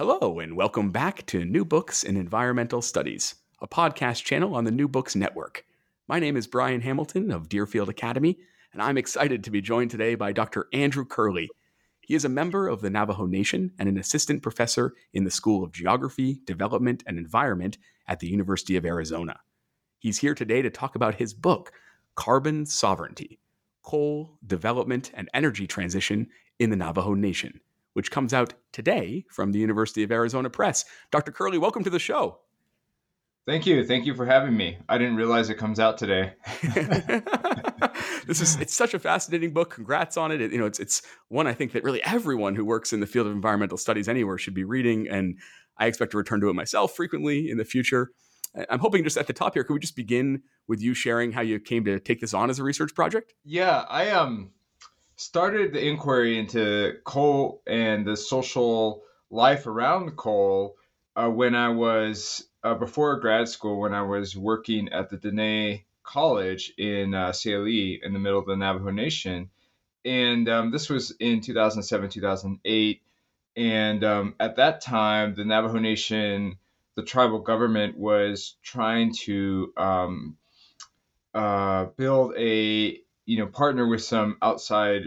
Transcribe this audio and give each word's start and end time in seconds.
Hello, 0.00 0.38
and 0.38 0.56
welcome 0.56 0.90
back 0.90 1.26
to 1.26 1.44
New 1.44 1.62
Books 1.62 2.04
in 2.04 2.16
Environmental 2.16 2.80
Studies, 2.80 3.34
a 3.60 3.68
podcast 3.68 4.24
channel 4.24 4.54
on 4.54 4.64
the 4.64 4.70
New 4.70 4.88
Books 4.88 5.14
Network. 5.14 5.66
My 6.08 6.18
name 6.18 6.38
is 6.38 6.46
Brian 6.46 6.80
Hamilton 6.80 7.30
of 7.30 7.50
Deerfield 7.50 7.90
Academy, 7.90 8.38
and 8.72 8.80
I'm 8.80 8.96
excited 8.96 9.44
to 9.44 9.50
be 9.50 9.60
joined 9.60 9.90
today 9.90 10.14
by 10.14 10.32
Dr. 10.32 10.68
Andrew 10.72 11.04
Curley. 11.04 11.50
He 12.00 12.14
is 12.14 12.24
a 12.24 12.30
member 12.30 12.66
of 12.66 12.80
the 12.80 12.88
Navajo 12.88 13.26
Nation 13.26 13.72
and 13.78 13.90
an 13.90 13.98
assistant 13.98 14.42
professor 14.42 14.94
in 15.12 15.24
the 15.24 15.30
School 15.30 15.62
of 15.62 15.70
Geography, 15.70 16.40
Development, 16.46 17.04
and 17.06 17.18
Environment 17.18 17.76
at 18.08 18.20
the 18.20 18.28
University 18.28 18.76
of 18.78 18.86
Arizona. 18.86 19.38
He's 19.98 20.16
here 20.16 20.34
today 20.34 20.62
to 20.62 20.70
talk 20.70 20.94
about 20.94 21.16
his 21.16 21.34
book, 21.34 21.72
Carbon 22.14 22.64
Sovereignty 22.64 23.38
Coal, 23.82 24.38
Development, 24.46 25.10
and 25.12 25.28
Energy 25.34 25.66
Transition 25.66 26.28
in 26.58 26.70
the 26.70 26.76
Navajo 26.76 27.12
Nation 27.12 27.60
which 28.00 28.10
comes 28.10 28.32
out 28.32 28.54
today 28.72 29.26
from 29.28 29.52
the 29.52 29.58
University 29.58 30.02
of 30.02 30.10
Arizona 30.10 30.48
Press. 30.48 30.86
Dr. 31.10 31.32
Curley, 31.32 31.58
welcome 31.58 31.84
to 31.84 31.90
the 31.90 31.98
show. 31.98 32.38
Thank 33.46 33.66
you. 33.66 33.86
Thank 33.86 34.06
you 34.06 34.14
for 34.14 34.24
having 34.24 34.56
me. 34.56 34.78
I 34.88 34.96
didn't 34.96 35.16
realize 35.16 35.50
it 35.50 35.56
comes 35.56 35.78
out 35.78 35.98
today. 35.98 36.32
this 38.26 38.40
is 38.40 38.58
it's 38.58 38.72
such 38.72 38.94
a 38.94 38.98
fascinating 38.98 39.52
book. 39.52 39.68
Congrats 39.74 40.16
on 40.16 40.32
it. 40.32 40.40
it. 40.40 40.50
You 40.50 40.56
know, 40.56 40.64
it's 40.64 40.80
it's 40.80 41.02
one 41.28 41.46
I 41.46 41.52
think 41.52 41.72
that 41.72 41.84
really 41.84 42.02
everyone 42.04 42.54
who 42.54 42.64
works 42.64 42.94
in 42.94 43.00
the 43.00 43.06
field 43.06 43.26
of 43.26 43.34
environmental 43.34 43.76
studies 43.76 44.08
anywhere 44.08 44.38
should 44.38 44.54
be 44.54 44.64
reading 44.64 45.06
and 45.06 45.36
I 45.76 45.86
expect 45.86 46.12
to 46.12 46.16
return 46.16 46.40
to 46.40 46.48
it 46.48 46.54
myself 46.54 46.96
frequently 46.96 47.50
in 47.50 47.58
the 47.58 47.66
future. 47.66 48.12
I'm 48.70 48.80
hoping 48.80 49.04
just 49.04 49.18
at 49.18 49.26
the 49.26 49.34
top 49.34 49.52
here, 49.52 49.62
could 49.62 49.74
we 49.74 49.80
just 49.80 49.94
begin 49.94 50.42
with 50.66 50.80
you 50.80 50.94
sharing 50.94 51.32
how 51.32 51.42
you 51.42 51.60
came 51.60 51.84
to 51.84 52.00
take 52.00 52.22
this 52.22 52.32
on 52.32 52.48
as 52.48 52.58
a 52.58 52.62
research 52.62 52.94
project? 52.94 53.34
Yeah, 53.44 53.84
I 53.90 54.08
um 54.08 54.52
started 55.20 55.74
the 55.74 55.86
inquiry 55.86 56.38
into 56.38 56.94
coal 57.04 57.60
and 57.66 58.06
the 58.06 58.16
social 58.16 59.02
life 59.28 59.66
around 59.66 60.16
coal 60.16 60.76
uh, 61.14 61.28
when 61.28 61.54
I 61.54 61.68
was 61.68 62.48
uh, 62.64 62.74
before 62.74 63.20
grad 63.20 63.46
school 63.46 63.80
when 63.80 63.92
I 63.92 64.00
was 64.00 64.34
working 64.34 64.88
at 64.88 65.10
the 65.10 65.18
Dene 65.18 65.82
College 66.02 66.72
in 66.78 67.12
uh, 67.12 67.32
Tsaile 67.32 68.02
in 68.02 68.14
the 68.14 68.18
middle 68.18 68.38
of 68.38 68.46
the 68.46 68.56
Navajo 68.56 68.90
Nation, 68.92 69.50
and 70.06 70.48
um, 70.48 70.70
this 70.70 70.88
was 70.88 71.10
in 71.20 71.42
2007 71.42 72.08
2008, 72.08 73.02
and 73.56 74.02
um, 74.02 74.34
at 74.40 74.56
that 74.56 74.80
time 74.80 75.34
the 75.34 75.44
Navajo 75.44 75.80
Nation, 75.80 76.56
the 76.94 77.02
tribal 77.02 77.40
government 77.40 77.98
was 77.98 78.56
trying 78.62 79.12
to 79.24 79.70
um, 79.76 80.38
uh, 81.34 81.84
build 81.98 82.32
a 82.38 82.98
you 83.30 83.38
know 83.38 83.46
partner 83.46 83.86
with 83.86 84.02
some 84.02 84.36
outside 84.42 85.02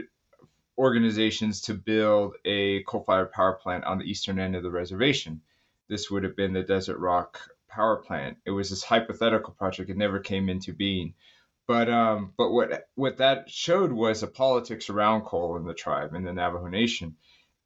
organizations 0.77 1.61
to 1.61 1.73
build 1.73 2.35
a 2.45 2.83
coal-fired 2.83 3.31
power 3.31 3.53
plant 3.61 3.83
on 3.85 3.99
the 3.99 4.05
eastern 4.05 4.39
end 4.39 4.55
of 4.55 4.63
the 4.63 4.71
reservation. 4.71 5.41
This 5.89 6.09
would 6.09 6.23
have 6.23 6.35
been 6.35 6.53
the 6.53 6.63
Desert 6.63 6.97
Rock 6.97 7.39
power 7.69 7.97
plant. 7.97 8.37
It 8.45 8.51
was 8.51 8.69
this 8.69 8.83
hypothetical 8.83 9.53
project; 9.53 9.89
it 9.89 9.97
never 9.97 10.19
came 10.19 10.49
into 10.49 10.73
being. 10.73 11.13
But 11.67 11.89
um, 11.89 12.33
but 12.37 12.51
what 12.51 12.87
what 12.95 13.17
that 13.17 13.49
showed 13.49 13.91
was 13.91 14.21
the 14.21 14.27
politics 14.27 14.89
around 14.89 15.21
coal 15.21 15.57
in 15.57 15.65
the 15.65 15.73
tribe 15.73 16.13
in 16.13 16.23
the 16.23 16.33
Navajo 16.33 16.67
Nation, 16.67 17.15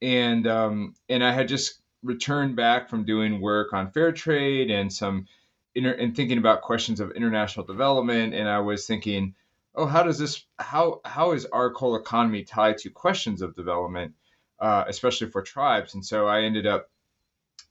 and 0.02 0.46
um, 0.48 0.94
and 1.10 1.24
I 1.24 1.32
had 1.32 1.48
just 1.48 1.82
returned 2.04 2.56
back 2.56 2.90
from 2.90 3.06
doing 3.06 3.42
work 3.42 3.74
on 3.74 3.92
fair 3.92 4.12
trade 4.12 4.70
and 4.70 4.94
some 4.94 5.26
inter- 5.74 5.94
and 5.94 6.16
thinking 6.16 6.38
about 6.38 6.62
questions 6.62 7.00
of 7.00 7.12
international 7.12 7.66
development, 7.66 8.34
and 8.34 8.48
I 8.48 8.60
was 8.60 8.86
thinking 8.86 9.34
oh, 9.78 9.86
how 9.86 10.04
does 10.04 10.18
this 10.18 10.44
how 10.58 11.02
how 11.06 11.32
is 11.32 11.46
our 11.46 11.72
coal 11.72 11.96
economy 11.96 12.44
tied 12.44 12.80
to 12.80 12.90
questions 12.90 13.42
of 13.42 13.56
development, 13.56 14.16
uh, 14.60 14.84
especially 14.88 15.30
for 15.30 15.42
tribes? 15.42 15.94
And 15.94 16.06
so 16.06 16.28
I 16.28 16.42
ended 16.42 16.66
up 16.66 16.90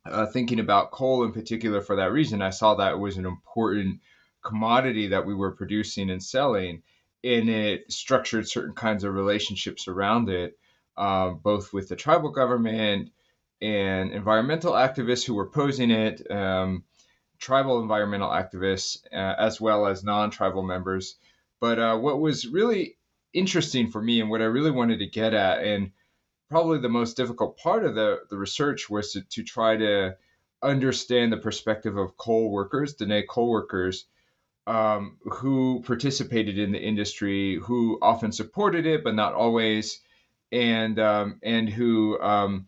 uh, 0.06 0.26
thinking 0.26 0.60
about 0.60 0.92
coal 0.92 1.24
in 1.24 1.32
particular 1.32 1.80
for 1.80 1.96
that 1.96 2.12
reason. 2.12 2.40
I 2.40 2.50
saw 2.50 2.76
that 2.76 2.92
it 2.92 2.98
was 2.98 3.16
an 3.16 3.26
important 3.26 4.00
commodity 4.42 5.08
that 5.08 5.26
we 5.26 5.34
were 5.34 5.50
producing 5.50 6.08
and 6.08 6.22
selling, 6.22 6.82
and 7.24 7.50
it 7.50 7.92
structured 7.92 8.48
certain 8.48 8.74
kinds 8.74 9.02
of 9.02 9.12
relationships 9.12 9.88
around 9.88 10.30
it, 10.30 10.56
uh, 10.96 11.30
both 11.30 11.72
with 11.72 11.88
the 11.88 11.96
tribal 11.96 12.30
government 12.30 13.10
and 13.60 14.12
environmental 14.12 14.74
activists 14.74 15.26
who 15.26 15.34
were 15.34 15.46
opposing 15.46 15.90
it. 15.90 16.30
Um, 16.30 16.84
tribal 17.38 17.82
environmental 17.82 18.30
activists, 18.30 19.04
uh, 19.12 19.34
as 19.38 19.60
well 19.60 19.88
as 19.88 20.04
non 20.04 20.30
tribal 20.30 20.62
members 20.62 21.16
but 21.60 21.78
uh, 21.78 21.96
what 21.96 22.20
was 22.20 22.46
really 22.46 22.96
interesting 23.32 23.90
for 23.90 24.00
me 24.02 24.20
and 24.20 24.30
what 24.30 24.40
I 24.40 24.46
really 24.46 24.70
wanted 24.70 24.98
to 24.98 25.06
get 25.06 25.34
at, 25.34 25.62
and 25.62 25.92
probably 26.48 26.78
the 26.78 26.88
most 26.88 27.16
difficult 27.16 27.58
part 27.58 27.84
of 27.84 27.94
the, 27.94 28.20
the 28.30 28.38
research 28.38 28.88
was 28.88 29.12
to, 29.12 29.22
to 29.22 29.42
try 29.42 29.76
to 29.76 30.16
understand 30.62 31.32
the 31.32 31.36
perspective 31.36 31.96
of 31.96 32.16
coal 32.16 32.50
workers, 32.50 32.94
Dene 32.94 33.24
coal 33.28 33.50
workers, 33.50 34.06
um, 34.66 35.18
who 35.22 35.82
participated 35.86 36.58
in 36.58 36.72
the 36.72 36.80
industry, 36.80 37.56
who 37.56 37.98
often 38.02 38.32
supported 38.32 38.86
it, 38.86 39.04
but 39.04 39.14
not 39.14 39.34
always, 39.34 40.00
and 40.50 40.98
um, 40.98 41.38
and 41.42 41.68
who 41.68 42.20
um, 42.20 42.66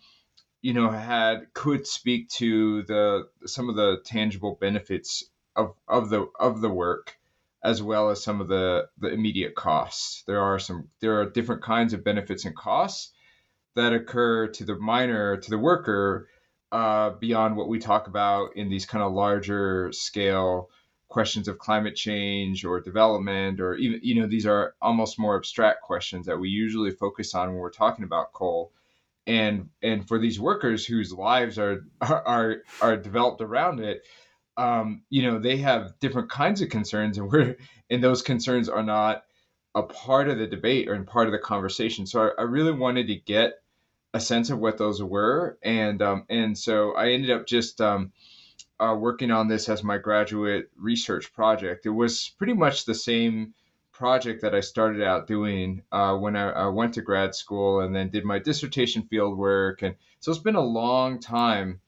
you 0.62 0.74
know 0.74 0.90
had 0.90 1.52
could 1.54 1.86
speak 1.86 2.28
to 2.28 2.82
the 2.84 3.28
some 3.46 3.68
of 3.68 3.76
the 3.76 4.00
tangible 4.04 4.56
benefits 4.60 5.24
of, 5.56 5.74
of 5.88 6.08
the 6.08 6.26
of 6.38 6.60
the 6.60 6.70
work 6.70 7.17
as 7.62 7.82
well 7.82 8.10
as 8.10 8.22
some 8.22 8.40
of 8.40 8.48
the 8.48 8.88
the 8.98 9.08
immediate 9.08 9.54
costs. 9.54 10.22
There 10.26 10.42
are 10.42 10.58
some 10.58 10.88
there 11.00 11.20
are 11.20 11.30
different 11.30 11.62
kinds 11.62 11.92
of 11.92 12.04
benefits 12.04 12.44
and 12.44 12.56
costs 12.56 13.12
that 13.74 13.92
occur 13.92 14.48
to 14.48 14.64
the 14.64 14.76
miner 14.76 15.36
to 15.36 15.50
the 15.50 15.58
worker 15.58 16.28
uh, 16.72 17.10
beyond 17.10 17.56
what 17.56 17.68
we 17.68 17.78
talk 17.78 18.08
about 18.08 18.56
in 18.56 18.68
these 18.68 18.86
kind 18.86 19.02
of 19.02 19.12
larger 19.12 19.90
scale 19.92 20.68
questions 21.08 21.48
of 21.48 21.58
climate 21.58 21.96
change 21.96 22.64
or 22.64 22.80
development 22.80 23.60
or 23.60 23.74
even 23.76 23.98
you 24.02 24.20
know 24.20 24.26
these 24.26 24.44
are 24.46 24.74
almost 24.82 25.18
more 25.18 25.36
abstract 25.36 25.80
questions 25.80 26.26
that 26.26 26.38
we 26.38 26.50
usually 26.50 26.90
focus 26.90 27.34
on 27.34 27.48
when 27.48 27.56
we're 27.56 27.70
talking 27.70 28.04
about 28.04 28.32
coal 28.34 28.72
and 29.26 29.70
and 29.82 30.06
for 30.06 30.18
these 30.18 30.38
workers 30.38 30.84
whose 30.84 31.12
lives 31.12 31.58
are 31.58 31.80
are 32.02 32.56
are 32.82 32.96
developed 32.96 33.40
around 33.40 33.80
it 33.80 34.02
um, 34.58 35.02
you 35.08 35.22
know, 35.22 35.38
they 35.38 35.58
have 35.58 35.98
different 36.00 36.30
kinds 36.30 36.60
of 36.60 36.68
concerns, 36.68 37.16
and 37.16 37.30
we're 37.30 37.56
and 37.90 38.02
those 38.02 38.22
concerns 38.22 38.68
are 38.68 38.82
not 38.82 39.24
a 39.74 39.82
part 39.82 40.28
of 40.28 40.38
the 40.38 40.46
debate 40.46 40.88
or 40.88 40.94
in 40.94 41.04
part 41.04 41.28
of 41.28 41.32
the 41.32 41.38
conversation. 41.38 42.06
So 42.06 42.28
I, 42.28 42.42
I 42.42 42.42
really 42.42 42.72
wanted 42.72 43.06
to 43.06 43.14
get 43.14 43.62
a 44.12 44.20
sense 44.20 44.50
of 44.50 44.58
what 44.58 44.76
those 44.76 45.02
were, 45.02 45.58
and 45.62 46.02
um, 46.02 46.24
and 46.28 46.58
so 46.58 46.92
I 46.94 47.12
ended 47.12 47.30
up 47.30 47.46
just 47.46 47.80
um, 47.80 48.12
uh, 48.80 48.96
working 48.98 49.30
on 49.30 49.48
this 49.48 49.68
as 49.68 49.84
my 49.84 49.98
graduate 49.98 50.70
research 50.76 51.32
project. 51.32 51.86
It 51.86 51.90
was 51.90 52.30
pretty 52.38 52.54
much 52.54 52.84
the 52.84 52.94
same 52.94 53.54
project 53.92 54.42
that 54.42 54.54
I 54.54 54.60
started 54.60 55.02
out 55.02 55.26
doing 55.26 55.82
uh, 55.90 56.14
when 56.14 56.36
I, 56.36 56.50
I, 56.50 56.66
went 56.68 56.94
to 56.94 57.02
grad 57.02 57.34
school 57.34 57.80
and 57.80 57.94
then 57.94 58.10
did 58.10 58.24
my 58.24 58.38
dissertation 58.38 59.02
field 59.02 59.36
work. 59.36 59.82
And 59.82 59.96
so 60.20 60.30
it's 60.30 60.40
been 60.40 60.54
a 60.54 60.60
long 60.60 61.18
time 61.18 61.80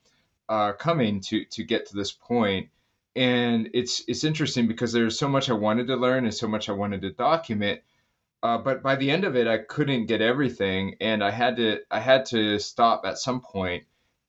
uh, 0.51 0.73
coming 0.73 1.21
to 1.21 1.45
to 1.47 1.65
get 1.65 1.87
to 1.87 1.97
this 1.97 2.13
point. 2.13 2.69
And 3.17 3.71
it's 3.73 4.03
it's 4.09 4.25
interesting 4.25 4.67
because 4.67 4.93
there's 4.93 5.19
so 5.19 5.29
much 5.29 5.49
I 5.49 5.55
wanted 5.55 5.87
to 5.87 5.97
learn 5.97 6.25
and 6.25 6.35
so 6.35 6.49
much 6.49 6.69
I 6.69 6.73
wanted 6.73 7.03
to 7.03 7.13
document. 7.13 7.81
Uh, 8.43 8.59
but 8.59 8.83
by 8.83 8.97
the 8.97 9.11
end 9.11 9.25
of 9.25 9.37
it, 9.37 9.47
I 9.47 9.59
couldn't 9.59 10.07
get 10.07 10.21
everything, 10.21 10.97
and 11.01 11.23
I 11.23 11.31
had 11.31 11.57
to 11.57 11.81
I 11.91 12.01
had 12.01 12.27
to 12.27 12.59
stop 12.59 13.05
at 13.07 13.19
some 13.19 13.41
point 13.41 13.85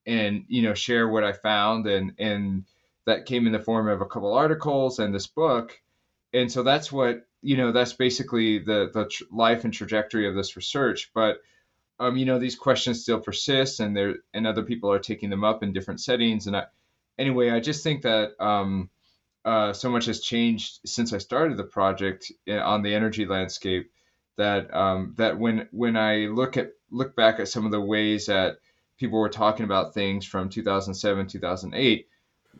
and 0.05 0.45
you 0.47 0.61
know 0.61 0.73
share 0.73 1.07
what 1.09 1.23
I 1.23 1.33
found, 1.33 1.87
and 1.87 2.13
and 2.19 2.65
that 3.05 3.25
came 3.25 3.47
in 3.47 3.53
the 3.53 3.59
form 3.59 3.87
of 3.87 4.01
a 4.01 4.05
couple 4.05 4.33
articles 4.33 4.99
and 4.99 5.13
this 5.13 5.27
book, 5.27 5.79
and 6.33 6.51
so 6.51 6.63
that's 6.63 6.91
what 6.91 7.25
you 7.41 7.57
know 7.57 7.71
that's 7.71 7.93
basically 7.93 8.59
the 8.59 8.91
the 8.93 9.05
tr- 9.07 9.23
life 9.31 9.63
and 9.63 9.73
trajectory 9.73 10.27
of 10.27 10.35
this 10.35 10.55
research, 10.55 11.11
but. 11.13 11.41
Um, 11.99 12.17
you 12.17 12.25
know 12.25 12.39
these 12.39 12.55
questions 12.55 13.01
still 13.01 13.19
persist, 13.19 13.79
and 13.79 13.95
there 13.95 14.15
and 14.33 14.47
other 14.47 14.63
people 14.63 14.91
are 14.91 14.99
taking 14.99 15.29
them 15.29 15.43
up 15.43 15.63
in 15.63 15.73
different 15.73 15.99
settings. 15.99 16.47
And 16.47 16.57
I, 16.57 16.65
anyway, 17.17 17.51
I 17.51 17.59
just 17.59 17.83
think 17.83 18.01
that 18.03 18.31
um, 18.39 18.89
uh, 19.45 19.73
so 19.73 19.89
much 19.89 20.05
has 20.05 20.19
changed 20.19 20.79
since 20.85 21.13
I 21.13 21.17
started 21.19 21.57
the 21.57 21.63
project 21.63 22.31
eh, 22.47 22.57
on 22.57 22.81
the 22.81 22.93
energy 22.93 23.25
landscape 23.25 23.91
that 24.37 24.73
um, 24.73 25.13
that 25.17 25.37
when 25.37 25.67
when 25.71 25.97
I 25.97 26.27
look 26.27 26.57
at 26.57 26.71
look 26.89 27.15
back 27.15 27.39
at 27.39 27.47
some 27.47 27.65
of 27.65 27.71
the 27.71 27.81
ways 27.81 28.25
that 28.25 28.57
people 28.97 29.19
were 29.19 29.29
talking 29.29 29.63
about 29.65 29.93
things 29.93 30.25
from 30.25 30.49
2007 30.49 31.27
2008 31.27 32.07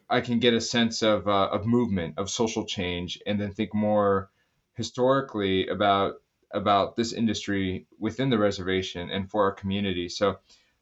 I 0.10 0.22
can 0.22 0.40
get 0.40 0.54
a 0.54 0.62
sense 0.62 1.02
of 1.02 1.28
uh, 1.28 1.50
of 1.52 1.66
movement 1.66 2.16
of 2.18 2.30
social 2.30 2.66
change 2.66 3.20
and 3.26 3.40
then 3.40 3.54
think 3.54 3.74
more 3.74 4.30
historically 4.74 5.68
about 5.68 6.16
about 6.54 6.96
this 6.96 7.14
industry 7.14 7.86
within 8.00 8.30
the 8.30 8.38
reservation 8.38 9.10
and 9.10 9.30
for 9.30 9.44
our 9.44 9.52
community 9.52 10.08
so 10.10 10.38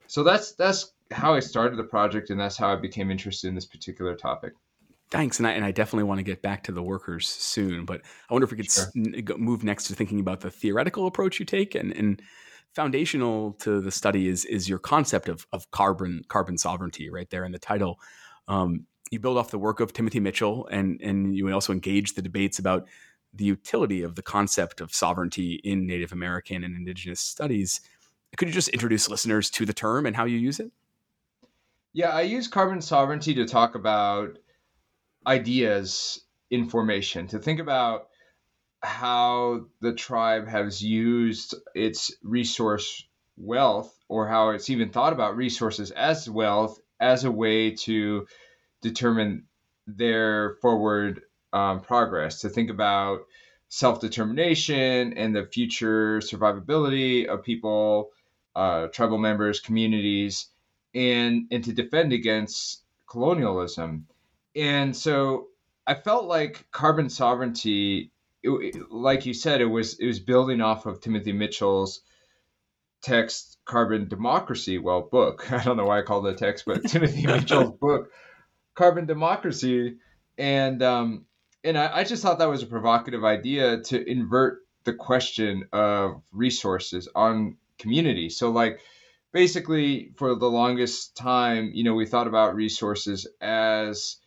so 0.08 0.24
that's 0.24 0.54
that's 0.54 0.94
how 1.12 1.34
I 1.34 1.40
started 1.40 1.78
the 1.78 1.84
project 1.84 2.30
and 2.30 2.40
that's 2.40 2.58
how 2.58 2.72
I 2.72 2.76
became 2.76 3.12
interested 3.12 3.48
in 3.48 3.56
this 3.56 3.66
particular 3.66 4.16
topic 4.16 4.54
Thanks, 5.12 5.40
and 5.40 5.48
I 5.48 5.54
and 5.54 5.66
I 5.66 5.72
definitely 5.72 6.04
want 6.04 6.20
to 6.20 6.24
get 6.24 6.44
back 6.44 6.64
to 6.66 6.72
the 6.72 6.84
workers 6.84 7.28
soon. 7.28 7.84
But 7.84 8.02
I 8.30 8.34
wonder 8.34 8.46
if 8.46 8.52
we 8.52 8.58
could 8.58 8.72
sure. 8.72 8.86
s- 8.86 9.38
move 9.38 9.64
next 9.64 9.86
to 9.86 9.96
thinking 9.96 10.20
about 10.20 10.42
the 10.42 10.52
theoretical 10.52 11.08
approach 11.08 11.40
you 11.40 11.46
take, 11.46 11.74
and 11.74 11.92
and 11.94 12.22
foundational 12.76 13.54
to 13.54 13.82
the 13.82 13.92
study 13.92 14.28
is 14.28 14.46
is 14.46 14.70
your 14.70 14.78
concept 14.78 15.28
of 15.28 15.48
of 15.52 15.70
carbon 15.72 16.22
carbon 16.28 16.60
sovereignty, 16.60 17.10
right 17.10 17.30
there 17.32 17.44
in 17.44 17.52
the 17.52 17.60
title. 17.60 18.00
Um, 18.48 18.86
you 19.10 19.20
build 19.20 19.40
off 19.40 19.50
the 19.50 19.58
work 19.58 19.80
of 19.80 19.94
Timothy 19.94 20.20
Mitchell, 20.20 20.68
and 20.68 21.02
and 21.02 21.36
you 21.36 21.52
also 21.52 21.74
engage 21.74 22.14
the 22.14 22.22
debates 22.22 22.60
about 22.60 22.88
the 23.34 23.46
utility 23.46 24.02
of 24.02 24.16
the 24.16 24.22
concept 24.22 24.82
of 24.82 24.94
sovereignty 24.94 25.56
in 25.64 25.86
Native 25.86 26.12
American 26.12 26.64
and 26.64 26.76
Indigenous 26.76 27.20
studies. 27.20 27.82
Could 28.38 28.48
you 28.48 28.54
just 28.54 28.70
introduce 28.70 29.10
listeners 29.10 29.50
to 29.52 29.66
the 29.66 29.74
term 29.74 30.06
and 30.06 30.16
how 30.16 30.26
you 30.26 30.38
use 30.38 30.60
it? 30.60 30.72
Yeah, 31.94 32.10
I 32.10 32.22
use 32.22 32.48
carbon 32.48 32.82
sovereignty 32.82 33.36
to 33.36 33.46
talk 33.46 33.76
about 33.76 34.38
ideas 35.26 36.22
in 36.52 36.70
formation, 36.70 37.28
to 37.28 37.40
think 37.40 37.60
about 37.60 38.08
how 38.82 39.66
the 39.82 39.94
tribe 39.94 40.48
has 40.48 40.82
used 40.82 41.56
its 41.76 42.16
resource 42.24 43.06
wealth 43.38 43.94
or 44.08 44.28
how 44.28 44.50
it's 44.50 44.70
even 44.70 44.90
thought 44.90 45.14
about 45.14 45.36
resources 45.36 45.92
as 45.92 46.30
wealth 46.30 46.80
as 47.00 47.24
a 47.24 47.32
way 47.32 47.72
to 47.72 48.28
determine 48.82 49.46
their 49.88 50.56
forward 50.62 51.22
um, 51.54 51.82
progress, 51.82 52.42
to 52.42 52.50
think 52.50 52.70
about 52.70 53.22
self 53.70 54.00
determination 54.00 55.14
and 55.14 55.36
the 55.36 55.46
future 55.46 56.20
survivability 56.20 57.28
of 57.28 57.44
people, 57.44 58.10
uh, 58.56 58.88
tribal 58.88 59.18
members, 59.18 59.60
communities, 59.60 60.48
and, 60.94 61.48
and 61.52 61.64
to 61.64 61.74
defend 61.74 62.14
against 62.14 62.84
colonialism 63.08 64.06
and 64.56 64.96
so 64.96 65.48
I 65.86 65.96
felt 65.96 66.26
like 66.26 66.68
carbon 66.72 67.10
sovereignty, 67.10 68.12
it, 68.44 68.92
like 68.92 69.26
you 69.26 69.34
said, 69.34 69.62
it 69.62 69.66
was 69.66 70.00
it 70.00 70.06
was 70.06 70.20
building 70.20 70.62
off 70.62 70.86
of 70.86 71.02
Timothy 71.02 71.34
Mitchell's 71.34 72.02
text, 73.02 73.58
Carbon 73.66 74.08
Democracy. 74.08 74.78
Well, 74.78 75.02
book. 75.02 75.52
I 75.52 75.64
don't 75.64 75.78
know 75.78 75.86
why 75.86 76.00
I 76.00 76.04
called 76.04 76.28
it 76.28 76.38
text, 76.38 76.66
but 76.66 76.84
Timothy 76.86 77.26
Mitchell's 77.26 77.72
book, 77.72 78.12
Carbon 78.76 79.06
Democracy, 79.06 79.98
and 80.38 80.82
um, 80.84 81.26
and 81.64 81.78
I, 81.78 81.98
I 81.98 82.04
just 82.04 82.22
thought 82.22 82.40
that 82.40 82.50
was 82.50 82.64
a 82.64 82.68
provocative 82.68 83.24
idea 83.24 83.82
to 83.82 84.10
invert 84.10 84.60
the 84.84 84.94
question 84.94 85.66
of 85.74 86.22
resources 86.32 87.08
on 87.14 87.58
community. 87.78 88.30
So 88.30 88.52
like 88.52 88.80
basically 89.32 90.12
for 90.16 90.36
the 90.36 90.50
longest 90.50 91.16
time, 91.16 91.72
you 91.74 91.84
know, 91.84 91.96
we 91.96 92.06
thought 92.06 92.28
about 92.28 92.56
resources 92.56 93.28
as 93.42 94.18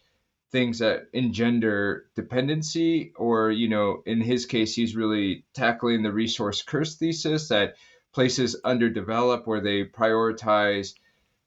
things 0.52 0.80
that 0.80 1.08
engender 1.14 2.04
dependency 2.14 3.12
or 3.16 3.50
you 3.50 3.68
know 3.68 4.02
in 4.04 4.20
his 4.20 4.44
case 4.44 4.74
he's 4.74 4.94
really 4.94 5.44
tackling 5.54 6.02
the 6.02 6.12
resource 6.12 6.60
curse 6.62 6.96
thesis 6.96 7.48
that 7.48 7.74
places 8.12 8.54
underdeveloped 8.62 9.46
where 9.46 9.62
they 9.62 9.82
prioritize 9.82 10.92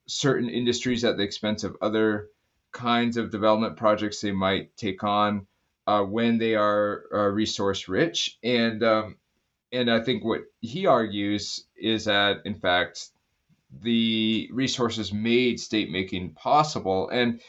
certain 0.08 0.50
industries 0.50 1.04
at 1.04 1.18
the 1.18 1.24
expense 1.24 1.64
of 1.64 1.78
other 1.82 2.30
kinds 2.72 3.16
of 3.16 3.30
development 3.30 3.78
projects 3.78 4.22
they 4.22 4.32
might 4.32 4.76
take 4.76 5.04
on 5.04 5.46
uh, 5.88 6.02
when 6.04 6.38
they 6.38 6.56
are 6.56 7.04
uh, 7.14 7.28
resource 7.28 7.88
rich 7.88 8.38
and 8.44 8.84
um, 8.84 9.18
and 9.72 9.92
I 9.92 10.00
think 10.02 10.24
what 10.24 10.42
he 10.62 10.86
argues 10.86 11.66
is 11.76 12.06
that 12.06 12.38
in 12.46 12.56
fact 12.56 13.10
the 13.82 14.50
resources 14.54 15.12
made 15.12 15.60
state 15.60 15.90
making 15.92 16.34
possible 16.34 17.10
and 17.10 17.42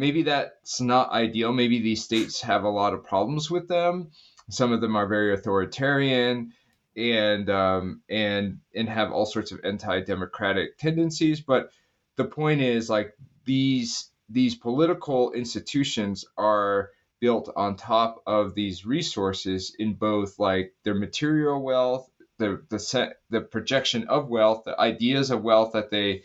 maybe 0.00 0.22
that's 0.22 0.80
not 0.80 1.10
ideal. 1.10 1.52
Maybe 1.52 1.80
these 1.80 2.02
states 2.02 2.40
have 2.40 2.64
a 2.64 2.70
lot 2.70 2.94
of 2.94 3.04
problems 3.04 3.50
with 3.50 3.68
them. 3.68 4.10
Some 4.48 4.72
of 4.72 4.80
them 4.80 4.96
are 4.96 5.06
very 5.06 5.34
authoritarian 5.34 6.52
and 6.96 7.48
um, 7.50 8.02
and 8.08 8.58
and 8.74 8.88
have 8.88 9.12
all 9.12 9.26
sorts 9.26 9.52
of 9.52 9.60
anti-democratic 9.62 10.78
tendencies. 10.78 11.40
But 11.40 11.70
the 12.16 12.24
point 12.24 12.62
is, 12.62 12.90
like 12.90 13.14
these 13.44 14.10
these 14.28 14.56
political 14.56 15.32
institutions 15.32 16.24
are 16.36 16.90
built 17.20 17.52
on 17.56 17.76
top 17.76 18.22
of 18.26 18.54
these 18.54 18.86
resources 18.86 19.74
in 19.78 19.94
both 19.94 20.38
like 20.38 20.74
their 20.84 20.94
material 20.94 21.62
wealth, 21.62 22.10
the 22.38 22.62
the 22.70 22.78
set, 22.78 23.16
the 23.30 23.40
projection 23.40 24.08
of 24.08 24.28
wealth, 24.28 24.64
the 24.64 24.78
ideas 24.80 25.30
of 25.30 25.42
wealth 25.42 25.72
that 25.72 25.90
they 25.90 26.22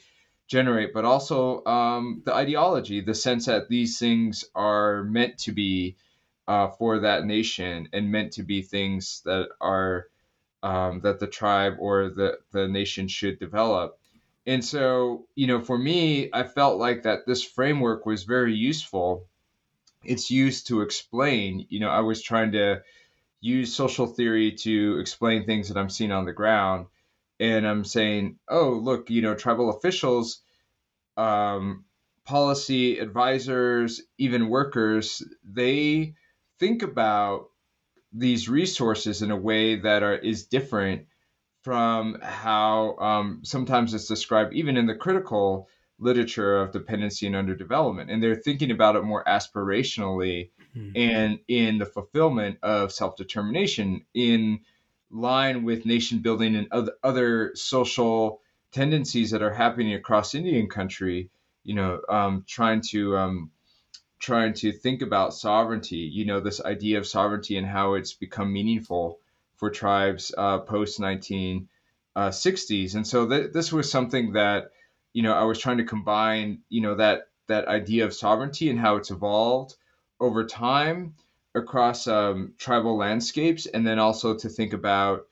generate, 0.48 0.94
but 0.94 1.06
also 1.06 1.64
um, 1.66 2.22
the 2.26 2.34
ideology, 2.34 3.02
the 3.02 3.16
sense 3.16 3.46
that 3.48 3.68
these 3.68 3.98
things 4.00 4.46
are 4.56 5.04
meant 5.04 5.38
to 5.40 5.52
be 5.52 5.96
uh, 6.48 6.68
for 6.70 7.00
that 7.00 7.26
nation 7.26 7.90
and 7.94 8.12
meant 8.12 8.34
to 8.34 8.44
be 8.44 8.62
things 8.62 9.22
that 9.26 9.50
are 9.60 10.08
um, 10.64 11.02
that 11.02 11.20
the 11.20 11.28
tribe 11.28 11.76
or 11.80 12.10
the 12.10 12.40
the 12.52 12.68
nation 12.68 13.08
should 13.08 13.40
develop. 13.40 13.98
And 14.48 14.64
so, 14.64 15.26
you 15.36 15.48
know, 15.48 15.60
for 15.60 15.78
me, 15.78 16.30
I 16.32 16.44
felt 16.44 16.80
like 16.80 17.04
that 17.04 17.26
this 17.26 17.44
framework 17.44 18.06
was 18.06 18.24
very 18.24 18.54
useful. 18.54 19.26
It's 20.06 20.32
used 20.32 20.68
to 20.68 20.82
explain, 20.82 21.66
you 21.70 21.80
know, 21.80 21.90
I 21.90 22.02
was 22.02 22.22
trying 22.22 22.52
to 22.54 22.82
use 23.42 23.76
social 23.76 24.08
theory 24.08 24.54
to 24.54 24.98
explain 25.00 25.46
things 25.46 25.70
that 25.70 25.78
I'm 25.78 25.90
seeing 25.90 26.12
on 26.12 26.26
the 26.26 26.34
ground. 26.34 26.88
And 27.40 27.68
I'm 27.68 27.84
saying, 27.84 28.40
oh, 28.50 28.72
look, 28.72 29.10
you 29.10 29.22
know, 29.22 29.36
tribal 29.36 29.70
officials, 29.70 30.42
um, 31.18 31.86
policy 32.26 33.00
advisors, 33.00 34.02
even 34.18 34.50
workers, 34.50 35.22
they 35.44 36.16
think 36.60 36.82
about 36.82 37.50
these 38.14 38.50
resources 38.50 39.22
in 39.22 39.32
a 39.32 39.38
way 39.38 39.76
that 39.76 40.02
are 40.02 40.16
is 40.16 40.46
different 40.46 41.08
from 41.64 42.18
how 42.22 42.96
um, 42.98 43.40
sometimes 43.44 43.94
it's 43.94 44.08
described, 44.08 44.54
even 44.54 44.78
in 44.78 44.86
the 44.86 44.96
critical 44.96 45.68
literature 46.00 46.62
of 46.62 46.72
dependency 46.72 47.28
and 47.28 47.36
underdevelopment. 47.36 48.12
And 48.12 48.22
they're 48.22 48.36
thinking 48.36 48.72
about 48.72 48.96
it 48.96 49.04
more 49.04 49.24
aspirationally 49.24 50.50
mm-hmm. 50.76 50.92
and 50.96 51.40
in 51.48 51.78
the 51.78 51.86
fulfillment 51.86 52.58
of 52.64 52.92
self 52.92 53.16
determination 53.16 54.06
in 54.14 54.60
line 55.10 55.64
with 55.64 55.86
nation 55.86 56.20
building 56.20 56.56
and 56.56 56.68
other, 56.72 56.94
other 57.04 57.52
social 57.56 58.42
tendencies 58.72 59.32
that 59.32 59.42
are 59.42 59.54
happening 59.54 59.94
across 59.94 60.36
Indian 60.36 60.68
country. 60.68 61.30
You 61.64 61.76
know, 61.76 62.02
um, 62.10 62.44
trying 62.48 62.82
to 62.90 63.18
um, 63.18 63.52
trying 64.20 64.54
to 64.54 64.72
think 64.72 65.02
about 65.02 65.34
sovereignty. 65.34 65.98
You 65.98 66.26
know, 66.26 66.40
this 66.40 66.62
idea 66.62 67.00
of 67.00 67.08
sovereignty 67.08 67.58
and 67.58 67.66
how 67.66 67.94
it's 67.94 68.14
become 68.14 68.52
meaningful 68.54 69.20
for 69.56 69.70
tribes 69.70 70.34
uh, 70.38 70.60
post 70.60 71.00
1960s. 71.00 71.66
Uh, 72.16 72.98
and 72.98 73.08
so 73.08 73.28
th- 73.28 73.54
this 73.54 73.72
was 73.72 73.90
something 73.90 74.34
that 74.34 74.72
you 75.16 75.24
know 75.24 75.34
I 75.34 75.46
was 75.46 75.60
trying 75.60 75.78
to 75.78 75.86
combine. 75.86 76.60
You 76.68 76.82
know 76.82 76.96
that 76.96 77.30
that 77.48 77.68
idea 77.70 78.06
of 78.06 78.14
sovereignty 78.14 78.70
and 78.70 78.78
how 78.78 78.98
it's 78.98 79.12
evolved 79.12 79.76
over 80.20 80.46
time 80.46 81.16
across 81.56 82.06
um, 82.06 82.54
tribal 82.58 82.98
landscapes, 82.98 83.66
and 83.66 83.88
then 83.88 83.98
also 83.98 84.36
to 84.38 84.50
think 84.50 84.74
about 84.74 85.28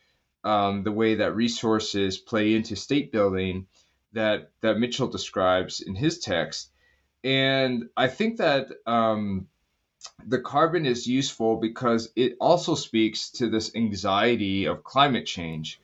um, 0.46 0.84
the 0.84 0.92
way 0.92 1.16
that 1.16 1.36
resources 1.36 2.18
play 2.18 2.56
into 2.56 2.78
state 2.78 3.12
building 3.12 3.68
that 4.14 4.52
that 4.62 4.78
Mitchell 4.78 5.10
describes 5.10 5.82
in 5.82 5.96
his 5.96 6.20
text. 6.20 6.72
And 7.26 7.90
I 7.98 8.08
think 8.08 8.38
that 8.38 8.68
um, 8.86 9.48
the 10.26 10.40
carbon 10.40 10.86
is 10.86 11.08
useful 11.08 11.58
because 11.58 12.10
it 12.16 12.38
also 12.40 12.76
speaks 12.76 13.32
to 13.32 13.50
this 13.50 13.76
anxiety 13.76 14.66
of 14.66 14.84
climate 14.84 15.26
change. 15.26 15.82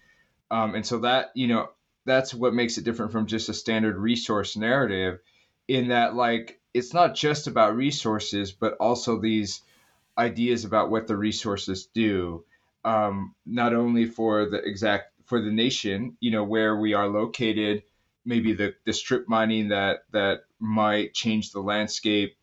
Um, 0.52 0.76
and 0.76 0.86
so 0.86 1.00
that, 1.00 1.32
you 1.36 1.48
know, 1.48 1.70
that's 2.10 2.34
what 2.34 2.54
makes 2.54 2.78
it 2.78 2.84
different 2.84 3.12
from 3.12 3.28
just 3.28 3.50
a 3.50 3.54
standard 3.54 3.98
resource 3.98 4.58
narrative 4.58 5.20
in 5.68 5.90
that 5.90 6.16
like 6.16 6.60
it's 6.74 6.94
not 6.94 7.16
just 7.16 7.48
about 7.48 7.76
resources 7.76 8.52
but 8.52 8.76
also 8.80 9.20
these 9.20 9.62
ideas 10.18 10.66
about 10.66 10.90
what 10.90 11.08
the 11.08 11.16
resources 11.16 11.88
do 11.94 12.44
um, 12.86 13.36
not 13.46 13.74
only 13.74 14.06
for 14.06 14.46
the 14.46 14.58
exact 14.58 15.12
for 15.26 15.42
the 15.42 15.52
nation 15.52 16.18
you 16.20 16.32
know 16.32 16.44
where 16.44 16.78
we 16.78 16.94
are 16.94 17.08
located 17.08 17.84
maybe 18.26 18.54
the, 18.54 18.74
the 18.86 18.94
strip 18.94 19.28
mining 19.28 19.70
that 19.70 20.00
that 20.12 20.42
might 20.60 21.14
change 21.14 21.52
the 21.52 21.60
landscape 21.60 22.36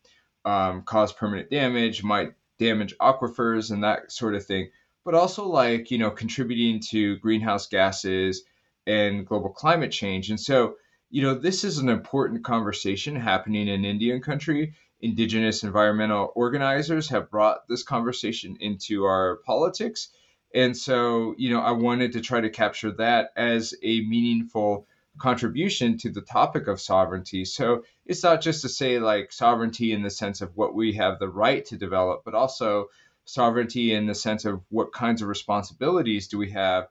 um, 0.45 0.81
cause 0.83 1.11
permanent 1.13 1.49
damage 1.49 2.03
might 2.03 2.33
damage 2.57 2.95
aquifers 2.99 3.71
and 3.71 3.83
that 3.83 4.11
sort 4.11 4.33
of 4.33 4.45
thing 4.45 4.69
but 5.03 5.13
also 5.13 5.47
like 5.47 5.91
you 5.91 5.97
know 5.97 6.09
contributing 6.09 6.79
to 6.79 7.17
greenhouse 7.17 7.67
gases 7.67 8.43
and 8.87 9.27
global 9.27 9.49
climate 9.49 9.91
change. 9.91 10.29
And 10.29 10.39
so, 10.39 10.75
you 11.09 11.21
know, 11.21 11.35
this 11.35 11.63
is 11.63 11.77
an 11.77 11.89
important 11.89 12.43
conversation 12.43 13.15
happening 13.15 13.67
in 13.67 13.85
Indian 13.85 14.21
country. 14.21 14.73
Indigenous 15.01 15.63
environmental 15.63 16.31
organizers 16.35 17.09
have 17.09 17.29
brought 17.29 17.67
this 17.67 17.83
conversation 17.83 18.57
into 18.59 19.03
our 19.03 19.37
politics. 19.45 20.09
And 20.55 20.75
so, 20.75 21.35
you 21.37 21.51
know, 21.51 21.59
I 21.59 21.71
wanted 21.71 22.13
to 22.13 22.21
try 22.21 22.41
to 22.41 22.49
capture 22.49 22.91
that 22.93 23.29
as 23.35 23.75
a 23.83 24.01
meaningful 24.01 24.87
contribution 25.19 25.97
to 25.97 26.09
the 26.09 26.21
topic 26.21 26.67
of 26.67 26.79
sovereignty. 26.79 27.43
So 27.45 27.83
it's 28.05 28.23
not 28.23 28.41
just 28.41 28.61
to 28.61 28.69
say 28.69 28.99
like 28.99 29.31
sovereignty 29.31 29.91
in 29.91 30.03
the 30.03 30.09
sense 30.09 30.41
of 30.41 30.55
what 30.55 30.73
we 30.73 30.93
have 30.93 31.19
the 31.19 31.29
right 31.29 31.65
to 31.65 31.77
develop, 31.77 32.21
but 32.23 32.35
also 32.35 32.87
sovereignty 33.25 33.93
in 33.93 34.05
the 34.05 34.15
sense 34.15 34.45
of 34.45 34.61
what 34.69 34.93
kinds 34.93 35.21
of 35.21 35.27
responsibilities 35.27 36.27
do 36.27 36.37
we 36.37 36.51
have 36.51 36.87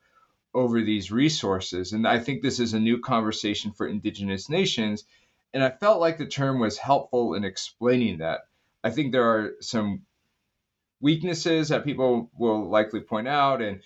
over 0.55 0.81
these 0.83 1.11
resources. 1.11 1.93
And 1.93 2.07
I 2.07 2.19
think 2.19 2.43
this 2.43 2.61
is 2.61 2.75
a 2.75 2.81
new 2.81 2.99
conversation 3.00 3.73
for 3.73 3.87
indigenous 3.87 4.49
nations. 4.49 5.05
And 5.53 5.62
I 5.62 5.71
felt 5.71 6.00
like 6.00 6.19
the 6.19 6.26
term 6.26 6.61
was 6.61 6.79
helpful 6.79 7.35
in 7.35 7.45
explaining 7.45 8.19
that. 8.19 8.41
I 8.83 8.91
think 8.91 9.12
there 9.12 9.29
are 9.29 9.53
some 9.61 10.03
weaknesses 11.00 11.69
that 11.69 11.85
people 11.85 12.31
will 12.37 12.69
likely 12.69 13.00
point 13.00 13.29
out. 13.29 13.62
And 13.62 13.81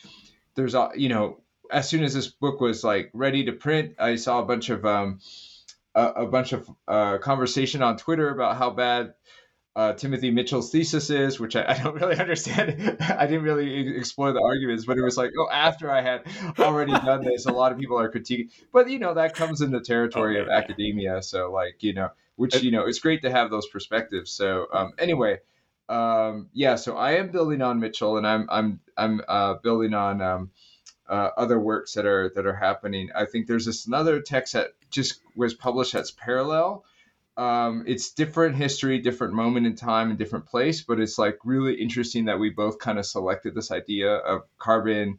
there's, 0.55 0.75
you 0.95 1.09
know, 1.09 1.41
as 1.71 1.89
soon 1.89 2.03
as 2.03 2.15
this 2.15 2.29
book 2.29 2.61
was 2.61 2.83
like 2.85 3.11
ready 3.13 3.45
to 3.45 3.53
print, 3.53 3.95
I 3.99 4.17
saw 4.17 4.41
a 4.41 4.45
bunch 4.45 4.71
of, 4.71 4.85
um, 4.85 5.21
a, 5.95 6.07
a 6.07 6.27
bunch 6.27 6.53
of 6.53 6.69
uh, 6.87 7.19
conversation 7.19 7.83
on 7.83 7.97
Twitter 7.97 8.31
about 8.31 8.57
how 8.57 8.71
bad 8.71 9.15
uh, 9.81 9.95
Timothy 9.95 10.31
Mitchell's 10.31 10.71
thesis 10.71 11.09
is, 11.09 11.41
which 11.41 11.57
I, 11.57 11.65
I, 11.69 11.83
don't 11.83 11.95
really 11.95 12.17
understand. 12.21 12.99
I 13.01 13.27
didn't 13.27 13.45
really 13.45 13.97
explore 13.97 14.31
the 14.31 14.43
arguments, 14.43 14.85
but 14.85 14.99
it 14.99 15.03
was 15.03 15.17
like, 15.17 15.31
oh, 15.39 15.49
after 15.51 15.91
I 15.91 16.03
had 16.03 16.27
already 16.59 16.93
done 16.93 17.25
this, 17.25 17.47
a 17.47 17.53
lot 17.53 17.73
of 17.73 17.79
people 17.79 17.99
are 17.99 18.11
critiquing. 18.11 18.51
But 18.75 18.91
you 18.91 18.99
know, 18.99 19.15
that 19.15 19.35
comes 19.35 19.63
in 19.63 19.71
the 19.71 19.81
territory 19.81 20.39
okay. 20.39 20.43
of 20.43 20.49
academia. 20.51 21.23
So, 21.23 21.51
like, 21.51 21.83
you 21.83 21.95
know, 21.95 22.11
which 22.37 22.63
you 22.63 22.71
know, 22.71 22.87
it's 22.87 22.99
great 22.99 23.23
to 23.23 23.31
have 23.31 23.51
those 23.51 23.69
perspectives. 23.69 24.31
So, 24.33 24.67
um, 24.71 24.93
anyway, 24.99 25.39
um, 25.89 26.51
yeah. 26.53 26.75
So 26.75 26.99
I 26.99 27.13
am 27.13 27.31
building 27.31 27.63
on 27.63 27.81
Mitchell, 27.81 28.19
and 28.19 28.27
I'm 28.27 28.49
I'm 28.51 28.81
I'm 28.99 29.23
uh, 29.27 29.55
building 29.63 29.95
on 29.95 30.21
um, 30.21 30.51
uh, 31.09 31.31
other 31.39 31.59
works 31.59 31.95
that 31.95 32.05
are 32.05 32.31
that 32.35 32.45
are 32.45 32.55
happening. 32.55 33.09
I 33.15 33.25
think 33.25 33.47
there's 33.47 33.65
this 33.65 33.87
another 33.87 34.21
text 34.21 34.53
that 34.53 34.73
just 34.91 35.21
was 35.35 35.55
published 35.55 35.95
that's 35.95 36.11
parallel 36.11 36.85
um, 37.41 37.85
it's 37.87 38.13
different 38.13 38.55
history, 38.55 38.99
different 38.99 39.33
moment 39.33 39.67
in 39.67 39.75
time, 39.75 40.11
and 40.11 40.19
different 40.19 40.45
place. 40.45 40.83
But 40.83 41.01
it's 41.01 41.17
like 41.17 41.39
really 41.43 41.75
interesting 41.75 42.27
that 42.27 42.39
we 42.39 42.51
both 42.51 42.79
kind 42.79 42.99
of 42.99 43.07
selected 43.07 43.55
this 43.55 43.71
idea 43.71 44.15
of 44.15 44.43
carbon 44.59 45.19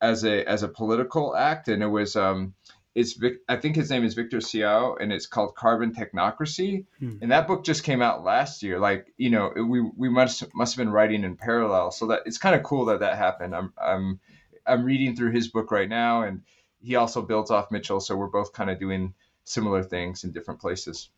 as 0.00 0.24
a 0.24 0.42
as 0.48 0.62
a 0.62 0.68
political 0.68 1.36
act, 1.36 1.68
and 1.68 1.82
it 1.82 1.86
was 1.86 2.16
um, 2.16 2.54
it's 2.94 3.20
I 3.46 3.56
think 3.56 3.76
his 3.76 3.90
name 3.90 4.04
is 4.04 4.14
Victor 4.14 4.38
Seow, 4.38 4.96
and 4.98 5.12
it's 5.12 5.26
called 5.26 5.54
Carbon 5.54 5.92
Technocracy. 5.92 6.86
Hmm. 6.98 7.18
And 7.20 7.30
that 7.30 7.46
book 7.46 7.62
just 7.62 7.84
came 7.84 8.00
out 8.00 8.24
last 8.24 8.62
year. 8.62 8.78
Like 8.78 9.12
you 9.18 9.28
know, 9.28 9.52
we 9.54 9.82
we 9.82 10.08
must 10.08 10.42
must 10.54 10.74
have 10.74 10.82
been 10.82 10.92
writing 10.94 11.24
in 11.24 11.36
parallel, 11.36 11.90
so 11.90 12.06
that 12.06 12.22
it's 12.24 12.38
kind 12.38 12.54
of 12.54 12.62
cool 12.62 12.86
that 12.86 13.00
that 13.00 13.18
happened. 13.18 13.54
I'm 13.54 13.74
I'm 13.76 14.18
I'm 14.66 14.82
reading 14.82 15.14
through 15.14 15.32
his 15.32 15.48
book 15.48 15.70
right 15.70 15.90
now, 15.90 16.22
and 16.22 16.40
he 16.80 16.96
also 16.96 17.20
builds 17.20 17.50
off 17.50 17.70
Mitchell, 17.70 18.00
so 18.00 18.16
we're 18.16 18.28
both 18.28 18.54
kind 18.54 18.70
of 18.70 18.80
doing 18.80 19.12
similar 19.44 19.82
things 19.82 20.24
in 20.24 20.32
different 20.32 20.58
places 20.58 21.10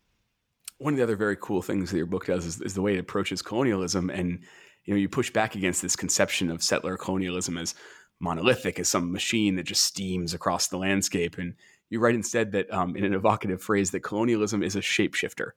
one 0.77 0.93
of 0.93 0.97
the 0.97 1.03
other 1.03 1.15
very 1.15 1.37
cool 1.39 1.61
things 1.61 1.91
that 1.91 1.97
your 1.97 2.05
book 2.05 2.25
does 2.25 2.45
is, 2.45 2.61
is, 2.61 2.73
the 2.73 2.81
way 2.81 2.95
it 2.95 2.99
approaches 2.99 3.41
colonialism. 3.41 4.09
And 4.09 4.39
you 4.85 4.93
know 4.93 4.99
you 4.99 5.09
push 5.09 5.31
back 5.31 5.55
against 5.55 5.81
this 5.81 5.95
conception 5.95 6.49
of 6.49 6.63
settler 6.63 6.97
colonialism 6.97 7.57
as 7.57 7.75
monolithic 8.19 8.79
as 8.79 8.89
some 8.89 9.11
machine 9.11 9.55
that 9.55 9.63
just 9.63 9.83
steams 9.83 10.33
across 10.33 10.67
the 10.67 10.77
landscape. 10.77 11.37
And 11.37 11.55
you 11.89 11.99
write 11.99 12.15
instead 12.15 12.51
that 12.53 12.71
um, 12.73 12.95
in 12.95 13.03
an 13.03 13.13
evocative 13.13 13.61
phrase 13.61 13.91
that 13.91 14.01
colonialism 14.01 14.63
is 14.63 14.75
a 14.75 14.81
shapeshifter. 14.81 15.51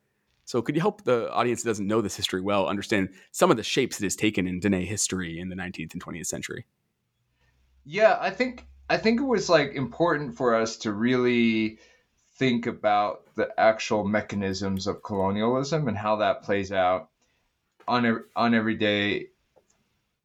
So 0.44 0.62
could 0.62 0.76
you 0.76 0.80
help 0.80 1.02
the 1.02 1.30
audience 1.32 1.62
that 1.62 1.70
doesn't 1.70 1.86
know 1.86 2.00
this 2.00 2.16
history 2.16 2.40
well 2.40 2.68
understand 2.68 3.08
some 3.32 3.50
of 3.50 3.56
the 3.56 3.64
shapes 3.64 3.98
it 4.00 4.04
has 4.04 4.14
taken 4.14 4.46
in 4.46 4.60
Dene 4.60 4.86
history 4.86 5.40
in 5.40 5.48
the 5.48 5.56
19th 5.56 5.92
and 5.92 6.04
20th 6.04 6.26
century? 6.26 6.66
Yeah 7.86 8.18
i 8.20 8.30
think 8.30 8.66
i 8.90 8.96
think 8.96 9.20
it 9.20 9.24
was 9.24 9.48
like 9.48 9.72
important 9.74 10.36
for 10.36 10.54
us 10.54 10.76
to 10.78 10.92
really 10.92 11.78
think 12.38 12.66
about 12.66 13.22
the 13.34 13.48
actual 13.58 14.04
mechanisms 14.04 14.86
of 14.86 15.02
colonialism 15.02 15.88
and 15.88 15.96
how 15.96 16.16
that 16.16 16.42
plays 16.42 16.72
out 16.72 17.08
on 17.88 18.24
on 18.34 18.54
everyday 18.54 19.28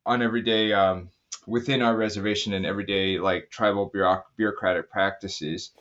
on 0.06 0.22
everyday 0.22 0.74
um, 0.74 1.10
within 1.48 1.82
our 1.82 1.96
reservation 1.96 2.54
and 2.54 2.66
everyday 2.66 3.20
like 3.20 3.50
tribal 3.50 3.90
bureauc- 3.90 4.24
bureaucratic 4.36 4.90
practices. 4.90 5.72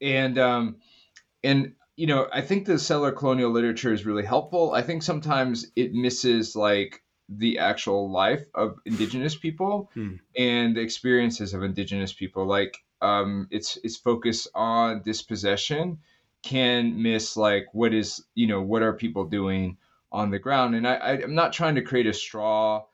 And 0.00 0.38
um, 0.38 0.76
and 1.42 1.74
you 1.96 2.06
know 2.06 2.26
i 2.32 2.40
think 2.40 2.64
the 2.64 2.78
settler 2.78 3.12
colonial 3.12 3.50
literature 3.50 3.92
is 3.92 4.06
really 4.06 4.24
helpful. 4.24 4.72
I 4.72 4.82
think 4.82 5.02
sometimes 5.02 5.70
it 5.76 5.92
misses 5.92 6.56
like 6.56 7.02
the 7.28 7.58
actual 7.58 8.10
life 8.10 8.44
of 8.54 8.78
indigenous 8.84 9.36
people 9.36 9.90
hmm. 9.94 10.16
and 10.36 10.76
the 10.76 10.80
experiences 10.80 11.54
of 11.54 11.62
indigenous 11.62 12.12
people. 12.12 12.46
Like 12.46 12.78
um, 13.02 13.48
its 13.50 13.76
its 13.84 13.96
focus 13.96 14.48
on 14.54 15.02
dispossession 15.02 15.98
can 16.42 17.00
miss 17.02 17.36
like 17.36 17.66
what 17.72 17.92
is 17.92 18.24
you 18.34 18.46
know 18.46 18.62
what 18.62 18.82
are 18.82 18.92
people 18.92 19.24
doing 19.24 19.76
on 20.10 20.30
the 20.30 20.38
ground? 20.38 20.74
And 20.74 20.86
I, 20.86 20.94
I 20.94 21.12
am 21.22 21.34
not 21.34 21.52
trying 21.52 21.74
to 21.74 21.82
create 21.82 22.06
a 22.06 22.12
straw 22.14 22.84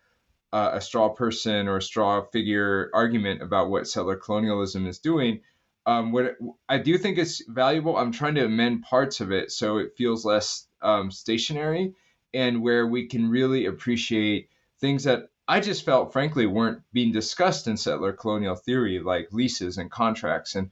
uh, 0.53 0.71
a 0.75 0.81
straw 0.81 1.11
person 1.11 1.69
or 1.69 1.77
a 1.77 1.83
straw 1.83 2.23
figure 2.33 2.91
argument 2.95 3.43
about 3.43 3.71
what 3.71 3.87
settler 3.87 4.17
colonialism 4.17 4.87
is 4.87 4.99
doing. 4.99 5.41
Um, 5.85 6.13
what 6.13 6.37
I 6.69 6.79
do 6.79 6.99
think 6.99 7.19
it's 7.19 7.43
valuable. 7.49 7.97
I'm 7.97 8.13
trying 8.13 8.35
to 8.37 8.45
amend 8.45 8.83
parts 8.83 9.21
of 9.21 9.31
it 9.31 9.51
so 9.53 9.79
it 9.79 9.97
feels 9.97 10.25
less 10.25 10.67
um, 10.83 11.11
stationary 11.11 11.95
and 12.35 12.63
where 12.63 12.87
we 12.87 13.07
can 13.07 13.29
really 13.29 13.67
appreciate 13.67 14.49
things 14.81 15.05
that 15.05 15.31
I 15.49 15.61
just 15.61 15.85
felt, 15.85 16.13
frankly, 16.13 16.47
weren't 16.47 16.83
being 16.93 17.11
discussed 17.11 17.67
in 17.67 17.79
settler 17.79 18.13
colonial 18.13 18.55
theory, 18.55 19.01
like 19.01 19.33
leases 19.33 19.79
and 19.79 19.91
contracts 19.91 20.55
and 20.55 20.71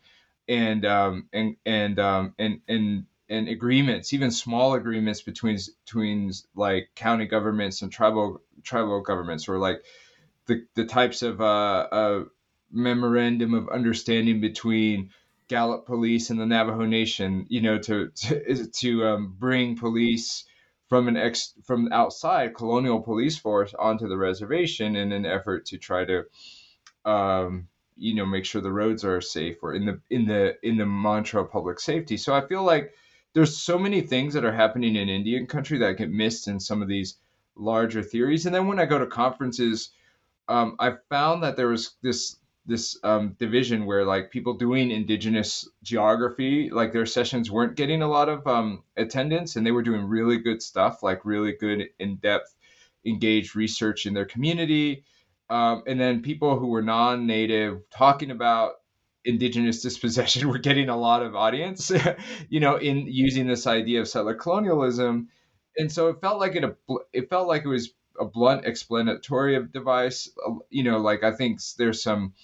and 0.49 0.85
um, 0.85 1.29
and 1.33 1.57
and 1.65 1.99
um, 1.99 2.35
and 2.39 2.61
and 2.69 3.07
and 3.29 3.49
agreements, 3.49 4.13
even 4.13 4.31
small 4.31 4.75
agreements 4.75 5.23
between 5.23 5.59
between 5.85 6.31
like 6.55 6.91
county 6.95 7.27
governments 7.27 7.83
and 7.83 7.91
tribal 7.91 8.43
tribal 8.63 9.01
governments, 9.01 9.49
or 9.49 9.59
like 9.59 9.83
the 10.47 10.67
the 10.75 10.85
types 10.85 11.23
of 11.23 11.41
uh, 11.41 12.25
memorandum 12.71 13.55
of 13.55 13.69
understanding 13.71 14.41
between 14.41 15.11
Gallup 15.49 15.87
Police 15.87 16.31
and 16.31 16.39
the 16.39 16.47
Navajo 16.47 16.85
Nation, 16.85 17.47
you 17.49 17.63
know, 17.63 17.79
to 17.79 18.11
to, 18.15 18.67
to 18.67 19.07
um, 19.07 19.35
bring 19.39 19.77
police 19.77 20.45
from 20.89 21.09
an 21.09 21.17
ex 21.17 21.55
from 21.65 21.93
outside 21.93 22.55
colonial 22.55 23.01
police 23.01 23.37
force 23.37 23.75
onto 23.79 24.09
the 24.09 24.17
reservation 24.17 24.97
in 24.97 25.13
an 25.13 25.27
effort 25.27 25.67
to 25.67 25.79
try 25.79 26.05
to 26.05 26.25
um, 27.05 27.69
you 27.97 28.15
know 28.15 28.27
make 28.27 28.45
sure 28.45 28.61
the 28.61 28.73
roads 28.73 29.05
are 29.05 29.21
safe 29.21 29.57
or 29.63 29.75
in 29.75 29.87
the 29.87 30.01
in 30.11 30.27
the 30.27 30.57
in 30.63 30.77
the 30.77 30.87
mantra 30.87 31.43
of 31.43 31.51
public 31.51 31.81
safety. 31.81 32.17
So 32.17 32.35
i 32.35 32.47
feel 32.47 32.63
like 32.63 32.93
there's 33.33 33.57
so 33.57 33.79
many 33.79 34.01
things 34.01 34.35
that 34.35 34.45
are 34.45 34.53
happening 34.53 34.97
in 34.97 35.09
indian 35.09 35.47
country 35.47 35.79
that 35.79 35.99
get 35.99 36.11
missed 36.11 36.49
in 36.49 36.61
some 36.61 36.83
of 36.83 36.89
these 36.89 37.19
larger 37.57 38.03
theories. 38.03 38.47
And 38.47 38.55
then 38.55 38.67
when 38.67 38.79
i 38.79 38.85
go 38.85 38.99
to 38.99 39.07
conferences 39.07 39.91
um, 40.49 40.77
i 40.79 40.93
found 41.09 41.43
that 41.43 41.57
there 41.57 41.69
was 41.69 41.97
this 42.03 42.37
this 42.67 42.99
um, 43.05 43.37
division 43.39 43.87
where 43.87 44.05
like 44.05 44.31
people 44.31 44.55
doing 44.55 44.91
indigenous 44.91 45.69
geography 45.83 46.71
like 46.71 46.93
their 46.93 47.07
sessions 47.07 47.51
weren't 47.51 47.77
getting 47.77 48.03
a 48.03 48.09
lot 48.09 48.29
of 48.29 48.47
um, 48.47 48.83
attendance 48.97 49.57
and 49.57 49.67
they 49.67 49.71
were 49.71 49.83
doing 49.83 50.05
really 50.05 50.39
good 50.39 50.63
stuff 50.63 51.03
like 51.03 51.25
really 51.25 51.53
good 51.53 51.89
in-depth 51.99 52.55
engaged 53.05 53.55
research 53.55 54.07
in 54.07 54.15
their 54.15 54.25
community 54.25 55.05
um, 55.49 55.83
and 55.87 56.01
then 56.01 56.23
people 56.23 56.59
who 56.59 56.69
were 56.69 56.83
non-native 56.83 57.81
talking 57.91 58.31
about 58.31 58.75
indigenous 59.25 59.83
dispossession 59.89 60.49
were 60.49 60.59
getting 60.59 60.89
a 60.89 60.97
lot 60.97 61.23
of 61.23 61.37
audience 61.37 61.93
you 62.49 62.61
know 62.61 62.77
in 62.77 63.07
using 63.07 63.47
this 63.47 63.67
idea 63.67 64.01
of 64.01 64.09
settler 64.09 64.35
colonialism 64.35 65.29
and 65.79 65.93
so 65.93 66.09
it 66.09 66.21
felt 66.21 66.41
like 66.41 66.57
it 66.57 66.65
it 67.13 67.31
felt 67.31 67.49
like 67.49 67.65
it 67.65 67.69
was 67.69 67.93
a 68.19 68.25
blunt 68.25 68.65
explanatory 68.65 69.63
device. 69.67 70.31
Uh, 70.47 70.55
you 70.71 70.83
know, 70.83 70.99
like 70.99 71.23
I 71.23 71.33
think 71.33 71.61
there's 71.79 72.03
some. 72.03 72.35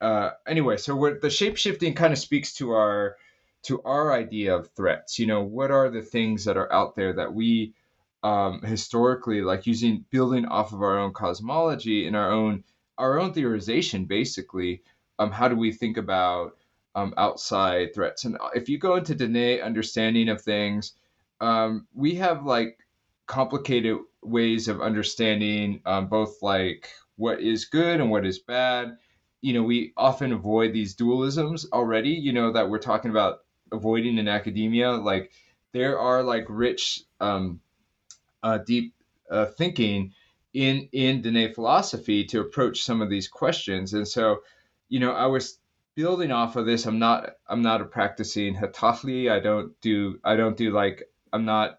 Uh, 0.00 0.30
anyway, 0.46 0.76
so 0.76 0.94
what 0.94 1.20
the 1.20 1.30
shape 1.30 1.56
shifting 1.56 1.94
kind 1.94 2.12
of 2.12 2.18
speaks 2.18 2.54
to 2.54 2.70
our 2.72 3.16
to 3.64 3.82
our 3.82 4.12
idea 4.12 4.54
of 4.54 4.70
threats. 4.70 5.18
You 5.18 5.26
know, 5.26 5.42
what 5.42 5.70
are 5.70 5.90
the 5.90 6.02
things 6.02 6.44
that 6.44 6.56
are 6.56 6.72
out 6.72 6.94
there 6.94 7.12
that 7.14 7.34
we 7.34 7.74
um, 8.22 8.62
historically 8.62 9.42
like 9.42 9.66
using 9.66 10.04
building 10.10 10.46
off 10.46 10.72
of 10.72 10.82
our 10.82 10.98
own 10.98 11.12
cosmology 11.12 12.06
and 12.06 12.16
our 12.16 12.30
own 12.30 12.64
our 12.96 13.18
own 13.18 13.32
theorization, 13.32 14.06
basically. 14.06 14.82
Um, 15.20 15.30
how 15.30 15.48
do 15.48 15.56
we 15.56 15.72
think 15.72 15.96
about 15.96 16.56
um, 16.94 17.14
outside 17.16 17.94
threats? 17.94 18.24
And 18.24 18.36
if 18.54 18.68
you 18.68 18.78
go 18.78 18.96
into 18.96 19.14
Dene 19.14 19.60
understanding 19.60 20.28
of 20.28 20.42
things, 20.42 20.94
um, 21.40 21.86
we 21.94 22.16
have 22.16 22.44
like 22.44 22.78
complicated 23.26 23.98
ways 24.22 24.68
of 24.68 24.80
understanding 24.80 25.80
um, 25.86 26.08
both 26.08 26.42
like 26.42 26.88
what 27.16 27.40
is 27.40 27.66
good 27.66 28.00
and 28.00 28.10
what 28.10 28.26
is 28.26 28.38
bad. 28.38 28.96
You 29.40 29.54
know, 29.54 29.62
we 29.62 29.92
often 29.96 30.32
avoid 30.32 30.72
these 30.72 30.96
dualisms 30.96 31.66
already. 31.72 32.10
You 32.10 32.32
know 32.32 32.52
that 32.52 32.68
we're 32.68 32.78
talking 32.78 33.10
about 33.10 33.40
avoiding 33.72 34.18
in 34.18 34.28
academia. 34.28 34.92
Like 34.92 35.30
there 35.72 35.98
are 35.98 36.22
like 36.22 36.46
rich, 36.48 37.02
um, 37.20 37.60
uh, 38.42 38.58
deep 38.58 38.94
uh, 39.30 39.46
thinking 39.46 40.12
in 40.54 40.88
in 40.92 41.22
Dene 41.22 41.52
philosophy 41.54 42.24
to 42.26 42.40
approach 42.40 42.82
some 42.82 43.02
of 43.02 43.10
these 43.10 43.28
questions. 43.28 43.94
And 43.94 44.08
so, 44.08 44.38
you 44.88 45.00
know, 45.00 45.12
I 45.12 45.26
was 45.26 45.58
building 45.94 46.30
off 46.30 46.56
of 46.56 46.66
this. 46.66 46.86
I'm 46.86 46.98
not 46.98 47.30
I'm 47.48 47.62
not 47.62 47.80
a 47.80 47.84
practicing 47.84 48.54
hatahli. 48.54 49.30
I 49.30 49.40
don't 49.40 49.78
do 49.80 50.18
I 50.24 50.36
don't 50.36 50.56
do 50.56 50.70
like 50.70 51.04
I'm 51.32 51.44
not 51.44 51.78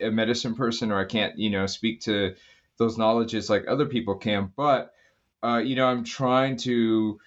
a 0.00 0.10
medicine 0.10 0.54
person 0.54 0.92
or 0.92 1.00
I 1.00 1.06
can't 1.06 1.38
you 1.38 1.50
know 1.50 1.66
speak 1.66 2.02
to 2.02 2.34
those 2.78 2.98
knowledges 2.98 3.48
like 3.48 3.64
other 3.66 3.86
people 3.86 4.16
can. 4.16 4.52
But 4.56 4.92
uh, 5.42 5.58
you 5.58 5.76
know, 5.76 5.86
I'm 5.86 6.04
trying 6.04 6.56
to 6.58 7.18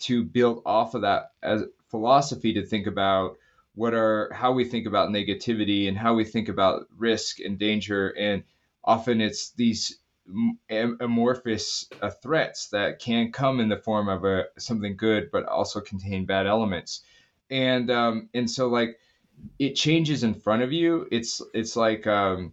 to 0.00 0.24
build 0.24 0.62
off 0.64 0.94
of 0.94 1.02
that 1.02 1.32
as 1.42 1.64
philosophy 1.88 2.54
to 2.54 2.64
think 2.64 2.86
about 2.86 3.36
what 3.74 3.94
are 3.94 4.30
how 4.32 4.52
we 4.52 4.64
think 4.64 4.86
about 4.86 5.10
negativity 5.10 5.88
and 5.88 5.96
how 5.96 6.14
we 6.14 6.24
think 6.24 6.48
about 6.48 6.86
risk 6.96 7.40
and 7.40 7.58
danger. 7.58 8.10
And 8.10 8.42
often 8.84 9.20
it's 9.20 9.50
these 9.50 9.98
amorphous 10.68 11.88
uh, 12.02 12.10
threats 12.10 12.68
that 12.68 12.98
can 12.98 13.32
come 13.32 13.60
in 13.60 13.68
the 13.70 13.78
form 13.78 14.08
of 14.08 14.24
a 14.24 14.44
something 14.58 14.96
good 14.96 15.30
but 15.30 15.46
also 15.46 15.80
contain 15.80 16.26
bad 16.26 16.46
elements. 16.46 17.02
And 17.50 17.90
um 17.90 18.28
and 18.34 18.50
so 18.50 18.68
like 18.68 18.98
it 19.58 19.74
changes 19.74 20.24
in 20.24 20.34
front 20.34 20.62
of 20.62 20.72
you. 20.72 21.06
It's 21.10 21.40
it's 21.54 21.76
like 21.76 22.06
um 22.06 22.52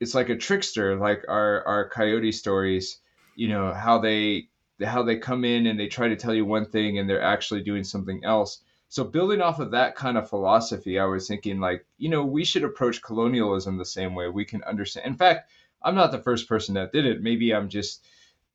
it's 0.00 0.14
like 0.14 0.30
a 0.30 0.36
trickster 0.36 0.96
like 0.96 1.24
our 1.28 1.64
our 1.66 1.88
coyote 1.90 2.32
stories 2.32 2.98
you 3.34 3.48
know 3.48 3.72
how 3.72 3.98
they 3.98 4.48
how 4.84 5.02
they 5.02 5.16
come 5.16 5.44
in 5.44 5.66
and 5.66 5.78
they 5.78 5.86
try 5.86 6.08
to 6.08 6.16
tell 6.16 6.34
you 6.34 6.44
one 6.44 6.66
thing 6.66 6.98
and 6.98 7.08
they're 7.08 7.22
actually 7.22 7.62
doing 7.62 7.84
something 7.84 8.24
else. 8.24 8.62
So 8.88 9.04
building 9.04 9.40
off 9.40 9.60
of 9.60 9.70
that 9.70 9.94
kind 9.96 10.18
of 10.18 10.28
philosophy 10.28 10.98
i 10.98 11.04
was 11.04 11.26
thinking 11.26 11.60
like 11.60 11.86
you 11.98 12.08
know 12.10 12.24
we 12.24 12.44
should 12.44 12.64
approach 12.64 13.02
colonialism 13.02 13.78
the 13.78 13.84
same 13.84 14.14
way. 14.14 14.28
We 14.28 14.44
can 14.44 14.62
understand 14.64 15.06
in 15.06 15.16
fact 15.16 15.50
i'm 15.82 15.94
not 15.94 16.12
the 16.12 16.22
first 16.22 16.48
person 16.48 16.74
that 16.74 16.92
did 16.92 17.06
it. 17.06 17.22
Maybe 17.22 17.54
i'm 17.54 17.68
just 17.68 18.04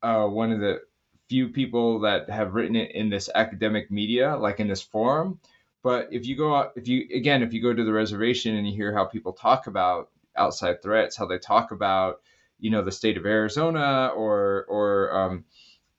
uh, 0.04 0.26
one 0.28 0.52
of 0.52 0.60
the 0.60 0.82
few 1.28 1.50
people 1.50 2.00
that 2.00 2.30
have 2.30 2.54
written 2.54 2.76
it 2.76 2.92
in 2.92 3.10
this 3.10 3.30
academic 3.36 3.92
media 3.92 4.38
like 4.38 4.60
in 4.60 4.68
this 4.68 4.82
forum. 4.82 5.40
But 5.84 6.10
if 6.12 6.26
you 6.26 6.36
go 6.36 6.56
out 6.56 6.74
if 6.76 6.88
you 6.88 7.08
again 7.14 7.42
if 7.42 7.54
you 7.54 7.62
go 7.62 7.74
to 7.74 7.84
the 7.84 7.94
reservation 7.94 8.56
and 8.56 8.68
you 8.68 8.76
hear 8.76 8.94
how 8.94 9.06
people 9.06 9.34
talk 9.34 9.68
about 9.68 10.10
outside 10.36 10.84
threats 10.84 11.18
how 11.18 11.26
they 11.26 11.40
talk 11.40 11.72
about 11.72 12.22
you 12.60 12.70
know 12.72 12.84
the 12.84 12.92
state 12.92 13.18
of 13.18 13.26
arizona 13.26 14.12
or 14.16 14.66
or 14.68 15.16
um, 15.16 15.46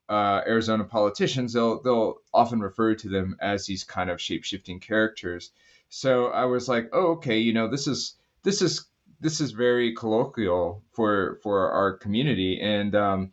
uh, 0.08 0.40
Arizona 0.46 0.84
politicians, 0.84 1.52
they'll 1.52 1.82
they'll 1.82 2.16
often 2.32 2.60
refer 2.60 2.94
to 2.94 3.08
them 3.08 3.36
as 3.40 3.66
these 3.66 3.84
kind 3.84 4.10
of 4.10 4.20
shape 4.20 4.44
shifting 4.44 4.80
characters. 4.80 5.50
So 5.90 6.26
I 6.28 6.46
was 6.46 6.68
like, 6.68 6.88
oh, 6.92 7.12
okay, 7.12 7.38
you 7.38 7.52
know, 7.52 7.68
this 7.68 7.86
is 7.86 8.14
this 8.42 8.62
is 8.62 8.86
this 9.20 9.40
is 9.40 9.52
very 9.52 9.94
colloquial 9.94 10.82
for 10.92 11.38
for 11.42 11.70
our 11.70 11.92
community, 11.98 12.60
and 12.60 12.94
um, 12.94 13.32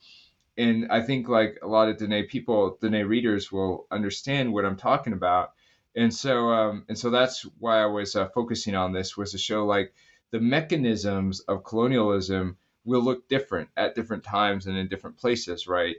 and 0.57 0.91
I 0.91 1.01
think 1.01 1.29
like 1.29 1.59
a 1.61 1.67
lot 1.67 1.89
of 1.89 1.97
Dene 1.97 2.27
people, 2.27 2.77
Dene 2.81 3.05
readers 3.05 3.51
will 3.51 3.87
understand 3.91 4.51
what 4.51 4.65
I'm 4.65 4.77
talking 4.77 5.13
about, 5.13 5.53
and 5.95 6.13
so 6.13 6.49
um, 6.49 6.85
and 6.89 6.97
so 6.97 7.09
that's 7.09 7.43
why 7.59 7.81
I 7.81 7.85
was 7.85 8.15
uh, 8.17 8.27
focusing 8.29 8.75
on 8.75 8.91
this 8.91 9.15
was 9.15 9.31
to 9.31 9.37
show 9.37 9.65
like 9.65 9.93
the 10.31 10.41
mechanisms 10.41 11.39
of 11.41 11.63
colonialism 11.63 12.57
will 12.85 13.01
look 13.01 13.27
different 13.27 13.69
at 13.75 13.95
different 13.95 14.23
times 14.23 14.67
and 14.67 14.77
in 14.77 14.87
different 14.87 15.17
places, 15.17 15.67
right? 15.67 15.97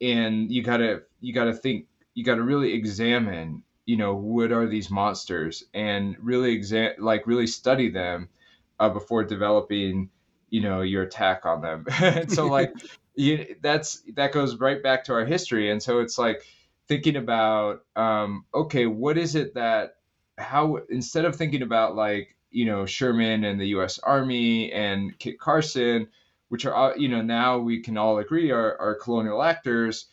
and 0.00 0.50
you 0.50 0.62
gotta 0.62 1.02
you 1.20 1.32
gotta 1.32 1.52
think 1.52 1.86
you 2.14 2.24
gotta 2.24 2.42
really 2.42 2.72
examine 2.72 3.62
you 3.86 3.96
know 3.96 4.14
what 4.14 4.52
are 4.52 4.66
these 4.66 4.90
monsters 4.90 5.64
and 5.74 6.16
really 6.20 6.52
exam 6.52 6.92
like 6.98 7.26
really 7.26 7.46
study 7.46 7.88
them 7.88 8.28
uh, 8.80 8.88
before 8.88 9.24
developing 9.24 10.08
you 10.50 10.60
know 10.60 10.82
your 10.82 11.02
attack 11.02 11.44
on 11.44 11.60
them 11.60 11.84
and 12.00 12.30
so 12.30 12.46
like 12.46 12.72
you 13.14 13.56
that's 13.60 14.02
that 14.14 14.32
goes 14.32 14.56
right 14.56 14.82
back 14.82 15.04
to 15.04 15.12
our 15.12 15.24
history 15.24 15.70
and 15.70 15.82
so 15.82 16.00
it's 16.00 16.18
like 16.18 16.42
thinking 16.86 17.16
about 17.16 17.84
um, 17.96 18.44
okay 18.54 18.86
what 18.86 19.18
is 19.18 19.34
it 19.34 19.54
that 19.54 19.96
how 20.38 20.78
instead 20.88 21.24
of 21.24 21.34
thinking 21.34 21.62
about 21.62 21.96
like 21.96 22.36
you 22.50 22.64
know 22.64 22.86
sherman 22.86 23.44
and 23.44 23.60
the 23.60 23.66
us 23.66 23.98
army 23.98 24.72
and 24.72 25.18
kit 25.18 25.38
carson 25.40 26.06
which 26.48 26.66
are 26.66 26.94
you 26.96 27.08
know 27.08 27.22
now 27.22 27.58
we 27.58 27.80
can 27.80 27.96
all 27.96 28.18
agree 28.18 28.50
are, 28.50 28.76
are 28.80 28.94
colonial 28.94 29.42
actors 29.42 30.06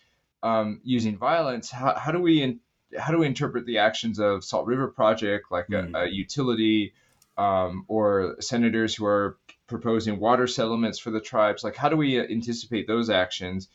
um, 0.45 0.80
using 0.84 1.17
violence. 1.17 1.71
How, 1.71 1.95
how 1.95 2.12
do 2.12 2.19
we 2.19 2.41
in, 2.41 2.60
how 2.98 3.12
do 3.12 3.19
we 3.19 3.26
interpret 3.26 3.65
the 3.65 3.80
actions 3.80 4.19
of 4.19 4.43
Salt 4.43 4.67
River 4.67 4.88
Project, 4.88 5.45
like 5.52 5.67
mm. 5.67 5.93
a, 5.95 6.04
a, 6.04 6.08
utility, 6.08 6.93
um, 7.38 7.86
or 7.88 8.38
senators 8.39 8.95
who 8.95 9.06
are 9.06 9.38
proposing 9.67 10.19
water 10.19 10.45
settlements 10.45 11.00
for 11.00 11.10
the 11.10 11.19
tribes? 11.19 11.63
Like, 11.63 11.76
how 11.76 11.89
do 11.89 11.98
we 11.98 12.19
anticipate 12.19 12.88
those 12.88 13.10
actions? 13.10 13.67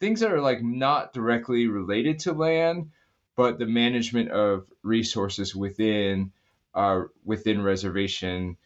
Things 0.00 0.20
that 0.20 0.32
are 0.32 0.40
like 0.40 0.62
not 0.62 1.12
directly 1.12 1.68
related 1.68 2.18
to 2.20 2.32
land, 2.32 2.90
but 3.36 3.58
the 3.58 3.66
management 3.66 4.30
of 4.30 4.66
resources 4.82 5.54
within 5.54 6.32
uh, 6.74 7.02
within 7.24 7.62
reservation 7.62 8.56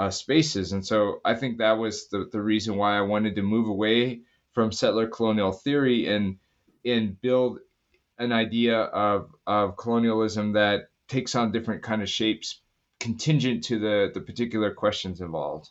uh, 0.00 0.10
spaces. 0.10 0.72
And 0.72 0.84
so 0.84 1.20
I 1.26 1.34
think 1.34 1.58
that 1.58 1.76
was 1.76 2.08
the, 2.08 2.26
the 2.32 2.40
reason 2.40 2.76
why 2.76 2.96
I 2.96 3.02
wanted 3.02 3.36
to 3.36 3.42
move 3.42 3.68
away 3.68 4.22
from 4.54 4.72
settler 4.72 5.06
colonial 5.06 5.52
theory 5.52 6.08
and 6.08 6.38
and 6.86 7.20
build 7.20 7.58
an 8.18 8.32
idea 8.32 8.78
of, 8.80 9.30
of 9.46 9.76
colonialism 9.76 10.54
that 10.54 10.88
takes 11.06 11.34
on 11.34 11.52
different 11.52 11.82
kind 11.82 12.00
of 12.00 12.08
shapes 12.08 12.62
contingent 12.98 13.64
to 13.64 13.78
the, 13.78 14.10
the 14.14 14.20
particular 14.22 14.72
questions 14.72 15.20
involved. 15.20 15.68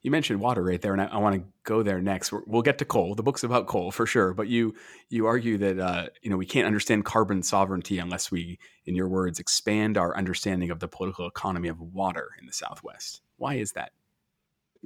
You 0.00 0.10
mentioned 0.10 0.40
water 0.40 0.62
right 0.62 0.80
there, 0.80 0.94
and 0.94 1.02
I, 1.02 1.06
I 1.06 1.18
want 1.18 1.36
to 1.36 1.42
go 1.62 1.82
there 1.82 2.00
next. 2.00 2.32
we 2.32 2.38
will 2.46 2.62
get 2.62 2.78
to 2.78 2.86
coal. 2.86 3.14
The 3.14 3.22
book's 3.22 3.44
about 3.44 3.66
coal 3.66 3.90
for 3.90 4.06
sure, 4.06 4.32
but 4.32 4.48
you 4.48 4.74
you 5.10 5.26
argue 5.26 5.58
that 5.58 5.78
uh, 5.78 6.06
you 6.22 6.30
know 6.30 6.38
we 6.38 6.46
can't 6.46 6.66
understand 6.66 7.04
carbon 7.04 7.42
sovereignty 7.42 7.98
unless 7.98 8.30
we, 8.30 8.58
in 8.86 8.94
your 8.94 9.08
words, 9.08 9.38
expand 9.38 9.98
our 9.98 10.16
understanding 10.16 10.70
of 10.70 10.80
the 10.80 10.88
political 10.88 11.26
economy 11.26 11.68
of 11.68 11.78
water 11.78 12.30
in 12.40 12.46
the 12.46 12.54
Southwest. 12.54 13.20
Why 13.40 13.54
is 13.54 13.72
that? 13.72 13.92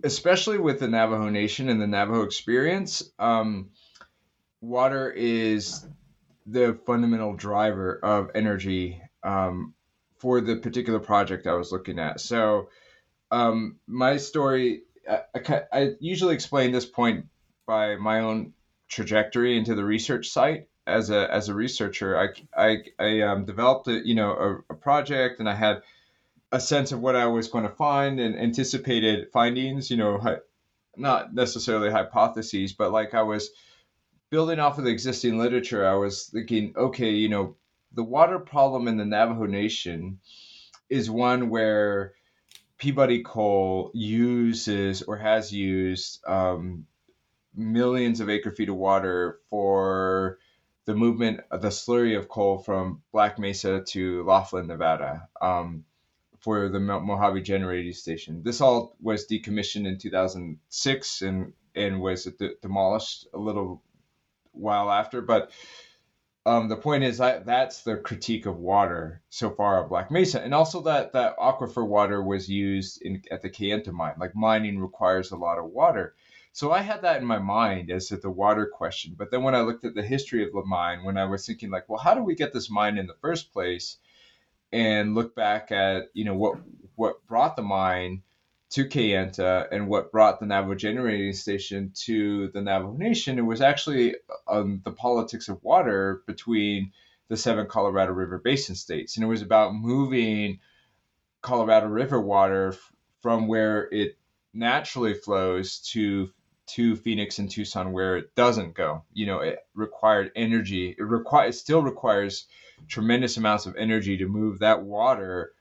Especially 0.04 0.58
with 0.58 0.78
the 0.78 0.86
Navajo 0.86 1.28
Nation 1.28 1.68
and 1.68 1.82
the 1.82 1.88
Navajo 1.88 2.22
experience, 2.22 3.02
um, 3.18 3.70
water 4.60 5.10
is 5.10 5.84
the 6.46 6.78
fundamental 6.86 7.34
driver 7.34 7.98
of 8.00 8.30
energy 8.36 9.02
um, 9.24 9.74
for 10.18 10.40
the 10.40 10.54
particular 10.54 11.00
project 11.00 11.48
I 11.48 11.54
was 11.54 11.72
looking 11.72 11.98
at. 11.98 12.20
So, 12.20 12.68
um, 13.32 13.80
my 13.88 14.18
story, 14.18 14.82
I, 15.10 15.22
I, 15.34 15.62
I, 15.72 15.90
usually 15.98 16.34
explain 16.34 16.70
this 16.70 16.86
point 16.86 17.26
by 17.66 17.96
my 17.96 18.20
own 18.20 18.52
trajectory 18.88 19.58
into 19.58 19.74
the 19.74 19.84
research 19.84 20.28
site. 20.28 20.68
As 20.86 21.10
a 21.10 21.32
as 21.32 21.48
a 21.48 21.54
researcher, 21.54 22.16
I 22.16 22.28
I, 22.56 22.84
I 23.00 23.20
um, 23.22 23.46
developed 23.46 23.88
a 23.88 24.06
you 24.06 24.14
know 24.14 24.62
a, 24.68 24.74
a 24.74 24.76
project, 24.76 25.40
and 25.40 25.48
I 25.48 25.54
had 25.54 25.82
a 26.52 26.60
sense 26.60 26.92
of 26.92 27.00
what 27.00 27.16
I 27.16 27.26
was 27.26 27.48
going 27.48 27.64
to 27.64 27.74
find 27.74 28.20
and 28.20 28.38
anticipated 28.38 29.28
findings, 29.32 29.90
you 29.90 29.96
know, 29.96 30.38
not 30.96 31.34
necessarily 31.34 31.90
hypotheses, 31.90 32.72
but 32.72 32.92
like 32.92 33.14
I 33.14 33.22
was 33.22 33.50
building 34.30 34.58
off 34.58 34.78
of 34.78 34.84
the 34.84 34.90
existing 34.90 35.38
literature, 35.38 35.86
I 35.86 35.94
was 35.94 36.26
thinking, 36.26 36.74
okay, 36.76 37.10
you 37.10 37.28
know, 37.28 37.56
the 37.92 38.04
water 38.04 38.38
problem 38.38 38.88
in 38.88 38.96
the 38.96 39.04
Navajo 39.04 39.46
Nation 39.46 40.18
is 40.88 41.10
one 41.10 41.50
where 41.50 42.14
Peabody 42.78 43.22
coal 43.22 43.90
uses 43.94 45.02
or 45.02 45.16
has 45.16 45.52
used 45.52 46.24
um, 46.26 46.86
millions 47.54 48.20
of 48.20 48.28
acre 48.28 48.50
feet 48.50 48.68
of 48.68 48.76
water 48.76 49.38
for 49.48 50.38
the 50.86 50.94
movement 50.94 51.40
of 51.50 51.62
the 51.62 51.68
slurry 51.68 52.18
of 52.18 52.28
coal 52.28 52.58
from 52.58 53.02
Black 53.12 53.38
Mesa 53.38 53.82
to 53.88 54.24
Laughlin, 54.24 54.66
Nevada. 54.66 55.28
Um, 55.40 55.84
for 56.44 56.68
the 56.68 56.78
Mojave 56.78 57.40
Generating 57.40 57.94
Station. 57.94 58.42
This 58.44 58.60
all 58.60 58.96
was 59.00 59.26
decommissioned 59.26 59.86
in 59.86 59.96
2006 59.96 61.22
and 61.22 61.54
and 61.74 62.00
was 62.02 62.24
de- 62.24 62.54
demolished 62.60 63.26
a 63.32 63.38
little 63.38 63.82
while 64.52 64.90
after. 64.90 65.22
But 65.22 65.50
um, 66.44 66.68
the 66.68 66.76
point 66.76 67.02
is 67.02 67.16
that 67.18 67.46
that's 67.46 67.82
the 67.82 67.96
critique 67.96 68.44
of 68.44 68.58
water 68.58 69.22
so 69.30 69.48
far 69.50 69.82
at 69.82 69.88
Black 69.88 70.10
Mesa, 70.10 70.42
and 70.42 70.54
also 70.54 70.82
that 70.82 71.14
that 71.14 71.38
aquifer 71.38 71.86
water 71.86 72.22
was 72.22 72.46
used 72.46 73.00
in 73.00 73.22
at 73.30 73.40
the 73.40 73.48
Kayenta 73.48 73.90
mine. 73.90 74.16
Like 74.18 74.36
mining 74.36 74.78
requires 74.78 75.30
a 75.30 75.36
lot 75.36 75.58
of 75.58 75.64
water. 75.64 76.14
So 76.52 76.70
I 76.70 76.82
had 76.82 77.02
that 77.02 77.22
in 77.22 77.26
my 77.26 77.38
mind 77.38 77.90
as 77.90 78.08
to 78.08 78.18
the 78.18 78.30
water 78.30 78.66
question. 78.66 79.14
But 79.16 79.30
then 79.30 79.42
when 79.42 79.54
I 79.54 79.62
looked 79.62 79.86
at 79.86 79.94
the 79.94 80.02
history 80.02 80.44
of 80.44 80.52
the 80.52 80.62
mine, 80.66 81.02
when 81.04 81.16
I 81.16 81.24
was 81.24 81.46
thinking 81.46 81.70
like, 81.70 81.88
well, 81.88 81.98
how 81.98 82.14
do 82.14 82.22
we 82.22 82.36
get 82.36 82.52
this 82.52 82.70
mine 82.70 82.98
in 82.98 83.06
the 83.06 83.16
first 83.22 83.52
place? 83.52 83.96
And 84.74 85.14
look 85.14 85.36
back 85.36 85.70
at 85.72 86.10
you 86.14 86.24
know 86.24 86.34
what 86.34 86.58
what 86.96 87.24
brought 87.26 87.56
the 87.56 87.62
mine 87.62 88.22
to 88.70 88.84
Kayenta 88.84 89.68
and 89.70 89.86
what 89.86 90.10
brought 90.10 90.40
the 90.40 90.46
Navajo 90.46 90.74
Generating 90.74 91.32
Station 91.32 91.92
to 92.06 92.48
the 92.48 92.60
Navajo 92.60 92.96
Nation, 92.96 93.38
it 93.38 93.42
was 93.42 93.60
actually 93.60 94.16
um, 94.48 94.80
the 94.84 94.90
politics 94.90 95.48
of 95.48 95.62
water 95.62 96.22
between 96.26 96.90
the 97.28 97.36
seven 97.36 97.68
Colorado 97.68 98.12
River 98.12 98.38
Basin 98.38 98.74
states. 98.74 99.16
And 99.16 99.22
it 99.22 99.28
was 99.28 99.42
about 99.42 99.76
moving 99.76 100.58
Colorado 101.40 101.86
River 101.86 102.20
water 102.20 102.72
f- 102.72 102.92
from 103.22 103.46
where 103.46 103.88
it 103.92 104.18
naturally 104.52 105.14
flows 105.14 105.78
to 105.92 106.30
to 106.66 106.96
Phoenix 106.96 107.38
and 107.38 107.50
Tucson 107.50 107.92
where 107.92 108.16
it 108.16 108.34
doesn't 108.34 108.74
go. 108.74 109.04
You 109.12 109.26
know, 109.26 109.38
it 109.38 109.58
required 109.74 110.32
energy. 110.34 110.96
It 110.98 111.02
require 111.02 111.48
it 111.48 111.54
still 111.54 111.82
requires 111.82 112.46
tremendous 112.88 113.36
amounts 113.36 113.66
of 113.66 113.76
energy 113.76 114.18
to 114.18 114.26
move 114.26 114.58
that 114.58 114.82
water 114.82 115.52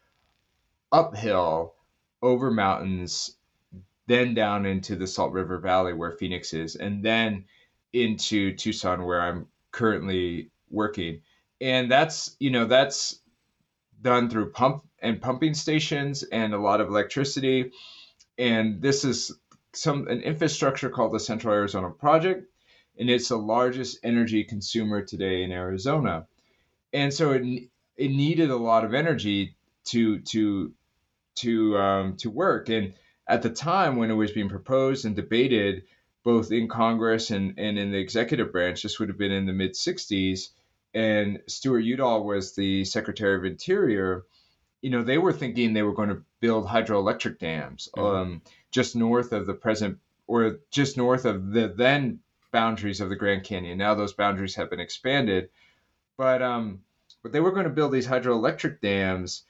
uphill 0.92 1.74
over 2.22 2.52
mountains, 2.52 3.36
then 4.08 4.34
down 4.34 4.66
into 4.66 4.96
the 4.96 5.08
Salt 5.08 5.34
River 5.34 5.60
Valley 5.60 5.94
where 5.94 6.12
Phoenix 6.12 6.54
is, 6.54 6.76
and 6.76 7.04
then 7.04 7.46
into 7.92 8.56
Tucson 8.56 9.06
where 9.06 9.22
I'm 9.22 9.48
currently 9.72 10.50
working. 10.70 11.22
And 11.62 11.90
that's, 11.90 12.36
you 12.40 12.50
know, 12.50 12.66
that's 12.66 13.20
done 14.02 14.30
through 14.30 14.52
pump 14.52 14.84
and 15.00 15.22
pumping 15.22 15.54
stations 15.54 16.24
and 16.24 16.54
a 16.54 16.60
lot 16.60 16.82
of 16.82 16.90
electricity. 16.90 17.72
And 18.38 18.82
this 18.82 19.06
is 19.06 19.32
some 19.74 20.08
an 20.08 20.22
infrastructure 20.22 20.90
called 20.90 21.14
the 21.14 21.20
Central 21.20 21.54
Arizona 21.54 21.90
Project, 21.90 22.46
and 22.98 23.10
it's 23.10 23.30
the 23.30 23.38
largest 23.38 24.00
energy 24.04 24.44
consumer 24.44 25.02
today 25.04 25.44
in 25.44 25.52
Arizona. 25.52 26.28
And 26.94 27.14
so 27.14 27.32
it 27.32 27.70
it 27.98 28.10
needed 28.10 28.50
a 28.50 28.56
lot 28.56 28.86
of 28.86 28.94
energy 28.94 29.56
to 29.86 30.20
to 30.20 30.74
to 31.36 31.78
um, 31.78 32.18
to 32.18 32.30
work. 32.30 32.70
And 32.70 32.94
at 33.28 33.42
the 33.42 33.50
time 33.50 33.96
when 33.96 34.12
it 34.12 34.16
was 34.16 34.32
being 34.32 34.50
proposed 34.50 35.06
and 35.06 35.16
debated, 35.16 35.84
both 36.24 36.52
in 36.52 36.68
Congress 36.68 37.32
and, 37.32 37.58
and 37.58 37.78
in 37.78 37.92
the 37.92 37.98
executive 37.98 38.52
branch, 38.52 38.84
this 38.84 39.00
would 39.00 39.10
have 39.10 39.18
been 39.18 39.32
in 39.32 39.46
the 39.46 39.54
mid 39.54 39.74
60s, 39.74 40.50
and 40.94 41.42
Stuart 41.48 41.82
Udall 41.82 42.24
was 42.24 42.56
the 42.56 42.86
Secretary 42.86 43.36
of 43.36 43.46
Interior. 43.46 44.26
You 44.82 44.90
know, 44.90 45.04
they 45.04 45.18
were 45.18 45.34
thinking 45.34 45.74
they 45.74 45.82
were 45.82 45.94
going 45.94 46.10
to 46.10 46.24
build 46.40 46.68
hydroelectric 46.68 47.40
dams 47.40 47.90
mm-hmm. 47.96 48.06
um, 48.06 48.42
just 48.72 48.96
north 48.96 49.32
of 49.32 49.46
the 49.46 49.54
present, 49.54 50.00
or 50.28 50.60
just 50.72 50.98
north 50.98 51.26
of 51.26 51.52
the 51.52 51.74
then 51.76 52.20
boundaries 52.52 53.02
of 53.02 53.10
the 53.10 53.16
Grand 53.16 53.44
Canyon. 53.44 53.78
Now 53.78 53.96
those 53.96 54.14
boundaries 54.14 54.56
have 54.56 54.70
been 54.70 54.80
expanded, 54.80 55.50
but 56.18 56.42
um, 56.42 56.82
but 57.22 57.32
they 57.32 57.40
were 57.40 57.52
going 57.52 57.66
to 57.66 57.70
build 57.70 57.92
these 57.92 58.08
hydroelectric 58.08 58.82
dams 58.82 59.44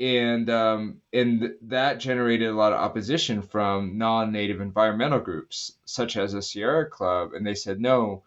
and 0.00 0.50
um, 0.50 1.00
and 1.12 1.54
that 1.62 2.00
generated 2.00 2.48
a 2.48 2.54
lot 2.54 2.72
of 2.72 2.80
opposition 2.80 3.42
from 3.42 3.96
non-native 3.96 4.60
environmental 4.60 5.20
groups 5.20 5.72
such 5.84 6.16
as 6.16 6.32
the 6.32 6.42
Sierra 6.42 6.88
Club, 6.88 7.32
and 7.32 7.46
they 7.46 7.54
said 7.54 7.80
no, 7.80 8.22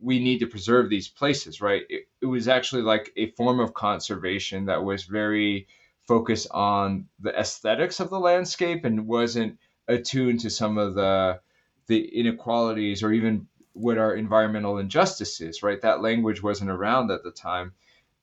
we 0.00 0.18
need 0.18 0.40
to 0.40 0.46
preserve 0.46 0.90
these 0.90 1.08
places. 1.08 1.60
Right? 1.60 1.84
It, 1.88 2.08
it 2.20 2.26
was 2.26 2.48
actually 2.48 2.82
like 2.82 3.12
a 3.16 3.30
form 3.32 3.60
of 3.60 3.74
conservation 3.74 4.66
that 4.66 4.82
was 4.82 5.04
very 5.04 5.68
focused 6.08 6.48
on 6.50 7.06
the 7.20 7.38
aesthetics 7.38 8.00
of 8.00 8.10
the 8.10 8.20
landscape 8.20 8.84
and 8.84 9.06
wasn't 9.06 9.58
attuned 9.88 10.40
to 10.40 10.50
some 10.50 10.76
of 10.76 10.94
the 10.94 11.40
the 11.86 12.04
inequalities 12.18 13.04
or 13.04 13.12
even 13.12 13.46
what 13.76 13.98
are 13.98 14.14
environmental 14.14 14.78
injustices. 14.78 15.62
Right? 15.62 15.80
That 15.82 16.02
language 16.02 16.42
wasn't 16.42 16.70
around 16.70 17.10
at 17.10 17.22
the 17.22 17.30
time 17.30 17.72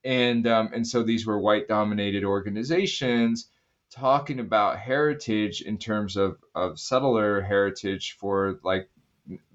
and 0.04 0.48
um, 0.48 0.72
and 0.74 0.86
so 0.86 1.04
these 1.04 1.26
were 1.26 1.40
white 1.40 1.68
dominated 1.68 2.24
organizations 2.24 3.48
talking 3.90 4.40
about 4.40 4.80
heritage 4.80 5.62
in 5.62 5.78
terms 5.78 6.18
of 6.18 6.38
of 6.56 6.80
settler 6.80 7.42
heritage 7.42 8.18
for 8.20 8.60
like 8.64 8.90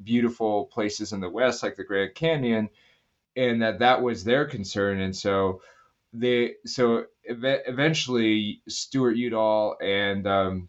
beautiful 0.02 0.66
places 0.66 1.12
in 1.12 1.20
the 1.20 1.28
west 1.28 1.62
like 1.62 1.76
the 1.76 1.84
Grand 1.84 2.14
Canyon 2.14 2.70
and 3.36 3.60
that 3.62 3.80
that 3.80 4.02
was 4.02 4.24
their 4.24 4.46
concern 4.46 5.00
and 5.00 5.14
so 5.14 5.60
they 6.14 6.54
so 6.64 7.04
ev- 7.28 7.62
eventually 7.66 8.62
Stuart 8.68 9.16
Udall 9.16 9.76
and 9.82 10.26
um, 10.26 10.68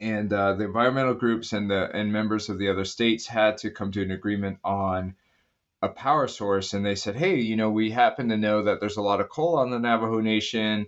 and 0.00 0.32
uh, 0.32 0.54
the 0.54 0.64
environmental 0.64 1.14
groups 1.14 1.52
and 1.52 1.70
the 1.70 1.90
and 1.94 2.12
members 2.12 2.48
of 2.48 2.58
the 2.58 2.68
other 2.68 2.84
states 2.84 3.26
had 3.26 3.58
to 3.58 3.70
come 3.70 3.92
to 3.92 4.02
an 4.02 4.10
agreement 4.10 4.58
on 4.64 5.14
a 5.82 5.88
power 5.88 6.26
source 6.28 6.74
and 6.74 6.84
they 6.84 6.94
said, 6.94 7.16
hey, 7.16 7.36
you 7.36 7.56
know, 7.56 7.70
we 7.70 7.90
happen 7.90 8.28
to 8.28 8.36
know 8.36 8.62
that 8.62 8.80
there's 8.80 8.96
a 8.96 9.02
lot 9.02 9.20
of 9.20 9.28
coal 9.28 9.56
on 9.56 9.70
the 9.70 9.78
Navajo 9.78 10.20
Nation. 10.20 10.86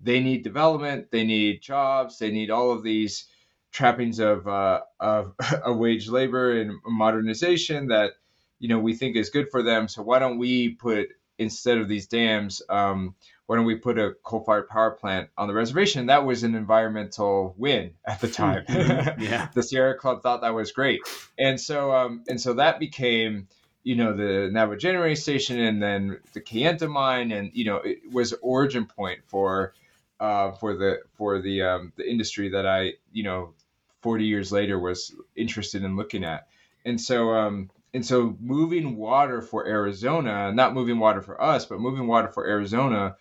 They 0.00 0.20
need 0.20 0.42
development, 0.42 1.10
they 1.10 1.24
need 1.24 1.62
jobs, 1.62 2.18
they 2.18 2.30
need 2.30 2.50
all 2.50 2.72
of 2.72 2.82
these 2.82 3.26
trappings 3.72 4.18
of, 4.18 4.46
uh, 4.46 4.80
of, 5.00 5.34
of 5.64 5.78
wage 5.78 6.08
labor 6.08 6.60
and 6.60 6.72
modernization 6.86 7.88
that, 7.88 8.12
you 8.58 8.68
know, 8.68 8.78
we 8.78 8.94
think 8.94 9.16
is 9.16 9.30
good 9.30 9.50
for 9.50 9.62
them. 9.62 9.88
So 9.88 10.02
why 10.02 10.18
don't 10.18 10.38
we 10.38 10.70
put, 10.70 11.08
instead 11.38 11.78
of 11.78 11.88
these 11.88 12.06
dams, 12.06 12.62
um, 12.68 13.14
why 13.46 13.56
don't 13.56 13.66
we 13.66 13.74
put 13.74 13.98
a 13.98 14.14
coal-fired 14.22 14.68
power 14.68 14.90
plant 14.92 15.28
on 15.36 15.48
the 15.48 15.54
reservation? 15.54 16.06
That 16.06 16.24
was 16.24 16.42
an 16.44 16.54
environmental 16.54 17.54
win 17.58 17.92
at 18.06 18.20
the 18.20 18.28
time. 18.28 18.64
yeah, 18.68 19.48
the 19.54 19.62
Sierra 19.62 19.96
Club 19.96 20.22
thought 20.22 20.40
that 20.40 20.54
was 20.54 20.72
great, 20.72 21.00
and 21.38 21.60
so 21.60 21.94
um, 21.94 22.24
and 22.28 22.40
so 22.40 22.54
that 22.54 22.78
became 22.78 23.48
you 23.82 23.96
know 23.96 24.16
the 24.16 24.48
Navajo 24.50 24.78
Generating 24.78 25.16
Station 25.16 25.60
and 25.60 25.82
then 25.82 26.20
the 26.32 26.40
Kayenta 26.40 26.88
mine, 26.88 27.32
and 27.32 27.50
you 27.52 27.66
know 27.66 27.76
it 27.76 27.98
was 28.10 28.32
origin 28.40 28.86
point 28.86 29.20
for 29.26 29.74
uh, 30.20 30.52
for 30.52 30.74
the 30.74 31.00
for 31.14 31.40
the 31.40 31.62
um, 31.62 31.92
the 31.96 32.10
industry 32.10 32.48
that 32.50 32.66
I 32.66 32.94
you 33.12 33.24
know 33.24 33.52
40 34.00 34.24
years 34.24 34.52
later 34.52 34.78
was 34.78 35.14
interested 35.36 35.84
in 35.84 35.96
looking 35.96 36.24
at, 36.24 36.48
and 36.86 36.98
so 36.98 37.34
um, 37.34 37.70
and 37.92 38.04
so 38.04 38.36
moving 38.40 38.96
water 38.96 39.42
for 39.42 39.66
Arizona, 39.66 40.50
not 40.50 40.72
moving 40.72 40.98
water 40.98 41.20
for 41.20 41.40
us, 41.42 41.66
but 41.66 41.78
moving 41.78 42.06
water 42.06 42.28
for 42.28 42.46
Arizona, 42.46 43.16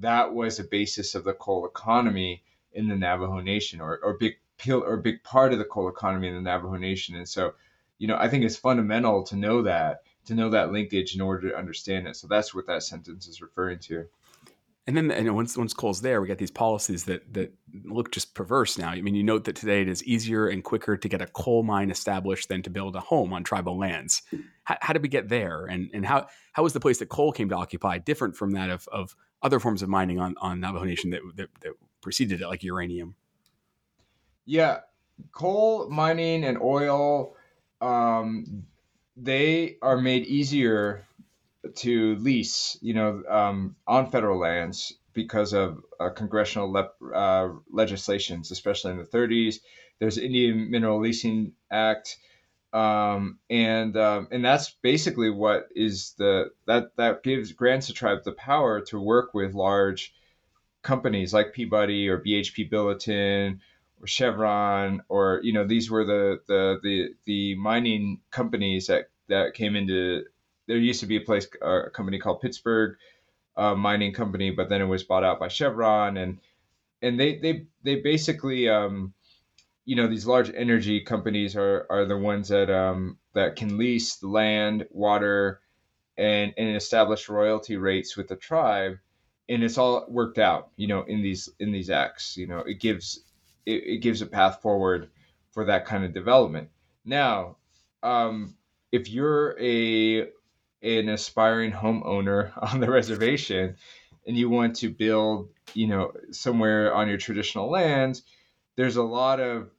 that 0.00 0.32
was 0.32 0.58
a 0.58 0.64
basis 0.64 1.14
of 1.14 1.24
the 1.24 1.32
coal 1.34 1.66
economy 1.66 2.42
in 2.72 2.88
the 2.88 2.96
Navajo 2.96 3.40
Nation, 3.40 3.80
or 3.80 3.98
or 4.02 4.16
big 4.18 4.34
or 4.70 4.96
big 4.96 5.22
part 5.22 5.52
of 5.52 5.58
the 5.58 5.64
coal 5.64 5.88
economy 5.88 6.28
in 6.28 6.34
the 6.34 6.40
Navajo 6.40 6.76
Nation, 6.76 7.16
and 7.16 7.28
so 7.28 7.54
you 7.98 8.08
know, 8.08 8.16
I 8.16 8.28
think 8.28 8.44
it's 8.44 8.56
fundamental 8.56 9.22
to 9.24 9.36
know 9.36 9.62
that, 9.62 10.02
to 10.26 10.34
know 10.34 10.50
that 10.50 10.72
linkage 10.72 11.14
in 11.14 11.20
order 11.20 11.48
to 11.48 11.56
understand 11.56 12.06
it. 12.06 12.16
So 12.16 12.26
that's 12.26 12.54
what 12.54 12.66
that 12.66 12.82
sentence 12.82 13.26
is 13.26 13.40
referring 13.40 13.78
to. 13.80 14.06
And 14.88 14.96
then, 14.96 15.10
and 15.10 15.34
once 15.34 15.56
once 15.56 15.74
coal's 15.74 16.00
there, 16.00 16.20
we 16.20 16.28
get 16.28 16.38
these 16.38 16.52
policies 16.52 17.06
that 17.06 17.34
that 17.34 17.52
look 17.84 18.12
just 18.12 18.34
perverse 18.34 18.78
now. 18.78 18.90
I 18.90 19.00
mean, 19.00 19.16
you 19.16 19.24
note 19.24 19.42
that 19.44 19.56
today 19.56 19.82
it 19.82 19.88
is 19.88 20.04
easier 20.04 20.46
and 20.46 20.62
quicker 20.62 20.96
to 20.96 21.08
get 21.08 21.20
a 21.20 21.26
coal 21.26 21.64
mine 21.64 21.90
established 21.90 22.48
than 22.48 22.62
to 22.62 22.70
build 22.70 22.94
a 22.94 23.00
home 23.00 23.32
on 23.32 23.42
tribal 23.42 23.76
lands. 23.76 24.22
How, 24.62 24.76
how 24.80 24.92
did 24.92 25.02
we 25.02 25.08
get 25.08 25.28
there? 25.28 25.66
And 25.66 25.90
and 25.92 26.06
how 26.06 26.28
how 26.52 26.62
was 26.62 26.72
the 26.72 26.78
place 26.78 26.98
that 26.98 27.08
coal 27.08 27.32
came 27.32 27.48
to 27.48 27.56
occupy 27.56 27.98
different 27.98 28.36
from 28.36 28.52
that 28.52 28.70
of, 28.70 28.86
of 28.92 29.16
other 29.46 29.60
forms 29.60 29.82
of 29.82 29.88
mining 29.88 30.18
on, 30.18 30.34
on 30.40 30.60
Navajo 30.60 30.84
Nation 30.84 31.10
that, 31.10 31.22
that, 31.36 31.48
that 31.62 31.72
preceded 32.02 32.40
it, 32.40 32.46
like 32.48 32.62
uranium? 32.62 33.14
Yeah, 34.44 34.80
coal 35.32 35.88
mining 35.88 36.44
and 36.44 36.58
oil 36.60 37.36
um, 37.80 38.64
they 39.16 39.76
are 39.82 39.96
made 39.96 40.26
easier 40.26 41.06
to 41.76 42.16
lease, 42.16 42.78
you 42.80 42.94
know, 42.94 43.22
um, 43.28 43.76
on 43.86 44.10
federal 44.10 44.38
lands 44.38 44.92
because 45.12 45.52
of 45.52 45.82
uh, 45.98 46.10
congressional 46.10 46.70
le- 46.70 47.14
uh, 47.14 47.48
legislations, 47.70 48.50
especially 48.50 48.92
in 48.92 48.98
the 48.98 49.04
30s. 49.04 49.56
There's 49.98 50.18
Indian 50.18 50.70
Mineral 50.70 51.00
Leasing 51.00 51.52
Act, 51.70 52.18
um, 52.76 53.38
and 53.48 53.96
um, 53.96 54.28
and 54.30 54.44
that's 54.44 54.76
basically 54.82 55.30
what 55.30 55.68
is 55.74 56.14
the 56.18 56.50
that 56.66 56.94
that 56.96 57.22
gives 57.22 57.52
grants 57.52 57.88
a 57.88 57.94
tribe 57.94 58.18
the 58.22 58.32
power 58.32 58.82
to 58.82 59.00
work 59.00 59.32
with 59.32 59.54
large 59.54 60.12
companies 60.82 61.32
like 61.32 61.54
Peabody 61.54 62.06
or 62.08 62.20
BHP 62.20 62.70
Billiton 62.70 63.60
or 64.00 64.06
Chevron, 64.06 65.02
or 65.08 65.40
you 65.42 65.54
know, 65.54 65.66
these 65.66 65.90
were 65.90 66.04
the 66.04 66.40
the 66.46 66.78
the 66.82 67.08
the 67.24 67.54
mining 67.54 68.20
companies 68.30 68.88
that 68.88 69.08
that 69.28 69.54
came 69.54 69.74
into. 69.74 70.24
There 70.66 70.76
used 70.76 71.00
to 71.00 71.06
be 71.06 71.16
a 71.16 71.20
place, 71.20 71.46
a 71.62 71.88
company 71.90 72.18
called 72.18 72.42
Pittsburgh 72.42 72.96
uh, 73.56 73.74
Mining 73.74 74.12
Company, 74.12 74.50
but 74.50 74.68
then 74.68 74.82
it 74.82 74.86
was 74.86 75.04
bought 75.04 75.24
out 75.24 75.40
by 75.40 75.48
Chevron, 75.48 76.18
and 76.18 76.40
and 77.00 77.18
they 77.18 77.38
they 77.38 77.66
they 77.82 78.00
basically 78.00 78.68
um, 78.68 79.14
you 79.86 79.94
know 79.94 80.08
these 80.08 80.26
large 80.26 80.52
energy 80.54 81.00
companies 81.00 81.56
are 81.56 81.86
are 81.88 82.04
the 82.04 82.18
ones 82.18 82.48
that 82.48 82.68
um, 82.68 83.18
that 83.32 83.56
can 83.56 83.78
lease 83.78 84.22
land, 84.22 84.86
water, 84.90 85.60
and 86.18 86.52
and 86.58 86.76
establish 86.76 87.28
royalty 87.28 87.76
rates 87.76 88.16
with 88.16 88.28
the 88.28 88.36
tribe, 88.36 88.98
and 89.48 89.62
it's 89.62 89.78
all 89.78 90.04
worked 90.08 90.38
out, 90.38 90.70
you 90.76 90.88
know, 90.88 91.02
in 91.02 91.22
these 91.22 91.48
in 91.60 91.70
these 91.70 91.88
acts. 91.88 92.36
You 92.36 92.48
know, 92.48 92.58
it 92.58 92.80
gives 92.80 93.22
it, 93.64 93.84
it 93.84 93.98
gives 93.98 94.22
a 94.22 94.26
path 94.26 94.60
forward 94.60 95.08
for 95.52 95.64
that 95.66 95.86
kind 95.86 96.04
of 96.04 96.12
development. 96.12 96.68
Now, 97.04 97.56
um, 98.02 98.56
if 98.90 99.08
you're 99.08 99.56
a 99.60 100.28
an 100.82 101.08
aspiring 101.08 101.70
homeowner 101.70 102.50
on 102.72 102.80
the 102.80 102.90
reservation 102.90 103.76
and 104.26 104.36
you 104.36 104.50
want 104.50 104.74
to 104.76 104.90
build, 104.90 105.50
you 105.74 105.86
know, 105.86 106.12
somewhere 106.32 106.92
on 106.92 107.06
your 107.06 107.18
traditional 107.18 107.70
lands, 107.70 108.24
there's 108.74 108.96
a 108.96 109.02
lot 109.02 109.38
of 109.38 109.70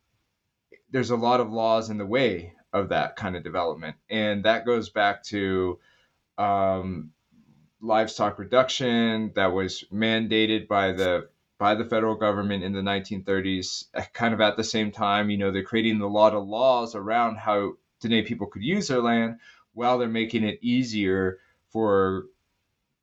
there's 0.92 1.12
a 1.12 1.16
lot 1.16 1.40
of 1.40 1.52
laws 1.52 1.90
in 1.90 1.98
the 1.98 2.06
way 2.06 2.54
of 2.74 2.90
that 2.90 3.16
kind 3.16 3.36
of 3.36 3.44
development, 3.44 3.96
and 4.10 4.46
that 4.46 4.66
goes 4.66 4.90
back 4.90 5.24
to 5.24 5.80
um, 6.38 7.12
livestock 7.82 8.40
reduction 8.40 9.32
that 9.36 9.54
was 9.54 9.84
mandated 9.92 10.68
by 10.68 10.92
the 10.92 11.28
by 11.60 11.74
the 11.74 11.86
federal 11.86 12.16
government 12.16 12.64
in 12.64 12.74
the 12.74 12.82
1930s. 12.82 13.86
Kind 14.14 14.34
of 14.34 14.42
at 14.42 14.58
the 14.58 14.64
same 14.64 14.92
time, 14.92 15.30
you 15.30 15.38
know, 15.38 15.52
they're 15.52 15.64
creating 15.64 16.02
a 16.02 16.08
lot 16.08 16.34
of 16.34 16.48
laws 16.48 16.96
around 16.96 17.38
how 17.38 17.74
Dene 18.00 18.26
people 18.26 18.48
could 18.48 18.64
use 18.64 18.88
their 18.88 19.02
land, 19.02 19.40
while 19.74 19.98
they're 19.98 20.08
making 20.08 20.44
it 20.44 20.60
easier 20.62 21.40
for 21.72 22.26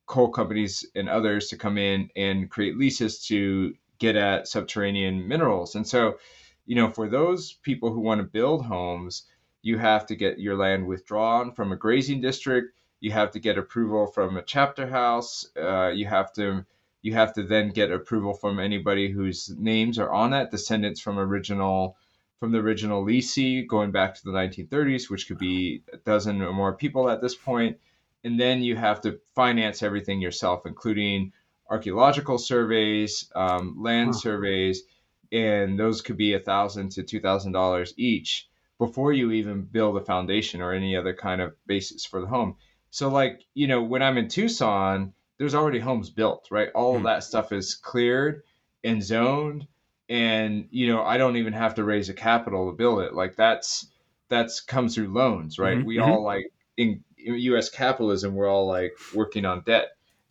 coal 0.05 0.29
companies 0.29 0.85
and 0.95 1.09
others 1.09 1.49
to 1.49 1.57
come 1.57 1.77
in 1.77 2.09
and 2.15 2.49
create 2.49 2.77
leases 2.77 3.25
to 3.27 3.73
get 3.97 4.15
at 4.15 4.47
subterranean 4.47 5.27
minerals. 5.27 5.75
And 5.75 5.87
so, 5.87 6.17
you 6.65 6.75
know, 6.75 6.89
for 6.89 7.07
those 7.07 7.53
people 7.53 7.91
who 7.91 7.99
want 7.99 8.19
to 8.19 8.25
build 8.25 8.65
homes, 8.65 9.23
you 9.61 9.77
have 9.77 10.05
to 10.07 10.15
get 10.15 10.39
your 10.39 10.55
land 10.55 10.85
withdrawn 10.85 11.51
from 11.51 11.71
a 11.71 11.75
grazing 11.75 12.21
district. 12.21 12.75
You 12.99 13.11
have 13.11 13.31
to 13.31 13.39
get 13.39 13.57
approval 13.57 14.07
from 14.07 14.37
a 14.37 14.43
chapter 14.43 14.87
house. 14.87 15.45
Uh, 15.59 15.89
you 15.89 16.05
have 16.05 16.33
to 16.33 16.65
you 17.01 17.13
have 17.13 17.33
to 17.33 17.43
then 17.43 17.69
get 17.69 17.91
approval 17.91 18.33
from 18.33 18.59
anybody 18.59 19.11
whose 19.11 19.53
names 19.57 19.99
are 19.99 20.11
on 20.11 20.31
that, 20.31 20.49
descendants 20.49 20.99
from 20.99 21.19
original 21.19 21.97
from 22.39 22.51
the 22.51 22.57
original 22.59 23.05
leasee 23.05 23.65
going 23.67 23.91
back 23.91 24.15
to 24.15 24.23
the 24.23 24.31
1930s, 24.31 25.09
which 25.09 25.27
could 25.27 25.37
be 25.37 25.81
a 25.93 25.97
dozen 25.97 26.41
or 26.41 26.51
more 26.51 26.73
people 26.73 27.09
at 27.09 27.21
this 27.21 27.35
point. 27.35 27.77
And 28.23 28.39
then 28.39 28.61
you 28.61 28.75
have 28.75 29.01
to 29.01 29.19
finance 29.35 29.83
everything 29.83 30.19
yourself, 30.19 30.65
including 30.65 31.31
archaeological 31.69 32.37
surveys, 32.37 33.31
um, 33.35 33.75
land 33.79 34.15
surveys, 34.15 34.83
and 35.31 35.79
those 35.79 36.01
could 36.01 36.17
be 36.17 36.33
a 36.33 36.39
thousand 36.39 36.91
to 36.91 37.03
two 37.03 37.19
thousand 37.19 37.51
dollars 37.51 37.93
each 37.97 38.47
before 38.77 39.13
you 39.13 39.31
even 39.31 39.61
build 39.63 39.97
a 39.97 40.05
foundation 40.05 40.61
or 40.61 40.73
any 40.73 40.95
other 40.95 41.13
kind 41.13 41.41
of 41.41 41.55
basis 41.65 42.05
for 42.05 42.21
the 42.21 42.27
home. 42.27 42.55
So, 42.89 43.09
like 43.09 43.41
you 43.53 43.67
know, 43.67 43.83
when 43.83 44.01
I'm 44.01 44.17
in 44.17 44.27
Tucson, 44.27 45.13
there's 45.37 45.55
already 45.55 45.79
homes 45.79 46.09
built, 46.09 46.47
right? 46.51 46.69
All 46.73 46.95
of 46.95 47.03
that 47.03 47.23
stuff 47.23 47.51
is 47.51 47.75
cleared 47.75 48.43
and 48.83 49.03
zoned 49.03 49.67
and 50.07 50.67
you 50.69 50.87
know 50.87 51.03
i 51.03 51.17
don't 51.17 51.37
even 51.37 51.53
have 51.53 51.75
to 51.75 51.83
raise 51.83 52.09
a 52.09 52.13
capital 52.13 52.69
to 52.69 52.77
build 52.77 53.01
it 53.01 53.13
like 53.13 53.35
that's 53.35 53.87
that's 54.29 54.61
comes 54.61 54.95
through 54.95 55.11
loans 55.11 55.57
right 55.57 55.77
mm-hmm. 55.77 55.87
we 55.87 55.97
mm-hmm. 55.97 56.11
all 56.11 56.23
like 56.23 56.51
in 56.77 57.03
us 57.25 57.69
capitalism 57.69 58.35
we're 58.35 58.49
all 58.49 58.67
like 58.67 58.93
working 59.13 59.45
on 59.45 59.63
debt 59.65 59.89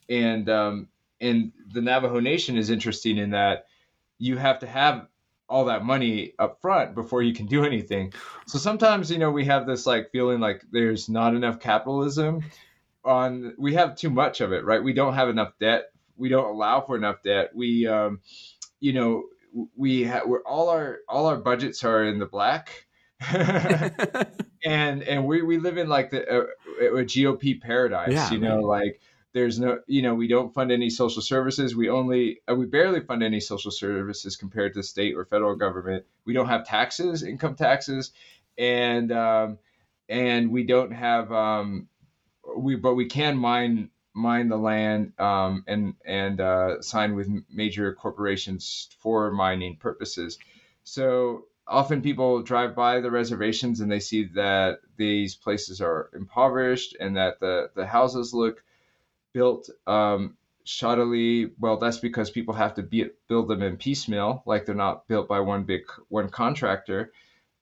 and 0.09 0.49
um 0.49 0.89
and 1.21 1.53
the 1.73 1.81
navajo 1.81 2.21
nation 2.21 2.57
is 2.57 2.71
interesting 2.71 3.19
in 3.19 3.31
that 3.31 3.67
you 4.19 4.37
have 4.37 4.61
to 4.61 4.67
have 4.67 5.07
all 5.49 5.67
that 5.67 5.85
money 5.85 6.33
up 6.39 6.61
front 6.61 6.95
before 6.95 7.23
you 7.23 7.35
can 7.35 7.47
do 7.47 7.65
anything. 7.65 8.13
So 8.47 8.59
sometimes 8.59 9.11
you 9.11 9.19
know 9.19 9.31
we 9.31 9.45
have 9.45 9.67
this 9.67 9.87
like 9.87 10.11
feeling 10.11 10.41
like 10.41 10.63
there's 10.71 11.09
not 11.09 11.35
enough 11.35 11.61
capitalism 11.61 12.43
on 13.05 13.55
we 13.59 13.75
have 13.75 13.97
too 13.97 14.11
much 14.11 14.41
of 14.41 14.53
it 14.53 14.65
right? 14.65 14.83
We 14.83 14.93
don't 14.93 15.15
have 15.15 15.29
enough 15.29 15.53
debt. 15.61 15.91
We 16.17 16.29
don't 16.29 16.49
allow 16.49 16.81
for 16.81 16.97
enough 16.97 17.23
debt. 17.23 17.51
We 17.55 17.87
um 17.87 18.21
you 18.81 18.95
know 18.95 19.25
we 19.77 20.05
have 20.05 20.27
we're 20.27 20.43
all 20.43 20.71
our 20.71 20.99
all 21.09 21.27
our 21.27 21.37
budgets 21.37 21.85
are 21.85 22.05
in 22.05 22.19
the 22.19 22.27
black. 22.27 22.87
And 24.65 25.03
and 25.03 25.27
we, 25.27 25.43
we 25.43 25.59
live 25.59 25.77
in 25.77 25.89
like 25.89 26.11
the 26.11 26.25
a, 26.27 26.97
a 26.97 27.05
GOP 27.05 27.61
paradise 27.61 28.13
yeah, 28.13 28.31
you 28.33 28.39
know 28.39 28.61
like 28.61 29.01
there's 29.35 29.59
no 29.59 29.81
you 29.87 30.03
know 30.03 30.15
we 30.15 30.29
don't 30.29 30.55
fund 30.55 30.73
any 30.73 30.91
social 30.91 31.23
services. 31.23 31.77
We 31.77 31.91
only 31.91 32.41
uh, 32.51 32.55
we 32.55 32.67
barely 32.67 33.01
fund 33.01 33.23
any 33.23 33.41
social 33.41 33.71
services 33.71 34.37
compared 34.37 34.75
to 34.75 34.81
the 34.81 34.85
state 34.85 35.15
or 35.15 35.27
federal 35.27 35.57
government. 35.57 36.05
We 36.25 36.33
don't 36.33 36.49
have 36.49 36.67
taxes 36.67 37.23
income 37.23 37.57
taxes. 37.57 38.13
And 38.57 39.13
um 39.13 39.59
and 40.09 40.51
we 40.51 40.65
don't 40.65 40.93
have 40.93 41.33
um 41.33 41.89
we 42.57 42.77
but 42.77 42.95
we 42.95 43.07
can 43.07 43.37
mine 43.37 43.91
mine 44.15 44.49
the 44.49 44.57
land 44.57 45.13
um, 45.19 45.65
and 45.67 45.95
and 46.05 46.41
uh, 46.41 46.81
sign 46.81 47.15
with 47.15 47.29
major 47.51 47.93
corporations 47.95 48.89
for 49.01 49.31
mining 49.33 49.77
purposes. 49.77 50.39
So 50.85 51.47
often 51.67 52.03
people 52.03 52.43
drive 52.43 52.77
by 52.77 53.01
the 53.01 53.11
reservations 53.11 53.81
and 53.81 53.91
they 53.91 54.01
see 54.01 54.25
that 54.35 54.79
these 54.97 55.35
places 55.35 55.81
are 55.81 56.11
impoverished 56.15 56.97
and 57.01 57.17
that 57.17 57.41
the 57.41 57.71
the 57.75 57.87
houses 57.87 58.33
look 58.33 58.63
built 59.35 59.69
um, 59.87 60.39
shoddily. 60.65 61.51
Well, 61.59 61.77
that's 61.77 61.99
because 61.99 62.31
people 62.31 62.55
have 62.55 62.75
to 62.75 62.83
be, 62.83 63.11
build 63.29 63.49
them 63.49 63.63
in 63.63 63.77
piecemeal, 63.77 64.43
like 64.47 64.65
they're 64.65 64.75
not 64.75 65.07
built 65.07 65.29
by 65.29 65.41
one 65.41 65.65
big 65.65 65.83
one 66.09 66.31
contractor. 66.31 67.13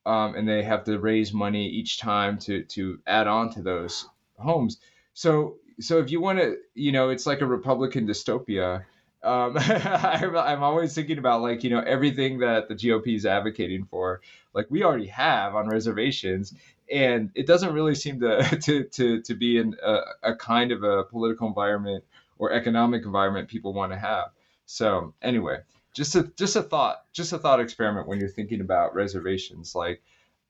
Um, 0.05 0.35
and 0.35 0.47
they 0.47 0.63
have 0.63 0.83
to 0.85 0.99
raise 0.99 1.33
money 1.33 1.67
each 1.67 1.97
time 1.97 2.37
to 2.39 2.63
to 2.63 2.99
add 3.07 3.27
on 3.27 3.51
to 3.53 3.61
those 3.61 4.07
homes. 4.37 4.77
So 5.13 5.57
so 5.79 5.99
if 5.99 6.11
you 6.11 6.21
want 6.21 6.39
to, 6.39 6.57
you 6.73 6.91
know, 6.91 7.09
it's 7.09 7.25
like 7.25 7.41
a 7.41 7.45
Republican 7.45 8.07
dystopia. 8.07 8.85
Um, 9.23 9.55
I'm 9.57 10.63
always 10.63 10.93
thinking 10.93 11.17
about 11.17 11.41
like 11.41 11.63
you 11.63 11.69
know 11.69 11.79
everything 11.79 12.39
that 12.39 12.67
the 12.67 12.75
GOP 12.75 13.15
is 13.15 13.25
advocating 13.25 13.85
for, 13.85 14.21
like 14.53 14.67
we 14.69 14.83
already 14.83 15.07
have 15.07 15.55
on 15.55 15.69
reservations, 15.69 16.53
and 16.93 17.31
it 17.33 17.47
doesn't 17.47 17.73
really 17.73 17.95
seem 17.95 18.19
to 18.19 18.57
to 18.61 18.83
to, 18.85 19.21
to 19.21 19.35
be 19.35 19.57
in 19.57 19.75
a, 19.83 19.99
a 20.23 20.35
kind 20.35 20.71
of 20.71 20.83
a 20.83 21.03
political 21.03 21.47
environment 21.47 22.03
or 22.37 22.51
economic 22.51 23.03
environment 23.05 23.49
people 23.49 23.73
want 23.73 23.91
to 23.91 23.97
have. 23.97 24.27
So 24.65 25.13
anyway, 25.21 25.59
just 25.93 26.15
a 26.15 26.31
just 26.37 26.55
a 26.55 26.61
thought, 26.61 27.03
just 27.11 27.33
a 27.33 27.39
thought 27.39 27.59
experiment 27.59 28.07
when 28.07 28.19
you're 28.19 28.29
thinking 28.29 28.61
about 28.61 28.95
reservations, 28.95 29.75
like 29.75 30.01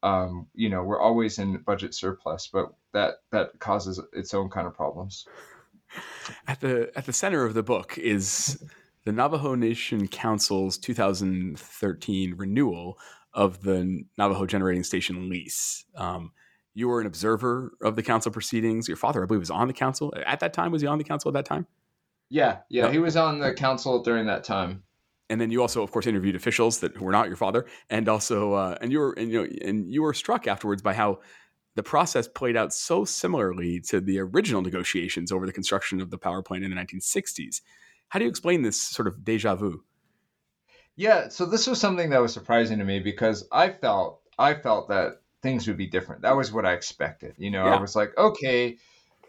um, 0.04 0.48
you 0.54 0.70
know, 0.70 0.84
we're 0.84 1.00
always 1.00 1.40
in 1.40 1.58
budget 1.60 1.96
surplus, 1.96 2.48
but 2.52 2.74
that 2.92 3.16
that 3.32 3.58
causes 3.60 4.00
its 4.12 4.34
own 4.34 4.50
kind 4.50 4.68
of 4.68 4.74
problems. 4.74 5.26
At 6.48 6.60
the 6.60 6.92
at 6.96 7.06
the 7.06 7.14
center 7.14 7.46
of 7.46 7.54
the 7.54 7.64
book 7.64 7.98
is 7.98 8.62
the 9.06 9.12
Navajo 9.12 9.56
Nation 9.56 10.08
Council's 10.08 10.78
2013 10.78 12.36
renewal 12.36 12.98
of 13.34 13.62
the 13.62 14.04
Navajo 14.18 14.46
Generating 14.46 14.84
Station 14.84 15.30
lease. 15.30 15.86
Um, 15.96 16.32
you 16.74 16.88
were 16.88 17.02
an 17.02 17.08
observer 17.08 17.74
of 17.82 17.96
the 17.96 18.04
council 18.04 18.32
proceedings. 18.32 18.88
Your 18.88 18.98
father, 18.98 19.24
I 19.24 19.26
believe, 19.26 19.42
was 19.42 19.52
on 19.52 19.68
the 19.68 19.74
council 19.74 20.14
at 20.26 20.40
that 20.40 20.54
time. 20.54 20.72
Was 20.72 20.82
he 20.82 20.88
on 20.88 20.98
the 20.98 21.04
council 21.04 21.30
at 21.30 21.34
that 21.34 21.46
time? 21.46 21.68
Yeah, 22.30 22.60
yeah, 22.70 22.90
he 22.90 22.98
was 22.98 23.16
on 23.16 23.40
the 23.40 23.54
council 23.54 24.02
during 24.02 24.26
that 24.26 24.44
time 24.44 24.84
and 25.30 25.40
then 25.40 25.50
you 25.50 25.62
also, 25.62 25.82
of 25.82 25.92
course, 25.92 26.06
interviewed 26.06 26.36
officials 26.36 26.80
that 26.80 27.00
were 27.00 27.12
not 27.12 27.28
your 27.28 27.36
father, 27.36 27.66
and 27.90 28.08
also, 28.08 28.54
uh, 28.54 28.78
and 28.82 28.92
you 28.92 29.00
were, 29.00 29.14
and, 29.14 29.32
you 29.32 29.42
know, 29.42 29.50
and 29.66 29.92
you 29.92 30.02
were 30.02 30.14
struck 30.14 30.48
afterwards 30.48 30.82
by 30.82 30.94
how 30.94 31.20
the 31.76 31.84
process 31.84 32.28
played 32.28 32.56
out 32.56 32.72
so 32.72 33.04
similarly 33.04 33.80
to 33.80 34.00
the 34.00 34.20
original 34.20 34.62
negotiations 34.62 35.32
over 35.32 35.46
the 35.46 35.52
construction 35.52 36.02
of 36.02 36.12
the 36.12 36.18
power 36.18 36.44
plant 36.44 36.64
in 36.64 36.70
the 36.70 36.78
1960s. 36.78 37.62
How 38.10 38.20
do 38.20 38.26
you 38.26 38.30
explain 38.30 38.62
this 38.62 38.80
sort 38.80 39.08
of 39.08 39.24
deja 39.24 39.56
vu? 39.56 39.84
Yeah, 40.96 41.30
so 41.30 41.46
this 41.46 41.68
was 41.68 41.80
something 41.80 42.12
that 42.12 42.22
was 42.22 42.34
surprising 42.34 42.78
to 42.80 42.86
me 42.86 43.00
because 43.00 43.48
I 43.52 43.70
felt 43.70 44.22
I 44.38 44.54
felt 44.54 44.90
that 44.90 45.22
things 45.42 45.68
would 45.68 45.78
be 45.78 45.88
different. 45.88 46.22
That 46.22 46.38
was 46.38 46.52
what 46.52 46.66
I 46.66 46.74
expected. 46.74 47.36
You 47.38 47.52
know, 47.52 47.66
yeah. 47.66 47.76
I 47.76 47.82
was 47.82 47.96
like, 47.96 48.18
okay, 48.18 48.78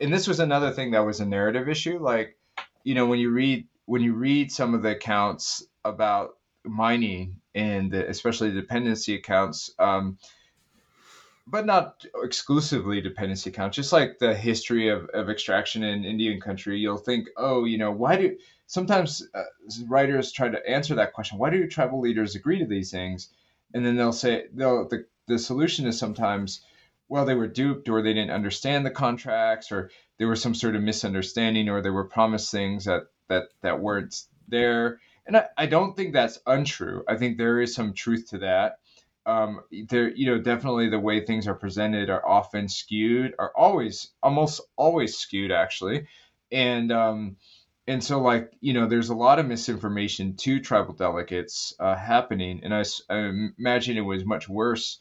and 0.00 0.12
this 0.12 0.26
was 0.26 0.40
another 0.40 0.70
thing 0.70 0.92
that 0.92 1.06
was 1.06 1.20
a 1.20 1.26
narrative 1.26 1.68
issue. 1.68 1.98
Like, 1.98 2.36
you 2.84 2.94
know, 2.94 3.06
when 3.06 3.18
you 3.18 3.30
read 3.30 3.66
when 3.86 4.02
you 4.02 4.14
read 4.14 4.50
some 4.50 4.74
of 4.74 4.82
the 4.82 4.90
accounts 4.90 5.64
about 5.84 6.36
mining 6.64 7.36
and 7.54 7.90
the, 7.90 8.08
especially 8.08 8.50
dependency 8.52 9.14
accounts, 9.14 9.70
um, 9.78 10.18
but 11.46 11.66
not 11.66 12.04
exclusively 12.22 13.00
dependency 13.00 13.50
accounts. 13.50 13.76
Just 13.76 13.92
like 13.92 14.18
the 14.18 14.34
history 14.34 14.88
of, 14.88 15.08
of 15.10 15.28
extraction 15.28 15.82
in 15.82 16.04
Indian 16.04 16.40
country, 16.40 16.78
you'll 16.78 16.96
think, 16.96 17.28
oh, 17.36 17.64
you 17.64 17.76
know, 17.76 17.90
why 17.90 18.16
do 18.16 18.36
sometimes 18.66 19.26
uh, 19.34 19.42
writers 19.86 20.32
try 20.32 20.48
to 20.48 20.68
answer 20.68 20.94
that 20.96 21.12
question? 21.12 21.38
Why 21.38 21.50
do 21.50 21.66
tribal 21.66 22.00
leaders 22.00 22.34
agree 22.34 22.58
to 22.58 22.66
these 22.66 22.90
things? 22.90 23.28
And 23.72 23.84
then 23.84 23.96
they'll 23.96 24.12
say, 24.12 24.46
they'll 24.52 24.88
the 24.88 25.06
the 25.26 25.38
solution 25.38 25.86
is 25.86 25.98
sometimes 25.98 26.60
well 27.08 27.24
they 27.24 27.34
were 27.34 27.48
duped 27.48 27.88
or 27.88 28.02
they 28.02 28.12
didn't 28.12 28.30
understand 28.30 28.84
the 28.84 28.90
contracts 28.90 29.72
or 29.72 29.90
there 30.18 30.28
was 30.28 30.42
some 30.42 30.54
sort 30.54 30.76
of 30.76 30.82
misunderstanding 30.82 31.68
or 31.68 31.80
they 31.80 31.90
were 31.90 32.04
promised 32.04 32.50
things 32.50 32.84
that 32.84 33.04
that 33.28 33.44
that 33.62 33.80
weren't 33.80 34.14
there 34.48 35.00
and 35.26 35.36
I, 35.36 35.46
I 35.56 35.66
don't 35.66 35.96
think 35.96 36.12
that's 36.12 36.38
untrue. 36.46 37.04
I 37.08 37.16
think 37.16 37.38
there 37.38 37.60
is 37.60 37.74
some 37.74 37.94
truth 37.94 38.28
to 38.30 38.38
that. 38.38 38.78
Um, 39.26 39.60
there, 39.88 40.10
you 40.10 40.26
know, 40.26 40.38
definitely 40.38 40.88
the 40.90 40.98
way 40.98 41.24
things 41.24 41.48
are 41.48 41.54
presented 41.54 42.10
are 42.10 42.26
often 42.26 42.68
skewed, 42.68 43.34
are 43.38 43.52
always, 43.56 44.08
almost 44.22 44.60
always 44.76 45.16
skewed, 45.16 45.50
actually, 45.50 46.06
and 46.52 46.92
um, 46.92 47.36
and 47.86 48.02
so 48.02 48.20
like 48.20 48.52
you 48.60 48.72
know, 48.72 48.86
there's 48.86 49.10
a 49.10 49.14
lot 49.14 49.38
of 49.38 49.46
misinformation 49.46 50.36
to 50.36 50.60
tribal 50.60 50.94
delegates 50.94 51.74
uh, 51.80 51.94
happening, 51.96 52.60
and 52.64 52.74
I, 52.74 52.84
I 53.10 53.30
imagine 53.58 53.96
it 53.96 54.02
was 54.02 54.24
much 54.24 54.48
worse 54.48 55.00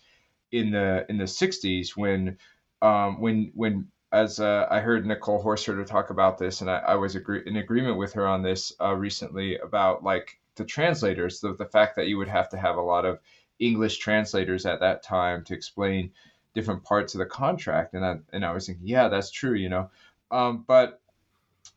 in 0.52 0.72
the 0.72 1.06
in 1.10 1.18
the 1.18 1.28
60s 1.28 1.96
when 1.96 2.38
um, 2.82 3.20
when 3.22 3.52
when 3.56 3.88
as 4.12 4.40
uh, 4.40 4.68
I 4.70 4.80
heard 4.80 5.06
Nicole 5.06 5.44
Horster 5.44 5.86
talk 5.86 6.10
about 6.12 6.38
this, 6.38 6.62
and 6.62 6.70
I, 6.70 6.78
I 6.80 6.96
was 6.96 7.16
agree- 7.16 7.44
in 7.46 7.58
agreement 7.58 7.98
with 7.98 8.14
her 8.14 8.28
on 8.28 8.44
this 8.44 8.74
uh, 8.82 8.94
recently 8.94 9.58
about 9.58 10.04
like 10.04 10.40
the 10.56 10.66
translators, 10.66 11.40
the, 11.40 11.56
the 11.56 11.66
fact 11.66 11.96
that 11.96 12.08
you 12.08 12.18
would 12.18 12.28
have 12.28 12.50
to 12.50 12.58
have 12.58 12.78
a 12.78 12.82
lot 12.82 13.06
of 13.06 13.20
English 13.60 13.98
translators 13.98 14.66
at 14.68 14.82
that 14.82 15.04
time 15.04 15.44
to 15.46 15.54
explain 15.56 16.12
different 16.54 16.84
parts 16.84 17.16
of 17.16 17.20
the 17.20 17.26
contract, 17.26 17.96
and 17.96 18.06
I, 18.06 18.18
and 18.34 18.46
I 18.46 18.52
was 18.54 18.68
thinking, 18.68 18.88
yeah, 18.88 19.08
that's 19.08 19.32
true, 19.32 19.56
you 19.56 19.70
know, 19.70 19.90
um, 20.32 20.64
but 20.68 21.02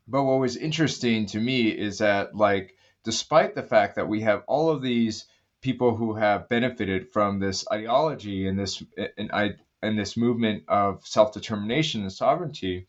but 0.08 0.24
what 0.24 0.38
was 0.38 0.56
interesting 0.56 1.26
to 1.26 1.40
me 1.40 1.68
is 1.68 1.98
that 1.98 2.34
like 2.34 2.76
despite 3.04 3.54
the 3.54 3.62
fact 3.62 3.96
that 3.96 4.08
we 4.08 4.20
have 4.20 4.42
all 4.46 4.70
of 4.70 4.82
these 4.82 5.26
people 5.60 5.96
who 5.96 6.14
have 6.14 6.48
benefited 6.48 7.10
from 7.10 7.38
this 7.38 7.64
ideology 7.72 8.46
and 8.46 8.58
this 8.58 8.82
and 9.18 9.30
I 9.32 9.54
and 9.82 9.98
this 9.98 10.16
movement 10.16 10.64
of 10.68 11.06
self 11.06 11.32
determination 11.32 12.02
and 12.02 12.12
sovereignty 12.12 12.86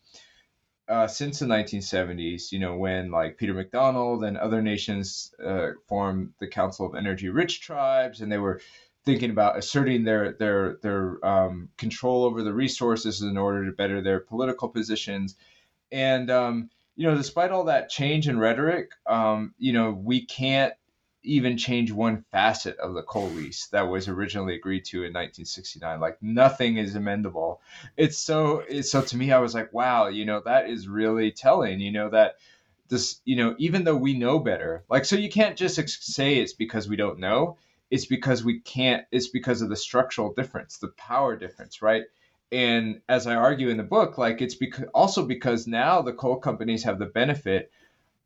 uh, 0.88 1.06
since 1.06 1.38
the 1.38 1.46
1970s, 1.46 2.50
you 2.50 2.58
know, 2.58 2.76
when 2.76 3.10
like 3.10 3.36
Peter 3.36 3.52
MacDonald 3.52 4.24
and 4.24 4.38
other 4.38 4.62
nations 4.62 5.34
uh, 5.44 5.70
formed 5.86 6.32
the 6.38 6.46
Council 6.46 6.86
of 6.86 6.94
Energy 6.94 7.28
Rich 7.28 7.60
Tribes, 7.60 8.22
and 8.22 8.32
they 8.32 8.38
were 8.38 8.60
thinking 9.04 9.30
about 9.30 9.58
asserting 9.58 10.04
their 10.04 10.32
their 10.32 10.78
their 10.82 11.24
um, 11.24 11.68
control 11.76 12.24
over 12.24 12.42
the 12.42 12.54
resources 12.54 13.20
in 13.20 13.36
order 13.36 13.66
to 13.66 13.72
better 13.72 14.00
their 14.00 14.20
political 14.20 14.68
positions, 14.68 15.36
and 15.92 16.30
um, 16.30 16.70
you 16.98 17.06
know, 17.06 17.16
despite 17.16 17.52
all 17.52 17.64
that 17.64 17.88
change 17.88 18.26
in 18.26 18.40
rhetoric, 18.40 18.90
um, 19.06 19.54
you 19.56 19.72
know, 19.72 19.92
we 19.92 20.26
can't 20.26 20.74
even 21.22 21.56
change 21.56 21.92
one 21.92 22.24
facet 22.32 22.76
of 22.78 22.94
the 22.94 23.02
coal 23.02 23.28
lease 23.28 23.68
that 23.68 23.88
was 23.88 24.08
originally 24.08 24.56
agreed 24.56 24.84
to 24.84 24.98
in 24.98 25.12
1969 25.12 26.00
like 26.00 26.16
nothing 26.20 26.76
is 26.76 26.94
amendable. 26.94 27.58
It's 27.96 28.18
so 28.18 28.64
it's 28.68 28.90
so 28.90 29.02
to 29.02 29.16
me 29.16 29.32
i 29.32 29.38
was 29.38 29.54
like 29.54 29.72
wow 29.72 30.06
you 30.06 30.24
know 30.24 30.40
that 30.44 30.70
is 30.70 30.88
really 30.88 31.32
telling 31.32 31.80
you 31.80 31.90
know 31.92 32.08
that 32.10 32.36
this 32.88 33.20
you 33.24 33.36
know 33.36 33.54
even 33.58 33.84
though 33.84 33.96
we 33.96 34.14
know 34.14 34.38
better 34.38 34.84
like 34.88 35.04
so 35.04 35.16
you 35.16 35.28
can't 35.28 35.56
just 35.56 35.76
say 35.88 36.38
it's 36.38 36.52
because 36.52 36.88
we 36.88 36.96
don't 36.96 37.18
know. 37.18 37.58
It's 37.90 38.06
because 38.06 38.44
we 38.44 38.60
can't 38.60 39.04
it's 39.10 39.28
because 39.28 39.60
of 39.60 39.70
the 39.70 39.76
structural 39.76 40.32
difference 40.32 40.78
the 40.78 40.88
power 40.88 41.36
difference 41.36 41.82
right 41.82 42.04
and 42.52 43.00
as 43.08 43.26
i 43.26 43.34
argue 43.34 43.68
in 43.68 43.76
the 43.76 43.82
book 43.82 44.18
like 44.18 44.40
it's 44.40 44.54
because 44.54 44.86
also 44.94 45.24
because 45.24 45.66
now 45.66 46.00
the 46.02 46.12
coal 46.12 46.36
companies 46.36 46.84
have 46.84 46.98
the 46.98 47.06
benefit 47.06 47.70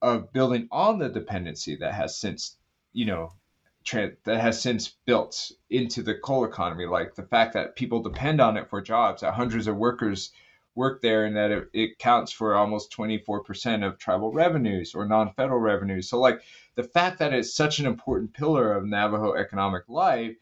of 0.00 0.32
building 0.32 0.68
on 0.70 0.98
the 0.98 1.08
dependency 1.08 1.76
that 1.76 1.94
has 1.94 2.16
since 2.16 2.56
you 2.92 3.06
know 3.06 3.32
tra- 3.84 4.12
that 4.24 4.40
has 4.40 4.60
since 4.60 4.96
built 5.06 5.52
into 5.70 6.02
the 6.02 6.14
coal 6.14 6.44
economy. 6.44 6.86
Like 6.86 7.14
the 7.14 7.22
fact 7.22 7.54
that 7.54 7.76
people 7.76 8.02
depend 8.02 8.40
on 8.40 8.56
it 8.56 8.68
for 8.68 8.80
jobs 8.80 9.22
that 9.22 9.34
hundreds 9.34 9.66
of 9.66 9.76
workers 9.76 10.32
work 10.74 11.02
there 11.02 11.26
and 11.26 11.36
that 11.36 11.50
it, 11.50 11.68
it 11.74 11.98
counts 11.98 12.32
for 12.32 12.54
almost 12.54 12.96
24% 12.96 13.86
of 13.86 13.98
tribal 13.98 14.32
revenues 14.32 14.94
or 14.94 15.06
non-federal 15.06 15.58
revenues. 15.58 16.08
So 16.08 16.18
like 16.18 16.40
the 16.76 16.82
fact 16.82 17.18
that 17.18 17.34
it's 17.34 17.54
such 17.54 17.78
an 17.78 17.86
important 17.86 18.32
pillar 18.32 18.72
of 18.72 18.86
navajo 18.86 19.34
economic 19.34 19.82
life 19.88 20.36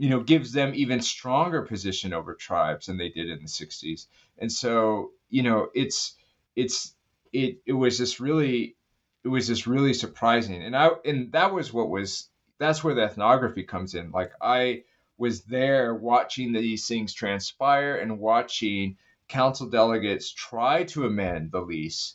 you 0.00 0.08
know 0.08 0.20
gives 0.20 0.52
them 0.52 0.72
even 0.74 1.02
stronger 1.02 1.60
position 1.60 2.14
over 2.14 2.34
tribes 2.34 2.86
than 2.86 2.96
they 2.96 3.10
did 3.10 3.28
in 3.28 3.38
the 3.40 3.48
60s 3.48 4.06
and 4.38 4.50
so 4.50 5.10
you 5.28 5.42
know 5.42 5.68
it's 5.74 6.16
it's 6.56 6.94
it 7.34 7.58
it 7.66 7.74
was 7.74 7.98
just 7.98 8.18
really 8.18 8.76
it 9.24 9.28
was 9.28 9.46
just 9.46 9.66
really 9.66 9.92
surprising. 9.92 10.62
And 10.62 10.74
i 10.74 10.88
and 11.04 11.30
that 11.32 11.52
was 11.52 11.70
what 11.72 11.90
was 11.90 12.30
that's 12.58 12.82
where 12.82 12.94
the 12.94 13.04
ethnography 13.04 13.62
comes 13.62 13.94
in. 13.94 14.10
Like 14.10 14.32
i 14.40 14.84
was 15.18 15.42
there 15.42 15.94
watching 15.94 16.52
these 16.52 16.88
things 16.88 17.12
transpire 17.12 17.96
and 17.96 18.18
watching 18.18 18.96
council 19.28 19.68
delegates 19.68 20.32
try 20.32 20.84
to 20.84 21.04
amend 21.04 21.52
the 21.52 21.60
lease 21.60 22.14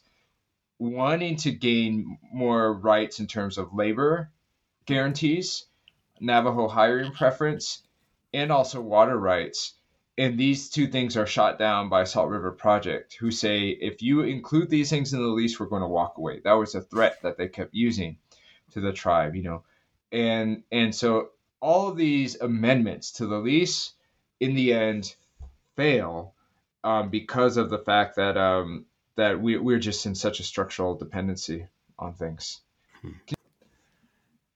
wanting 0.80 1.36
to 1.38 1.52
gain 1.52 2.18
more 2.34 2.74
rights 2.74 3.20
in 3.20 3.28
terms 3.28 3.60
of 3.60 3.74
labor 3.76 4.32
guarantees 4.86 5.68
navajo 6.20 6.68
hiring 6.68 7.12
preference 7.12 7.84
and 8.34 8.52
also 8.52 8.82
water 8.82 9.18
rights 9.18 9.74
and 10.18 10.38
these 10.38 10.70
two 10.70 10.88
things 10.88 11.18
are 11.18 11.26
shot 11.26 11.60
down 11.60 11.90
by 11.90 12.06
Salt 12.06 12.30
River 12.30 12.52
Project, 12.52 13.16
who 13.16 13.32
say 13.32 13.70
if 13.70 14.02
you 14.02 14.22
include 14.22 14.70
these 14.70 14.90
things 14.90 15.14
in 15.14 15.22
the 15.22 15.28
lease, 15.28 15.60
we're 15.60 15.66
going 15.66 15.82
to 15.82 15.88
walk 15.88 16.18
away. 16.18 16.40
That 16.44 16.54
was 16.54 16.74
a 16.74 16.82
threat 16.82 17.22
that 17.24 17.38
they 17.38 17.50
kept 17.50 17.74
using 17.74 18.18
to 18.72 18.80
the 18.80 18.94
tribe, 18.94 19.36
you 19.36 19.44
know, 19.44 19.64
and 20.12 20.64
and 20.72 20.96
so 20.96 21.32
all 21.60 21.90
of 21.90 21.98
these 21.98 22.40
amendments 22.40 23.12
to 23.14 23.26
the 23.26 23.40
lease, 23.40 23.94
in 24.40 24.56
the 24.56 24.74
end, 24.74 25.16
fail 25.76 26.34
um, 26.84 27.10
because 27.10 27.58
of 27.58 27.70
the 27.70 27.80
fact 27.80 28.16
that 28.16 28.38
um, 28.38 28.86
that 29.16 29.42
we, 29.42 29.58
we're 29.58 29.80
just 29.80 30.06
in 30.06 30.16
such 30.16 30.40
a 30.40 30.44
structural 30.44 30.96
dependency 30.96 31.68
on 32.00 32.14
things. 32.14 32.62
Hmm. 33.02 33.12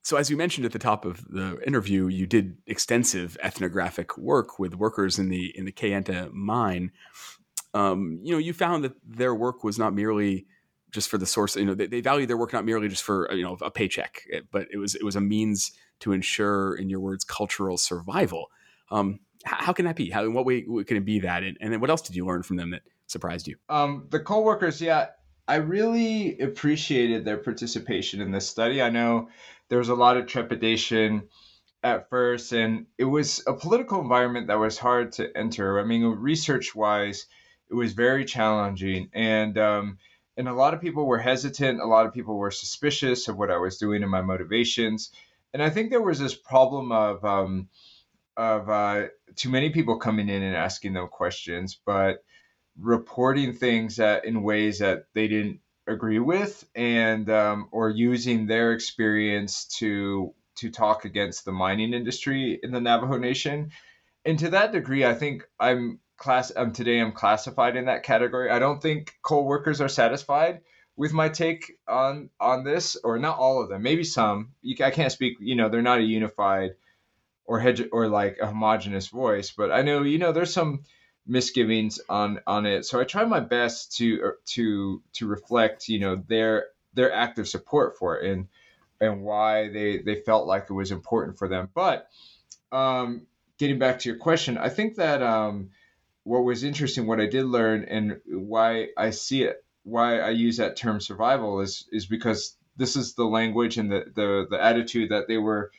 So, 0.09 0.17
as 0.17 0.27
you 0.27 0.37
mentioned 0.37 0.65
at 0.65 0.71
the 0.71 0.79
top 0.79 1.05
of 1.05 1.23
the 1.29 1.61
interview, 1.67 2.07
you 2.07 2.25
did 2.25 2.57
extensive 2.65 3.37
ethnographic 3.43 4.17
work 4.17 4.57
with 4.57 4.73
workers 4.73 5.19
in 5.19 5.29
the 5.29 5.55
in 5.55 5.65
the 5.65 5.71
Kayenta 5.71 6.33
mine. 6.33 6.91
Um, 7.75 8.19
you 8.23 8.31
know, 8.31 8.39
you 8.39 8.53
found 8.53 8.83
that 8.83 8.93
their 9.07 9.35
work 9.35 9.63
was 9.63 9.77
not 9.77 9.93
merely 9.93 10.47
just 10.89 11.09
for 11.09 11.19
the 11.19 11.27
source. 11.27 11.55
You 11.55 11.65
know, 11.65 11.75
they, 11.75 11.85
they 11.85 12.01
value 12.01 12.25
their 12.25 12.37
work 12.37 12.53
not 12.53 12.65
merely 12.65 12.87
just 12.87 13.03
for 13.03 13.31
you 13.31 13.43
know 13.43 13.55
a 13.61 13.69
paycheck, 13.69 14.23
but 14.51 14.65
it 14.73 14.77
was 14.77 14.95
it 14.95 15.03
was 15.03 15.15
a 15.15 15.21
means 15.21 15.73
to 15.99 16.11
ensure, 16.11 16.73
in 16.73 16.89
your 16.89 17.01
words, 17.01 17.23
cultural 17.23 17.77
survival. 17.77 18.49
Um, 18.89 19.19
how 19.45 19.73
can 19.73 19.85
that 19.85 19.95
be? 19.95 20.09
How 20.09 20.23
in 20.23 20.33
what 20.33 20.43
way 20.43 20.63
can 20.63 20.97
it 20.97 21.05
be 21.05 21.19
that? 21.19 21.43
And, 21.43 21.55
and 21.61 21.71
then 21.71 21.81
what 21.81 21.91
else 21.91 22.01
did 22.01 22.15
you 22.15 22.25
learn 22.25 22.41
from 22.41 22.57
them 22.57 22.71
that 22.71 22.81
surprised 23.05 23.47
you? 23.47 23.57
Um, 23.69 24.07
the 24.09 24.21
co-workers, 24.21 24.81
yeah, 24.81 25.09
I 25.47 25.57
really 25.57 26.39
appreciated 26.39 27.25
their 27.25 27.37
participation 27.37 28.21
in 28.21 28.31
this 28.31 28.47
study. 28.47 28.81
I 28.81 28.89
know 28.89 29.29
there 29.69 29.79
was 29.79 29.89
a 29.89 29.95
lot 29.95 30.17
of 30.17 30.27
trepidation 30.27 31.29
at 31.83 32.09
first, 32.09 32.51
and 32.51 32.87
it 32.97 33.05
was 33.05 33.43
a 33.47 33.53
political 33.53 34.01
environment 34.01 34.47
that 34.47 34.59
was 34.59 34.77
hard 34.77 35.13
to 35.13 35.37
enter. 35.37 35.79
I 35.79 35.83
mean, 35.83 36.03
research 36.03 36.75
wise, 36.75 37.25
it 37.69 37.75
was 37.75 37.93
very 37.93 38.25
challenging, 38.25 39.09
and 39.13 39.57
um, 39.57 39.97
and 40.35 40.47
a 40.47 40.53
lot 40.53 40.73
of 40.73 40.81
people 40.81 41.05
were 41.05 41.19
hesitant. 41.19 41.79
A 41.79 41.85
lot 41.85 42.05
of 42.05 42.13
people 42.13 42.37
were 42.37 42.51
suspicious 42.51 43.27
of 43.27 43.37
what 43.37 43.51
I 43.51 43.57
was 43.57 43.77
doing 43.77 44.01
and 44.01 44.11
my 44.11 44.21
motivations, 44.21 45.11
and 45.53 45.63
I 45.63 45.69
think 45.69 45.89
there 45.89 46.01
was 46.01 46.19
this 46.19 46.35
problem 46.35 46.91
of 46.91 47.23
um, 47.23 47.69
of 48.35 48.69
uh, 48.69 49.07
too 49.35 49.49
many 49.49 49.69
people 49.69 49.99
coming 49.99 50.29
in 50.29 50.41
and 50.41 50.55
asking 50.55 50.93
them 50.93 51.07
questions, 51.07 51.79
but 51.85 52.23
reporting 52.77 53.53
things 53.53 53.97
that 53.97 54.25
in 54.25 54.41
ways 54.41 54.79
that 54.79 55.05
they 55.13 55.27
didn't 55.27 55.59
agree 55.89 56.19
with 56.19 56.65
and 56.75 57.29
um, 57.29 57.69
or 57.71 57.89
using 57.89 58.47
their 58.47 58.73
experience 58.73 59.65
to 59.79 60.33
to 60.55 60.69
talk 60.69 61.05
against 61.05 61.45
the 61.45 61.51
mining 61.51 61.93
industry 61.93 62.59
in 62.61 62.71
the 62.71 62.81
Navajo 62.81 63.17
Nation. 63.17 63.71
And 64.25 64.37
to 64.39 64.49
that 64.49 64.71
degree, 64.71 65.05
I 65.05 65.13
think 65.13 65.43
I'm 65.59 65.99
class 66.17 66.51
um, 66.55 66.73
today 66.73 66.99
I'm 66.99 67.13
classified 67.13 67.75
in 67.75 67.85
that 67.85 68.03
category. 68.03 68.49
I 68.49 68.59
don't 68.59 68.81
think 68.81 69.15
coal 69.21 69.45
workers 69.45 69.81
are 69.81 69.87
satisfied 69.87 70.61
with 70.95 71.13
my 71.13 71.29
take 71.29 71.77
on 71.87 72.29
on 72.39 72.63
this, 72.63 72.97
or 73.03 73.17
not 73.17 73.37
all 73.37 73.61
of 73.61 73.69
them. 73.69 73.81
Maybe 73.81 74.03
some. 74.03 74.51
You, 74.61 74.75
I 74.83 74.91
can't 74.91 75.11
speak. 75.11 75.37
You 75.39 75.55
know, 75.55 75.69
they're 75.69 75.81
not 75.81 75.99
a 75.99 76.03
unified 76.03 76.71
or 77.45 77.59
hedge 77.59 77.81
or 77.91 78.07
like 78.07 78.37
a 78.41 78.47
homogenous 78.47 79.07
voice. 79.07 79.51
But 79.55 79.71
I 79.71 79.81
know 79.81 80.03
you 80.03 80.19
know 80.19 80.33
there's 80.33 80.53
some 80.53 80.83
misgivings 81.29 82.01
on 82.09 82.39
on 82.47 82.65
it. 82.65 82.85
So 82.85 82.99
I 82.99 83.03
try 83.03 83.23
my 83.23 83.39
best 83.39 83.95
to 83.97 84.19
er, 84.21 84.39
to 84.47 85.01
to 85.13 85.27
reflect, 85.27 85.87
you 85.87 85.99
know, 85.99 86.23
their 86.27 86.67
their 86.93 87.13
active 87.13 87.47
support 87.47 87.97
for 87.97 88.19
it 88.19 88.31
and 88.31 88.47
and 88.99 89.21
why 89.21 89.69
they 89.69 89.99
they 89.99 90.15
felt 90.15 90.47
like 90.47 90.65
it 90.69 90.73
was 90.73 90.91
important 90.91 91.37
for 91.37 91.47
them. 91.47 91.69
But 91.73 92.09
um, 92.71 93.27
getting 93.57 93.79
back 93.79 93.99
to 93.99 94.09
your 94.09 94.17
question, 94.17 94.57
I 94.57 94.69
think 94.69 94.95
that 94.95 95.21
um, 95.21 95.69
what 96.23 96.43
was 96.43 96.63
interesting, 96.63 97.05
what 97.05 97.21
I 97.21 97.27
did 97.27 97.45
learn, 97.45 97.85
and 97.85 98.19
why 98.25 98.87
I 98.97 99.11
see 99.11 99.43
it, 99.43 99.63
why 99.83 100.19
I 100.19 100.31
use 100.31 100.57
that 100.57 100.75
term 100.75 100.99
survival 100.99 101.61
is 101.61 101.87
is 101.91 102.07
because 102.07 102.57
this 102.75 102.95
is 102.95 103.13
the 103.13 103.25
language 103.25 103.77
and 103.77 103.91
the 103.91 104.05
the, 104.15 104.47
the 104.49 104.61
attitude 104.61 105.11
that 105.11 105.27
they 105.27 105.37
were 105.37 105.71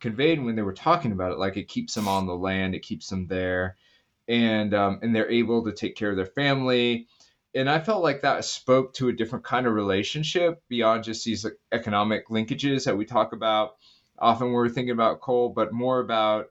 conveyed 0.00 0.42
when 0.42 0.56
they 0.56 0.62
were 0.62 0.72
talking 0.72 1.12
about 1.12 1.32
it. 1.32 1.38
Like 1.38 1.58
it 1.58 1.68
keeps 1.68 1.94
them 1.94 2.08
on 2.08 2.26
the 2.26 2.36
land, 2.36 2.74
it 2.74 2.82
keeps 2.82 3.10
them 3.10 3.26
there 3.26 3.76
and 4.28 4.74
um, 4.74 4.98
and 5.02 5.14
they're 5.14 5.30
able 5.30 5.64
to 5.64 5.72
take 5.72 5.96
care 5.96 6.10
of 6.10 6.16
their 6.16 6.26
family 6.26 7.06
and 7.54 7.70
I 7.70 7.78
felt 7.78 8.02
like 8.02 8.22
that 8.22 8.44
spoke 8.44 8.94
to 8.94 9.08
a 9.08 9.12
different 9.12 9.44
kind 9.44 9.66
of 9.66 9.74
relationship 9.74 10.60
beyond 10.68 11.04
just 11.04 11.24
these 11.24 11.46
economic 11.70 12.28
linkages 12.28 12.84
that 12.84 12.96
we 12.96 13.04
talk 13.04 13.32
about 13.32 13.76
often 14.18 14.48
when 14.48 14.54
we're 14.54 14.68
thinking 14.68 14.90
about 14.92 15.20
coal, 15.20 15.50
but 15.50 15.72
more 15.72 16.00
about 16.00 16.50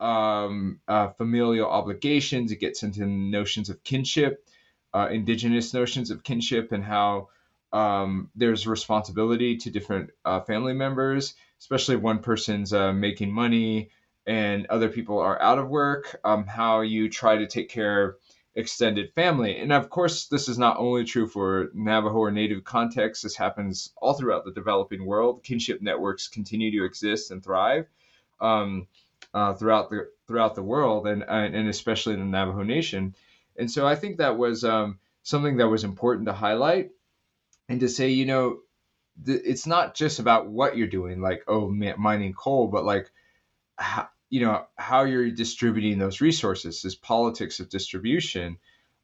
um, 0.00 0.80
uh, 0.88 1.08
familial 1.10 1.68
obligations. 1.68 2.50
It 2.50 2.56
gets 2.56 2.82
into 2.82 3.06
notions 3.06 3.70
of 3.70 3.82
kinship, 3.84 4.44
uh, 4.92 5.08
indigenous 5.10 5.72
notions 5.74 6.10
of 6.10 6.24
kinship, 6.24 6.72
and 6.72 6.82
how 6.82 7.28
um, 7.72 8.28
there's 8.34 8.66
responsibility 8.66 9.56
to 9.58 9.70
different 9.70 10.10
uh, 10.24 10.40
family 10.40 10.74
members, 10.74 11.34
especially 11.60 11.96
one 11.96 12.18
person's 12.18 12.72
uh, 12.72 12.92
making 12.92 13.32
money 13.32 13.90
and 14.26 14.66
other 14.66 14.88
people 14.88 15.18
are 15.18 15.40
out 15.40 15.58
of 15.58 15.68
work. 15.68 16.18
Um, 16.24 16.46
how 16.46 16.80
you 16.80 17.08
try 17.08 17.36
to 17.36 17.46
take 17.46 17.68
care 17.68 18.08
of 18.08 18.14
extended 18.54 19.12
family. 19.14 19.58
And 19.58 19.72
of 19.72 19.88
course, 19.88 20.26
this 20.26 20.48
is 20.48 20.58
not 20.58 20.76
only 20.78 21.04
true 21.04 21.26
for 21.26 21.70
Navajo 21.74 22.16
or 22.16 22.30
Native 22.30 22.64
contexts, 22.64 23.22
this 23.22 23.36
happens 23.36 23.92
all 23.96 24.14
throughout 24.14 24.44
the 24.44 24.52
developing 24.52 25.06
world. 25.06 25.42
Kinship 25.42 25.80
networks 25.80 26.28
continue 26.28 26.70
to 26.72 26.84
exist 26.84 27.30
and 27.30 27.42
thrive 27.42 27.86
um, 28.40 28.86
uh, 29.32 29.54
throughout 29.54 29.90
the 29.90 30.10
throughout 30.26 30.54
the 30.54 30.62
world, 30.62 31.06
and 31.06 31.22
and 31.22 31.68
especially 31.68 32.14
in 32.14 32.20
the 32.20 32.26
Navajo 32.26 32.62
Nation. 32.62 33.14
And 33.56 33.70
so 33.70 33.86
I 33.86 33.96
think 33.96 34.18
that 34.18 34.36
was 34.36 34.64
um, 34.64 34.98
something 35.22 35.58
that 35.58 35.68
was 35.68 35.84
important 35.84 36.26
to 36.26 36.32
highlight 36.32 36.90
and 37.68 37.80
to 37.80 37.88
say, 37.88 38.08
you 38.10 38.26
know, 38.26 38.60
th- 39.24 39.42
it's 39.44 39.66
not 39.66 39.94
just 39.94 40.18
about 40.18 40.48
what 40.48 40.76
you're 40.76 40.86
doing, 40.86 41.20
like 41.20 41.44
oh, 41.48 41.68
mining 41.70 42.34
coal, 42.34 42.66
but 42.66 42.84
like 42.84 43.10
how, 43.76 44.08
you 44.30 44.40
know 44.40 44.64
how 44.76 45.04
you're 45.04 45.30
distributing 45.30 45.98
those 45.98 46.20
resources 46.20 46.82
this 46.82 46.94
politics 46.94 47.60
of 47.60 47.68
distribution 47.68 48.58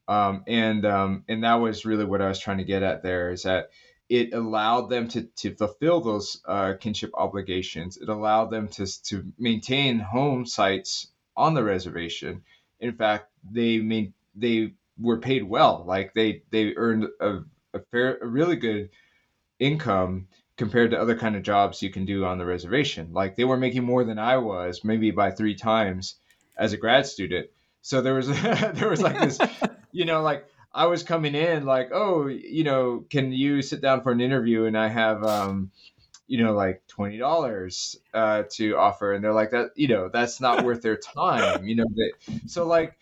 um, 0.08 0.42
and 0.46 0.86
um, 0.86 1.24
and 1.28 1.44
that 1.44 1.56
was 1.56 1.84
really 1.84 2.06
what 2.06 2.22
I 2.22 2.28
was 2.28 2.38
trying 2.38 2.58
to 2.58 2.64
get 2.64 2.82
at 2.82 3.02
there 3.02 3.30
is 3.30 3.42
that 3.42 3.70
it 4.08 4.32
allowed 4.32 4.88
them 4.88 5.08
to, 5.08 5.22
to 5.36 5.54
fulfill 5.54 6.00
those 6.00 6.40
uh, 6.46 6.74
kinship 6.80 7.10
obligations. 7.14 7.98
It 7.98 8.08
allowed 8.08 8.50
them 8.50 8.68
to, 8.68 9.02
to 9.04 9.32
maintain 9.38 9.98
home 9.98 10.46
sites 10.46 11.08
on 11.36 11.52
the 11.52 11.62
reservation. 11.62 12.42
In 12.80 12.94
fact, 12.94 13.30
they 13.52 13.78
made, 13.80 14.14
they 14.34 14.72
were 14.98 15.18
paid 15.18 15.42
well. 15.42 15.84
Like 15.86 16.14
they 16.14 16.42
they 16.50 16.74
earned 16.74 17.08
a, 17.20 17.40
a 17.74 17.80
fair 17.90 18.18
a 18.22 18.26
really 18.26 18.56
good 18.56 18.88
income 19.58 20.28
compared 20.59 20.90
to 20.90 21.00
other 21.00 21.16
kind 21.16 21.36
of 21.36 21.42
jobs 21.42 21.80
you 21.80 21.90
can 21.90 22.04
do 22.04 22.24
on 22.24 22.36
the 22.36 22.44
reservation. 22.44 23.12
Like 23.12 23.36
they 23.36 23.44
were 23.44 23.56
making 23.56 23.84
more 23.84 24.04
than 24.04 24.18
I 24.18 24.36
was, 24.36 24.84
maybe 24.84 25.12
by 25.12 25.30
three 25.30 25.54
times 25.54 26.16
as 26.59 26.72
a 26.72 26.76
grad 26.76 27.06
student. 27.06 27.48
So 27.80 28.02
there 28.02 28.14
was 28.14 28.28
there 28.42 28.90
was 28.90 29.00
like 29.00 29.18
this, 29.18 29.38
you 29.92 30.04
know, 30.04 30.20
like 30.20 30.44
I 30.74 30.86
was 30.86 31.04
coming 31.04 31.34
in 31.34 31.64
like, 31.64 31.90
oh, 31.94 32.26
you 32.26 32.64
know, 32.64 33.04
can 33.09 33.32
you 33.32 33.62
sit 33.62 33.80
down 33.80 34.02
for 34.02 34.12
an 34.12 34.20
interview? 34.20 34.64
And 34.64 34.76
I 34.76 34.88
have, 34.88 35.24
um, 35.24 35.70
you 36.26 36.42
know, 36.42 36.52
like 36.52 36.82
twenty 36.88 37.18
dollars 37.18 37.96
uh, 38.12 38.42
to 38.52 38.76
offer, 38.76 39.14
and 39.14 39.24
they're 39.24 39.32
like 39.32 39.52
that, 39.52 39.70
you 39.76 39.88
know, 39.88 40.11
that's 40.12 40.40
not 40.40 40.64
worth 40.66 40.82
their 40.82 40.96
time, 40.98 41.66
you 41.66 41.76
know. 41.76 41.86
So 42.46 42.66
like 42.66 42.98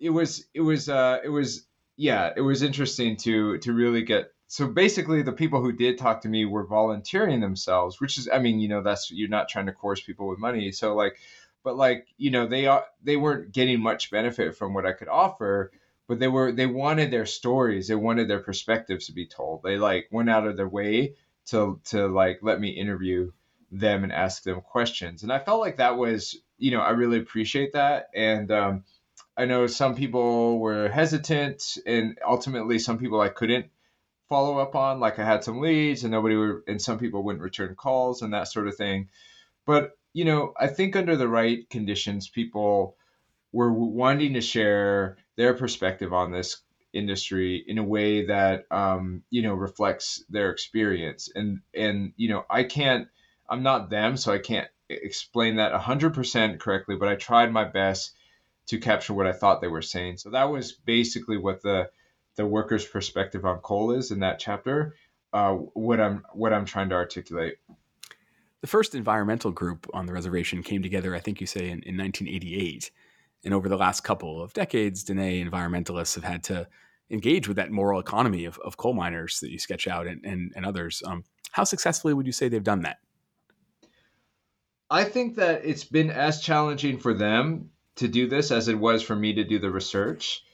it 0.00 0.10
was 0.10 0.44
it 0.52 0.60
was 0.60 0.88
uh, 0.88 1.20
it 1.24 1.28
was 1.28 1.66
yeah, 1.96 2.32
it 2.36 2.42
was 2.42 2.62
interesting 2.62 3.16
to 3.18 3.58
to 3.58 3.72
really 3.72 4.02
get 4.02 4.32
so 4.48 4.66
basically 4.66 5.22
the 5.22 5.32
people 5.32 5.60
who 5.60 5.72
did 5.72 5.98
talk 5.98 6.20
to 6.20 6.28
me 6.28 6.44
were 6.44 6.64
volunteering 6.66 7.40
themselves 7.40 8.00
which 8.00 8.18
is 8.18 8.28
i 8.32 8.38
mean 8.38 8.60
you 8.60 8.68
know 8.68 8.82
that's 8.82 9.10
you're 9.10 9.28
not 9.28 9.48
trying 9.48 9.66
to 9.66 9.72
coerce 9.72 10.00
people 10.00 10.28
with 10.28 10.38
money. 10.38 10.72
So 10.72 10.94
like 10.94 11.16
but 11.64 11.76
like 11.76 12.06
you 12.16 12.30
know 12.30 12.46
they 12.46 12.66
are 12.66 12.84
they 13.02 13.16
weren't 13.16 13.52
getting 13.52 13.80
much 13.80 14.10
benefit 14.10 14.56
from 14.56 14.74
what 14.74 14.86
i 14.86 14.92
could 14.92 15.08
offer 15.08 15.70
but 16.08 16.18
they 16.18 16.28
were 16.28 16.52
they 16.52 16.66
wanted 16.66 17.10
their 17.10 17.26
stories. 17.26 17.88
They 17.88 17.94
wanted 17.94 18.28
their 18.28 18.40
perspectives 18.40 19.06
to 19.06 19.12
be 19.12 19.26
told. 19.26 19.62
They 19.62 19.76
like 19.76 20.08
went 20.10 20.30
out 20.30 20.46
of 20.46 20.56
their 20.56 20.68
way 20.68 21.14
to 21.46 21.80
to 21.86 22.08
like 22.08 22.40
let 22.42 22.60
me 22.60 22.68
interview 22.68 23.32
them 23.72 24.04
and 24.04 24.12
ask 24.12 24.42
them 24.42 24.60
questions. 24.60 25.22
And 25.22 25.32
i 25.32 25.38
felt 25.38 25.60
like 25.60 25.78
that 25.78 25.96
was 25.96 26.36
you 26.58 26.70
know 26.70 26.80
i 26.80 26.90
really 26.90 27.18
appreciate 27.18 27.72
that. 27.72 28.08
And 28.14 28.50
um, 28.50 28.84
i 29.36 29.44
know 29.44 29.66
some 29.66 29.94
people 29.94 30.58
were 30.58 30.88
hesitant 30.88 31.78
and 31.86 32.18
ultimately 32.26 32.78
some 32.78 32.98
people 32.98 33.20
i 33.20 33.28
couldn't 33.28 33.66
follow 34.28 34.58
up 34.58 34.74
on. 34.74 35.00
Like 35.00 35.18
I 35.18 35.24
had 35.24 35.44
some 35.44 35.60
leads 35.60 36.02
and 36.04 36.10
nobody 36.10 36.36
would, 36.36 36.62
and 36.66 36.80
some 36.80 36.98
people 36.98 37.22
wouldn't 37.22 37.42
return 37.42 37.74
calls 37.74 38.22
and 38.22 38.32
that 38.32 38.48
sort 38.48 38.68
of 38.68 38.76
thing. 38.76 39.08
But, 39.66 39.92
you 40.12 40.24
know, 40.24 40.52
I 40.58 40.68
think 40.68 40.96
under 40.96 41.16
the 41.16 41.28
right 41.28 41.68
conditions, 41.70 42.28
people 42.28 42.96
were 43.52 43.72
wanting 43.72 44.34
to 44.34 44.40
share 44.40 45.18
their 45.36 45.54
perspective 45.54 46.12
on 46.12 46.30
this 46.30 46.60
industry 46.92 47.62
in 47.66 47.78
a 47.78 47.84
way 47.84 48.26
that, 48.26 48.64
um, 48.70 49.22
you 49.30 49.42
know, 49.42 49.54
reflects 49.54 50.24
their 50.28 50.50
experience. 50.50 51.30
And, 51.34 51.60
and, 51.74 52.12
you 52.16 52.28
know, 52.28 52.44
I 52.48 52.64
can't, 52.64 53.08
I'm 53.48 53.62
not 53.62 53.90
them, 53.90 54.16
so 54.16 54.32
I 54.32 54.38
can't 54.38 54.68
explain 54.88 55.56
that 55.56 55.72
100% 55.72 56.58
correctly, 56.58 56.96
but 56.96 57.08
I 57.08 57.16
tried 57.16 57.52
my 57.52 57.64
best 57.64 58.12
to 58.68 58.78
capture 58.78 59.14
what 59.14 59.26
I 59.26 59.32
thought 59.32 59.60
they 59.60 59.68
were 59.68 59.82
saying. 59.82 60.18
So 60.18 60.30
that 60.30 60.50
was 60.50 60.72
basically 60.72 61.38
what 61.38 61.62
the, 61.62 61.90
the 62.36 62.46
worker's 62.46 62.86
perspective 62.86 63.44
on 63.44 63.58
coal 63.58 63.92
is 63.92 64.10
in 64.10 64.20
that 64.20 64.38
chapter. 64.38 64.94
Uh, 65.32 65.52
what 65.52 66.00
I'm 66.00 66.24
what 66.32 66.52
I'm 66.52 66.64
trying 66.64 66.88
to 66.90 66.94
articulate. 66.94 67.56
The 68.60 68.66
first 68.66 68.94
environmental 68.94 69.50
group 69.50 69.86
on 69.92 70.06
the 70.06 70.12
reservation 70.12 70.62
came 70.62 70.82
together, 70.82 71.14
I 71.14 71.20
think 71.20 71.40
you 71.40 71.46
say, 71.46 71.66
in, 71.66 71.82
in 71.82 71.96
1988. 71.96 72.90
And 73.44 73.54
over 73.54 73.68
the 73.68 73.76
last 73.76 74.02
couple 74.02 74.42
of 74.42 74.52
decades, 74.54 75.04
Diné 75.04 75.46
environmentalists 75.46 76.14
have 76.14 76.24
had 76.24 76.42
to 76.44 76.66
engage 77.10 77.46
with 77.46 77.56
that 77.58 77.70
moral 77.70 78.00
economy 78.00 78.44
of, 78.44 78.58
of 78.64 78.76
coal 78.76 78.94
miners 78.94 79.40
that 79.40 79.50
you 79.50 79.58
sketch 79.58 79.86
out 79.86 80.06
and, 80.06 80.24
and, 80.24 80.52
and 80.56 80.66
others. 80.66 81.02
Um, 81.06 81.22
how 81.52 81.64
successfully 81.64 82.14
would 82.14 82.26
you 82.26 82.32
say 82.32 82.48
they've 82.48 82.62
done 82.62 82.80
that? 82.82 82.98
I 84.90 85.04
think 85.04 85.36
that 85.36 85.64
it's 85.64 85.84
been 85.84 86.10
as 86.10 86.40
challenging 86.40 86.98
for 86.98 87.14
them 87.14 87.70
to 87.96 88.08
do 88.08 88.26
this 88.26 88.50
as 88.50 88.68
it 88.68 88.78
was 88.78 89.02
for 89.02 89.16
me 89.16 89.34
to 89.34 89.44
do 89.44 89.58
the 89.58 89.70
research. 89.70 90.44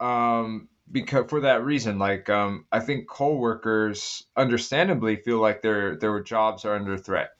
Um, 0.00 0.68
because 0.90 1.28
for 1.28 1.40
that 1.40 1.64
reason, 1.64 1.98
like 1.98 2.28
um, 2.28 2.66
I 2.72 2.80
think 2.80 3.08
coal 3.08 3.38
workers 3.38 4.24
understandably 4.36 5.16
feel 5.16 5.38
like 5.38 5.62
their 5.62 5.96
their 5.96 6.20
jobs 6.22 6.64
are 6.64 6.74
under 6.74 6.98
threat, 6.98 7.30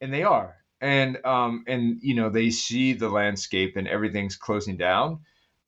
and 0.00 0.12
they 0.12 0.22
are. 0.22 0.56
And 0.80 1.24
um, 1.26 1.64
and 1.66 1.98
you 2.02 2.14
know 2.14 2.30
they 2.30 2.50
see 2.50 2.94
the 2.94 3.10
landscape 3.10 3.76
and 3.76 3.86
everything's 3.86 4.36
closing 4.36 4.76
down, 4.76 5.20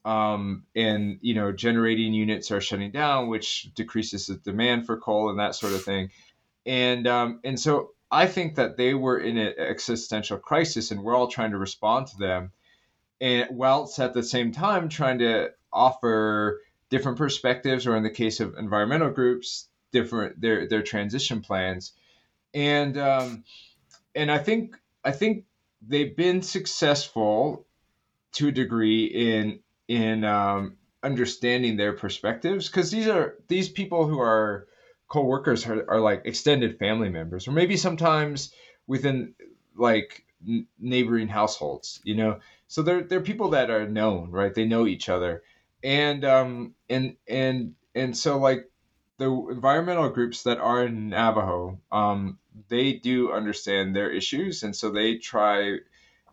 um, 0.04 0.64
and 0.74 1.18
you 1.20 1.34
know 1.34 1.52
generating 1.52 2.14
units 2.14 2.50
are 2.50 2.62
shutting 2.62 2.92
down, 2.92 3.28
which 3.28 3.72
decreases 3.74 4.26
the 4.26 4.36
demand 4.36 4.86
for 4.86 4.96
coal 4.96 5.28
and 5.28 5.38
that 5.38 5.54
sort 5.54 5.74
of 5.74 5.84
thing. 5.84 6.10
And 6.64 7.06
um, 7.06 7.40
and 7.44 7.60
so 7.60 7.90
I 8.10 8.26
think 8.26 8.54
that 8.54 8.76
they 8.76 8.94
were 8.94 9.18
in 9.18 9.36
an 9.36 9.54
existential 9.58 10.38
crisis, 10.38 10.90
and 10.90 11.02
we're 11.02 11.14
all 11.14 11.28
trying 11.28 11.50
to 11.50 11.58
respond 11.58 12.06
to 12.08 12.16
them, 12.16 12.52
and 13.20 13.48
whilst 13.50 13.98
at 13.98 14.14
the 14.14 14.22
same 14.22 14.50
time 14.50 14.88
trying 14.88 15.18
to 15.18 15.50
offer 15.72 16.60
different 16.92 17.16
perspectives, 17.16 17.86
or 17.86 17.96
in 17.96 18.02
the 18.02 18.10
case 18.10 18.40
of 18.40 18.54
environmental 18.58 19.10
groups, 19.10 19.66
different 19.92 20.38
their 20.40 20.68
their 20.68 20.82
transition 20.82 21.40
plans, 21.40 21.92
and 22.52 22.98
um, 22.98 23.44
and 24.14 24.30
I 24.30 24.38
think 24.38 24.76
I 25.02 25.12
think 25.12 25.46
they've 25.80 26.14
been 26.14 26.42
successful 26.42 27.66
to 28.34 28.48
a 28.48 28.52
degree 28.52 29.06
in 29.06 29.60
in 29.88 30.22
um, 30.24 30.76
understanding 31.02 31.76
their 31.76 31.94
perspectives 31.94 32.68
because 32.68 32.90
these 32.90 33.08
are 33.08 33.36
these 33.48 33.70
people 33.70 34.06
who 34.06 34.20
are 34.20 34.68
co-workers 35.08 35.66
are, 35.66 35.90
are 35.90 36.00
like 36.00 36.22
extended 36.26 36.78
family 36.78 37.08
members 37.08 37.48
or 37.48 37.52
maybe 37.52 37.76
sometimes 37.76 38.52
within 38.86 39.34
like 39.76 40.24
neighboring 40.78 41.28
households 41.28 42.00
you 42.04 42.14
know? 42.14 42.38
So 42.68 42.82
they're 42.82 43.02
they're 43.02 43.20
people 43.20 43.50
that 43.50 43.70
are 43.70 43.88
known 43.88 44.30
right? 44.30 44.54
They 44.54 44.64
know 44.64 44.86
each 44.86 45.08
other 45.08 45.42
and 45.82 46.24
um 46.24 46.74
and 46.88 47.16
and 47.28 47.74
and 47.94 48.16
so 48.16 48.38
like 48.38 48.68
the 49.18 49.30
environmental 49.50 50.08
groups 50.08 50.42
that 50.44 50.58
are 50.58 50.84
in 50.84 51.10
Navajo, 51.10 51.78
um, 51.92 52.38
they 52.68 52.94
do 52.94 53.32
understand 53.32 53.94
their 53.94 54.10
issues, 54.10 54.62
and 54.62 54.74
so 54.74 54.90
they 54.90 55.18
try 55.18 55.76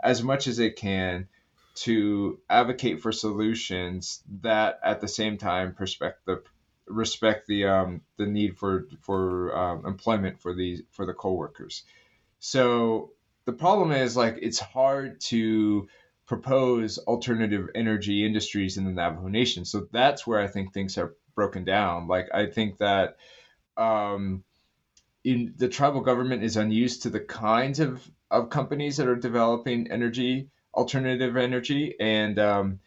as 0.01 0.23
much 0.23 0.47
as 0.47 0.57
they 0.57 0.71
can 0.71 1.27
to 1.75 2.39
advocate 2.49 3.01
for 3.01 3.11
solutions 3.11 4.23
that, 4.41 4.79
at 4.83 5.01
the 5.01 5.07
same 5.07 5.37
time, 5.37 5.75
respect 5.77 6.25
the 6.25 6.41
respect 6.87 7.47
the 7.47 7.65
um, 7.65 8.01
the 8.17 8.25
need 8.25 8.57
for 8.57 8.87
for 9.01 9.55
um, 9.55 9.85
employment 9.85 10.41
for 10.41 10.53
these 10.55 10.81
for 10.89 11.05
the 11.05 11.13
co-workers. 11.13 11.83
So 12.39 13.11
the 13.45 13.53
problem 13.53 13.91
is 13.91 14.17
like 14.17 14.39
it's 14.41 14.59
hard 14.59 15.21
to 15.21 15.87
propose 16.29 16.99
alternative 16.99 17.69
energy 17.73 18.23
industries 18.23 18.77
in 18.77 18.85
the 18.85 18.91
Navajo 18.91 19.27
Nation. 19.27 19.65
So 19.65 19.87
that's 19.91 20.27
where 20.27 20.39
I 20.39 20.45
think 20.45 20.71
things 20.71 20.95
are 20.99 21.15
broken 21.33 21.65
down. 21.65 22.07
Like 22.07 22.29
I 22.31 22.45
think 22.45 22.77
that 22.77 23.17
um, 23.75 24.43
in 25.23 25.55
the 25.57 25.67
tribal 25.67 26.01
government 26.01 26.43
is 26.43 26.55
unused 26.55 27.01
to 27.01 27.09
the 27.09 27.19
kinds 27.19 27.79
of, 27.79 28.07
of 28.29 28.51
companies 28.51 28.97
that 28.97 29.07
are 29.07 29.15
developing 29.15 29.91
energy, 29.91 30.51
alternative 30.75 31.35
energy, 31.35 31.95
and 31.99 32.37
um, 32.37 32.79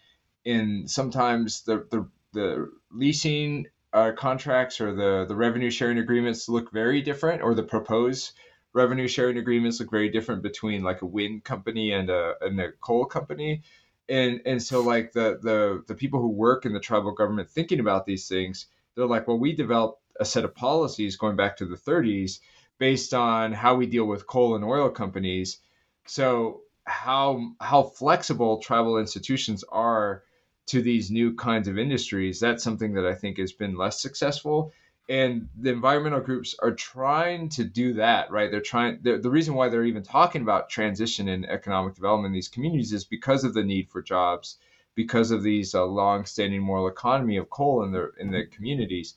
and 0.47 0.89
sometimes 0.89 1.65
the, 1.65 1.85
the 1.91 2.09
the 2.33 2.71
leasing 2.93 3.67
uh, 3.93 4.13
contracts 4.17 4.81
or 4.81 4.95
the 4.95 5.27
the 5.27 5.35
revenue 5.35 5.71
sharing 5.71 5.99
agreements 5.99 6.49
look 6.49 6.71
very 6.71 7.03
different, 7.03 7.43
or 7.43 7.57
the 7.57 7.65
proposed 7.65 8.35
revenue 8.73 9.09
sharing 9.09 9.39
agreements 9.39 9.81
look 9.81 9.91
very 9.91 10.09
different 10.09 10.43
between 10.43 10.83
like 10.83 11.03
a 11.03 11.07
wind 11.07 11.45
company 11.45 11.93
and 11.93 12.11
a 12.11 12.35
and 12.41 12.61
a 12.61 12.73
coal 12.81 13.05
company. 13.05 13.63
And 14.09 14.41
and 14.47 14.63
so 14.63 14.81
like 14.83 15.13
the 15.13 15.39
the 15.43 15.85
the 15.87 15.95
people 15.95 16.21
who 16.21 16.29
work 16.29 16.67
in 16.67 16.73
the 16.73 16.81
tribal 16.81 17.13
government 17.13 17.51
thinking 17.51 17.81
about 17.81 18.07
these 18.07 18.29
things, 18.29 18.67
they're 18.95 19.07
like, 19.07 19.29
well, 19.29 19.39
we 19.39 19.55
developed 19.55 20.03
a 20.21 20.25
set 20.25 20.45
of 20.45 20.55
policies 20.55 21.17
going 21.17 21.37
back 21.37 21.57
to 21.57 21.67
the 21.67 21.77
30s 21.77 22.41
based 22.79 23.15
on 23.15 23.53
how 23.53 23.75
we 23.75 23.87
deal 23.87 24.05
with 24.05 24.27
coal 24.27 24.55
and 24.55 24.65
oil 24.65 24.91
companies. 24.91 25.59
So 26.07 26.63
how 26.85 27.53
how 27.61 27.85
flexible 27.85 28.59
tribal 28.59 28.99
institutions 28.99 29.65
are 29.71 30.25
to 30.67 30.83
these 30.83 31.11
new 31.11 31.35
kinds 31.35 31.69
of 31.69 31.79
industries, 31.79 32.41
that's 32.41 32.63
something 32.65 32.95
that 32.95 33.07
I 33.07 33.15
think 33.15 33.39
has 33.39 33.53
been 33.53 33.77
less 33.77 34.01
successful. 34.01 34.73
And 35.09 35.49
the 35.59 35.71
environmental 35.71 36.21
groups 36.21 36.55
are 36.63 36.75
trying 36.75 37.49
to 37.51 37.65
do 37.65 37.95
that, 37.95 38.31
right? 38.31 38.51
They're 38.51 38.61
trying. 38.61 39.01
They're, 39.03 39.19
the 39.19 39.31
reason 39.31 39.55
why 39.55 39.69
they're 39.69 39.85
even 39.85 40.05
talking 40.05 40.43
about 40.43 40.71
transition 40.71 41.29
and 41.29 41.45
economic 41.45 41.95
development 41.95 42.31
in 42.31 42.35
these 42.35 42.49
communities 42.49 42.93
is 42.93 43.05
because 43.05 43.43
of 43.45 43.53
the 43.53 43.65
need 43.65 43.91
for 43.91 44.01
jobs, 44.01 44.59
because 44.95 45.33
of 45.33 45.43
these 45.43 45.75
uh, 45.75 45.85
long-standing 45.85 46.63
moral 46.63 46.87
economy 46.87 47.37
of 47.37 47.51
coal 47.51 47.83
in 47.83 47.91
the 47.91 48.13
in 48.19 48.31
the 48.31 48.47
communities. 48.47 49.15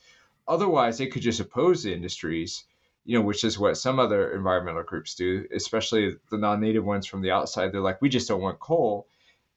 Otherwise, 0.48 0.98
they 0.98 1.08
could 1.08 1.22
just 1.22 1.40
oppose 1.40 1.84
the 1.84 1.94
industries, 1.94 2.64
you 3.06 3.18
know, 3.18 3.24
which 3.24 3.44
is 3.44 3.60
what 3.60 3.78
some 3.78 4.00
other 4.00 4.34
environmental 4.34 4.84
groups 4.84 5.14
do, 5.16 5.46
especially 5.54 6.18
the 6.32 6.38
non-native 6.38 6.84
ones 6.84 7.06
from 7.06 7.22
the 7.22 7.32
outside. 7.32 7.72
They're 7.72 7.80
like, 7.80 8.02
we 8.02 8.10
just 8.10 8.28
don't 8.28 8.42
want 8.42 8.60
coal, 8.60 9.08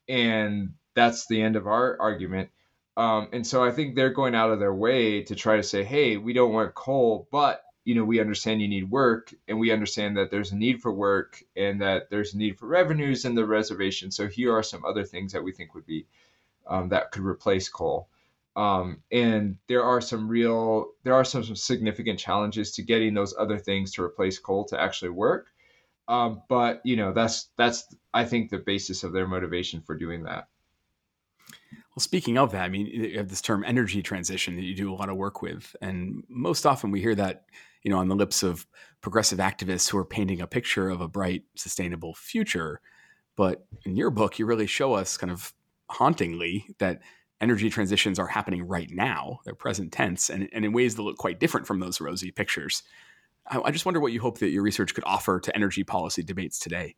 and 0.08 0.74
that's 0.94 1.26
the 1.26 1.40
end 1.40 1.56
of 1.56 1.66
our 1.66 1.96
argument. 2.00 2.50
Um, 2.98 3.28
and 3.32 3.46
so 3.46 3.62
I 3.62 3.70
think 3.70 3.94
they're 3.94 4.10
going 4.10 4.34
out 4.34 4.50
of 4.50 4.58
their 4.58 4.74
way 4.74 5.22
to 5.22 5.36
try 5.36 5.56
to 5.56 5.62
say, 5.62 5.84
hey, 5.84 6.16
we 6.16 6.32
don't 6.32 6.52
want 6.52 6.74
coal, 6.74 7.28
but 7.30 7.62
you 7.84 7.94
know, 7.94 8.04
we 8.04 8.20
understand 8.20 8.60
you 8.60 8.68
need 8.68 8.90
work, 8.90 9.32
and 9.46 9.58
we 9.58 9.70
understand 9.70 10.16
that 10.18 10.30
there's 10.30 10.52
a 10.52 10.56
need 10.56 10.82
for 10.82 10.92
work, 10.92 11.42
and 11.56 11.80
that 11.80 12.10
there's 12.10 12.34
a 12.34 12.36
need 12.36 12.58
for 12.58 12.66
revenues 12.66 13.24
in 13.24 13.36
the 13.36 13.46
reservation. 13.46 14.10
So 14.10 14.26
here 14.26 14.52
are 14.52 14.64
some 14.64 14.84
other 14.84 15.04
things 15.04 15.32
that 15.32 15.42
we 15.42 15.52
think 15.52 15.74
would 15.74 15.86
be 15.86 16.06
um, 16.66 16.88
that 16.90 17.12
could 17.12 17.24
replace 17.24 17.68
coal. 17.68 18.08
Um, 18.56 19.02
and 19.12 19.56
there 19.68 19.84
are 19.84 20.00
some 20.00 20.28
real, 20.28 20.88
there 21.04 21.14
are 21.14 21.24
some, 21.24 21.44
some 21.44 21.56
significant 21.56 22.18
challenges 22.18 22.72
to 22.72 22.82
getting 22.82 23.14
those 23.14 23.34
other 23.38 23.58
things 23.58 23.92
to 23.92 24.02
replace 24.02 24.40
coal 24.40 24.64
to 24.66 24.78
actually 24.78 25.10
work. 25.10 25.46
Um, 26.08 26.42
but 26.48 26.80
you 26.84 26.96
know, 26.96 27.12
that's 27.12 27.48
that's 27.56 27.94
I 28.12 28.24
think 28.24 28.50
the 28.50 28.58
basis 28.58 29.04
of 29.04 29.12
their 29.12 29.28
motivation 29.28 29.82
for 29.82 29.94
doing 29.96 30.24
that. 30.24 30.48
Well, 31.72 32.00
speaking 32.00 32.38
of 32.38 32.52
that, 32.52 32.62
I 32.62 32.68
mean, 32.68 32.86
you 32.86 33.18
have 33.18 33.28
this 33.28 33.40
term 33.40 33.64
energy 33.64 34.02
transition 34.02 34.56
that 34.56 34.62
you 34.62 34.74
do 34.74 34.92
a 34.92 34.94
lot 34.94 35.08
of 35.08 35.16
work 35.16 35.42
with. 35.42 35.74
And 35.80 36.22
most 36.28 36.66
often 36.66 36.90
we 36.90 37.00
hear 37.00 37.14
that, 37.14 37.44
you 37.82 37.90
know, 37.90 37.98
on 37.98 38.08
the 38.08 38.16
lips 38.16 38.42
of 38.42 38.66
progressive 39.00 39.38
activists 39.38 39.88
who 39.90 39.98
are 39.98 40.04
painting 40.04 40.40
a 40.40 40.46
picture 40.46 40.88
of 40.88 41.00
a 41.00 41.08
bright, 41.08 41.44
sustainable 41.54 42.14
future. 42.14 42.80
But 43.36 43.66
in 43.84 43.96
your 43.96 44.10
book, 44.10 44.38
you 44.38 44.46
really 44.46 44.66
show 44.66 44.94
us 44.94 45.16
kind 45.16 45.30
of 45.30 45.52
hauntingly 45.90 46.66
that 46.78 47.00
energy 47.40 47.70
transitions 47.70 48.18
are 48.18 48.26
happening 48.26 48.66
right 48.66 48.90
now. 48.90 49.40
They're 49.44 49.54
present 49.54 49.92
tense 49.92 50.28
and, 50.30 50.48
and 50.52 50.64
in 50.64 50.72
ways 50.72 50.96
that 50.96 51.02
look 51.02 51.16
quite 51.16 51.40
different 51.40 51.66
from 51.66 51.80
those 51.80 52.00
rosy 52.00 52.30
pictures. 52.30 52.82
I, 53.46 53.60
I 53.60 53.70
just 53.70 53.84
wonder 53.84 54.00
what 54.00 54.12
you 54.12 54.20
hope 54.20 54.38
that 54.38 54.50
your 54.50 54.62
research 54.62 54.94
could 54.94 55.04
offer 55.04 55.40
to 55.40 55.54
energy 55.54 55.84
policy 55.84 56.22
debates 56.22 56.58
today. 56.58 56.96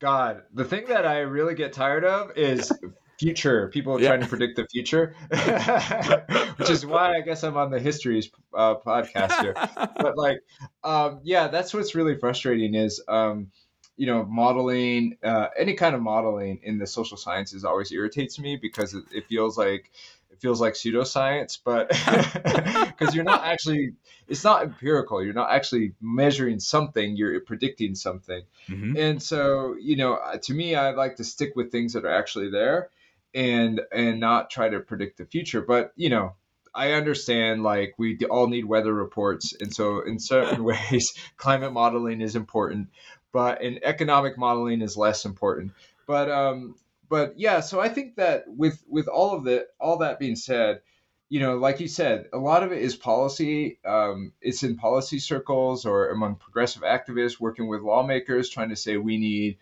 God, 0.00 0.42
the 0.52 0.64
thing 0.64 0.86
that 0.86 1.06
I 1.06 1.20
really 1.20 1.54
get 1.54 1.72
tired 1.72 2.04
of 2.04 2.36
is 2.36 2.72
future. 3.18 3.68
People 3.68 4.00
yeah. 4.00 4.08
trying 4.08 4.20
to 4.20 4.26
predict 4.26 4.56
the 4.56 4.66
future 4.66 5.14
which 6.56 6.70
is 6.70 6.84
why 6.86 7.16
i 7.16 7.20
guess 7.20 7.42
i'm 7.44 7.56
on 7.56 7.70
the 7.70 7.78
histories 7.78 8.30
uh, 8.54 8.74
podcast 8.76 9.40
here. 9.40 9.54
But 9.96 10.16
like 10.16 10.40
um, 10.82 11.20
yeah 11.22 11.48
that's 11.48 11.72
what's 11.72 11.94
really 11.94 12.16
frustrating 12.16 12.74
is 12.74 13.02
um, 13.08 13.50
you 13.96 14.06
know 14.06 14.24
modeling 14.24 15.16
uh, 15.22 15.48
any 15.58 15.74
kind 15.74 15.94
of 15.94 16.02
modeling 16.02 16.60
in 16.62 16.78
the 16.78 16.86
social 16.86 17.16
sciences 17.16 17.64
always 17.64 17.92
irritates 17.92 18.38
me 18.38 18.56
because 18.56 18.94
it, 18.94 19.04
it 19.12 19.26
feels 19.26 19.56
like 19.56 19.90
it 20.30 20.40
feels 20.40 20.60
like 20.60 20.74
pseudoscience 20.74 21.58
but 21.64 21.88
because 22.98 23.14
you're 23.14 23.24
not 23.24 23.44
actually 23.44 23.94
it's 24.26 24.42
not 24.42 24.62
empirical. 24.62 25.22
You're 25.22 25.34
not 25.34 25.50
actually 25.50 25.92
measuring 26.00 26.58
something 26.58 27.14
you're 27.14 27.38
predicting 27.40 27.94
something. 27.94 28.42
Mm-hmm. 28.68 28.96
and 28.96 29.22
so 29.22 29.76
you 29.80 29.96
know 29.96 30.18
to 30.42 30.54
me 30.54 30.74
i 30.74 30.90
like 30.90 31.16
to 31.16 31.24
stick 31.24 31.54
with 31.54 31.70
things 31.70 31.92
that 31.92 32.04
are 32.04 32.14
actually 32.14 32.50
there 32.50 32.88
and 33.34 33.80
and 33.92 34.20
not 34.20 34.50
try 34.50 34.68
to 34.68 34.80
predict 34.80 35.18
the 35.18 35.26
future. 35.26 35.60
But 35.60 35.92
you 35.96 36.10
know 36.10 36.34
i 36.76 36.90
understand 36.90 37.62
like 37.62 37.94
we 37.98 38.18
all 38.30 38.48
need 38.48 38.64
weather 38.64 38.92
reports. 38.92 39.54
And 39.60 39.72
so 39.72 40.00
in 40.00 40.18
certain 40.18 40.64
ways 40.70 41.14
climate 41.36 41.72
modeling 41.72 42.20
is 42.20 42.36
important 42.36 42.88
but 43.32 43.62
in 43.62 43.80
economic 43.82 44.38
modeling 44.38 44.80
is 44.80 44.96
less 44.96 45.24
important. 45.24 45.72
But 46.06 46.30
um 46.30 46.76
but 47.08 47.38
yeah 47.38 47.60
so 47.60 47.80
i 47.80 47.88
think 47.88 48.16
that 48.16 48.44
with 48.46 48.82
with 48.88 49.08
all 49.08 49.34
of 49.34 49.44
the 49.44 49.66
all 49.78 49.98
that 49.98 50.18
being 50.18 50.36
said 50.36 50.80
you 51.28 51.40
know 51.40 51.56
like 51.56 51.80
you 51.80 51.88
said 51.88 52.26
a 52.32 52.38
lot 52.38 52.62
of 52.62 52.72
it 52.72 52.82
is 52.82 52.96
policy 52.96 53.78
um, 53.84 54.32
it's 54.40 54.62
in 54.62 54.76
policy 54.76 55.18
circles 55.18 55.84
or 55.84 56.10
among 56.10 56.36
progressive 56.36 56.82
activists 56.82 57.40
working 57.40 57.68
with 57.68 57.82
lawmakers 57.82 58.48
trying 58.48 58.70
to 58.70 58.76
say 58.76 58.96
we 58.96 59.18
need 59.18 59.58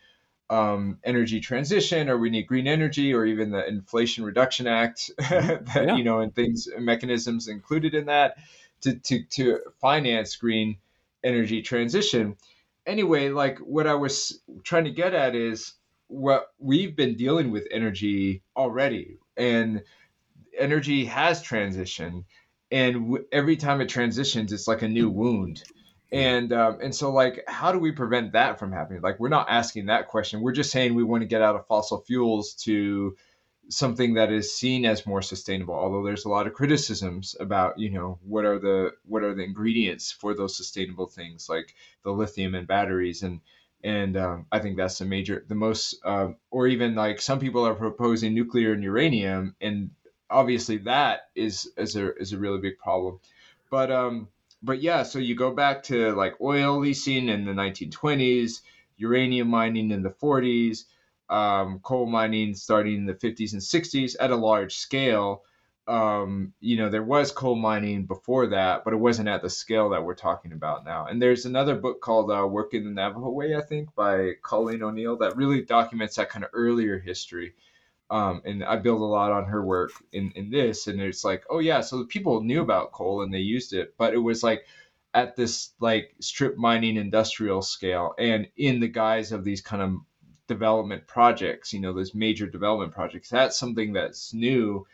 um, 0.53 0.99
energy 1.03 1.41
transition 1.41 2.11
or 2.11 2.19
we 2.19 2.29
need 2.29 2.47
green 2.47 2.67
energy 2.67 3.15
or 3.15 3.25
even 3.25 3.51
the 3.51 3.67
Inflation 3.67 4.23
Reduction 4.23 4.67
Act, 4.67 5.11
that, 5.19 5.73
yeah. 5.75 5.97
you 5.97 6.05
know, 6.05 6.21
and 6.21 6.35
things, 6.35 6.69
mechanisms 6.79 7.49
included 7.49 7.95
in 7.95 8.07
that 8.07 8.37
to, 8.83 8.95
to, 8.97 9.25
to 9.31 9.61
finance 9.81 10.37
green 10.37 10.77
energy 11.25 11.63
transition. 11.63 12.37
Anyway, 12.85 13.31
like 13.31 13.59
what 13.61 13.87
I 13.87 13.95
was 13.95 14.41
trying 14.63 14.85
to 14.85 14.91
get 14.91 15.15
at 15.15 15.35
is 15.35 15.73
what 16.09 16.53
we've 16.59 16.95
been 16.95 17.17
dealing 17.17 17.51
with 17.51 17.67
energy 17.71 18.43
already, 18.55 19.17
and 19.39 19.83
energy 20.59 21.07
has 21.07 21.43
transitioned. 21.43 22.25
And 22.71 22.95
w- 22.95 23.25
every 23.33 23.57
time 23.57 23.81
it 23.81 23.89
transitions, 23.89 24.53
it's 24.53 24.69
like 24.69 24.83
a 24.83 24.89
new 24.89 25.09
wound 25.09 25.63
and 26.13 26.53
um, 26.53 26.79
and 26.83 26.95
so 26.95 27.11
like 27.11 27.43
how 27.49 27.73
do 27.73 27.79
we 27.79 27.93
prevent 27.93 28.33
that 28.33 28.59
from 28.59 28.73
happening? 28.73 29.03
Like 29.03 29.19
we're 29.19 29.29
not 29.29 29.49
asking 29.49 29.87
that 29.87 30.09
question. 30.09 30.41
We're 30.41 30.53
just 30.53 30.71
saying 30.71 30.95
we 30.95 31.05
want 31.05 31.23
to 31.23 31.27
get 31.27 31.43
out 31.43 31.57
of 31.57 31.67
fossil 31.67 32.03
fuels 32.03 32.55
to 32.65 33.17
something 33.69 34.15
that 34.15 34.31
is 34.33 34.55
seen 34.55 34.85
as 34.85 35.07
more 35.07 35.23
sustainable 35.23 35.73
although 35.73 36.03
there's 36.05 36.25
a 36.25 36.29
lot 36.29 36.49
of 36.49 36.53
criticisms 36.53 37.37
about 37.39 37.79
you 37.79 37.89
know 37.89 38.19
what 38.27 38.45
are 38.45 38.59
the 38.59 38.91
what 39.07 39.23
are 39.23 39.35
the 39.35 39.43
ingredients 39.43 40.11
for 40.11 40.35
those 40.35 40.57
sustainable 40.57 41.07
things 41.07 41.49
like 41.49 41.73
the 42.03 42.11
lithium 42.11 42.55
and 42.57 42.67
batteries. 42.67 43.23
And 43.23 43.41
and 43.85 44.17
um, 44.17 44.47
i 44.53 44.59
think 44.59 44.77
that's 44.77 44.99
the 44.99 45.05
major 45.05 45.45
the 45.49 45.55
most 45.55 45.99
um, 46.05 46.37
or 46.51 46.67
even 46.67 46.95
like 46.95 47.21
some 47.21 47.41
people 47.41 47.67
are 47.67 47.75
proposing 47.75 48.35
nuclear 48.35 48.73
and 48.73 48.83
uranium 48.83 49.55
and 49.61 49.91
obviously 50.33 50.79
that 50.79 51.29
is 51.35 51.71
is 51.77 51.95
a 51.95 52.17
is 52.17 52.33
a 52.33 52.39
really 52.39 52.59
big 52.59 52.79
problem. 52.79 53.21
But 53.71 53.91
um 53.93 54.29
but 54.63 54.81
yeah, 54.81 55.03
so 55.03 55.19
you 55.19 55.35
go 55.35 55.51
back 55.51 55.83
to 55.85 56.13
like 56.13 56.41
oil 56.41 56.79
leasing 56.79 57.29
in 57.29 57.45
the 57.45 57.53
1920s, 57.53 58.61
uranium 58.97 59.49
mining 59.49 59.91
in 59.91 60.03
the 60.03 60.11
40s, 60.11 60.85
um, 61.29 61.81
coal 61.83 62.07
mining 62.07 62.55
starting 62.55 62.95
in 62.95 63.07
the 63.07 63.15
50s 63.15 63.53
and 63.53 63.63
60s 63.63 64.15
at 64.21 64.31
a 64.31 64.37
large 64.37 64.77
scale. 64.77 65.43
Um, 65.89 66.53
you 66.61 66.77
know, 66.77 66.89
there 66.89 67.03
was 67.03 67.33
coal 67.33 67.57
mining 67.57 68.07
before 68.07 68.47
that, 68.49 68.85
but 68.85 68.93
it 68.93 68.99
wasn't 68.99 69.29
at 69.29 69.43
the 69.43 69.51
scale 69.51 69.91
that 69.91 70.05
we're 70.05 70.15
talking 70.15 70.53
about 70.53 70.85
now. 70.85 71.07
And 71.07 71.21
there's 71.21 71.45
another 71.45 71.75
book 71.75 72.01
called 72.01 72.31
uh, 72.31 72.47
Working 72.47 72.85
the 72.85 72.91
Navajo 72.91 73.31
Way, 73.31 73.57
I 73.57 73.63
think, 73.63 73.93
by 73.97 74.35
Colleen 74.43 74.83
O'Neill 74.83 75.17
that 75.19 75.37
really 75.37 75.63
documents 75.63 76.17
that 76.17 76.31
kind 76.31 76.45
of 76.45 76.51
earlier 76.53 77.01
history. 77.01 77.55
Um, 78.13 78.43
and 78.45 78.63
I 78.63 78.77
build 78.77 79.01
a 79.01 79.05
lot 79.05 79.33
on 79.33 79.47
her 79.47 79.65
work 79.65 79.93
in, 80.13 80.33
in 80.37 80.51
this. 80.51 80.87
And 80.87 81.01
it's 81.01 81.25
like, 81.25 81.45
oh 81.49 81.61
yeah, 81.61 81.81
so 81.81 82.05
people 82.05 82.43
knew 82.43 82.61
about 82.61 82.93
coal 82.93 83.23
and 83.23 83.33
they 83.33 83.39
used 83.39 83.73
it, 83.73 83.95
but 83.97 84.13
it 84.13 84.19
was 84.19 84.43
like 84.43 84.67
at 85.15 85.35
this 85.35 85.71
like 85.81 86.15
strip 86.21 86.59
mining 86.59 86.97
industrial 86.99 87.63
scale 87.63 88.15
and 88.19 88.49
in 88.59 88.81
the 88.81 88.89
guise 88.89 89.33
of 89.33 89.45
these 89.45 89.63
kind 89.63 89.81
of 89.81 89.95
development 90.47 91.07
projects, 91.07 91.73
you 91.73 91.81
know, 91.81 91.95
those 91.95 92.15
major 92.15 92.47
development 92.47 92.93
projects. 92.93 93.31
That's 93.31 93.59
something 93.59 93.95
that's 93.95 94.35
new 94.35 94.87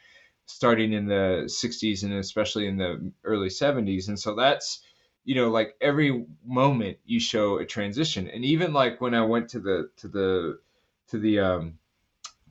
starting 0.46 0.92
in 0.92 1.06
the 1.06 1.42
60s 1.46 2.04
and 2.04 2.12
especially 2.12 2.68
in 2.68 2.76
the 2.76 3.10
early 3.24 3.48
70s. 3.48 4.06
And 4.06 4.18
so 4.18 4.36
that's, 4.36 4.80
you 5.24 5.34
know, 5.34 5.50
like 5.50 5.74
every 5.80 6.24
moment 6.46 6.98
you 7.04 7.18
show 7.18 7.58
a 7.58 7.66
transition. 7.66 8.28
And 8.28 8.44
even 8.44 8.72
like 8.72 9.00
when 9.00 9.14
I 9.14 9.22
went 9.22 9.48
to 9.50 9.58
the 9.58 9.90
to 9.96 10.06
the 10.06 10.58
to 11.08 11.18
the 11.18 11.40
um 11.40 11.78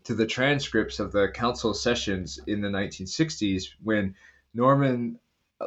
to 0.08 0.16
the 0.16 0.26
transcripts 0.26 0.99
of 1.01 1.12
the 1.12 1.28
council 1.28 1.74
sessions 1.74 2.39
in 2.47 2.62
the 2.62 2.70
1960s 2.70 3.66
when 3.84 4.16
Norman 4.53 5.20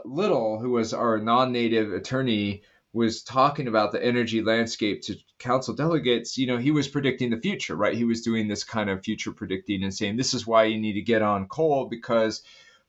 Littell, 0.07 0.59
who 0.59 0.71
was 0.71 0.95
our 0.95 1.19
non 1.19 1.53
native 1.53 1.93
attorney, 1.93 2.63
was 2.95 3.23
talking 3.23 3.69
about 3.69 3.93
the 3.93 4.03
energy 4.03 4.41
landscape 4.41 5.03
to 5.03 5.17
council 5.39 5.75
delegates, 5.75 6.39
you 6.39 6.47
know, 6.47 6.57
he 6.57 6.71
was 6.71 6.89
predicting 6.89 7.29
the 7.29 7.37
future, 7.37 7.77
right? 7.77 7.95
He 7.95 8.05
was 8.05 8.23
doing 8.23 8.49
this 8.49 8.65
kind 8.65 8.89
of 8.89 9.05
future 9.05 9.31
predicting 9.31 9.83
and 9.83 9.93
saying, 9.93 10.17
this 10.17 10.33
is 10.33 10.47
why 10.47 10.65
you 10.65 10.81
need 10.81 10.95
to 10.95 11.03
get 11.03 11.21
on 11.21 11.47
coal 11.47 11.85
because 11.85 12.41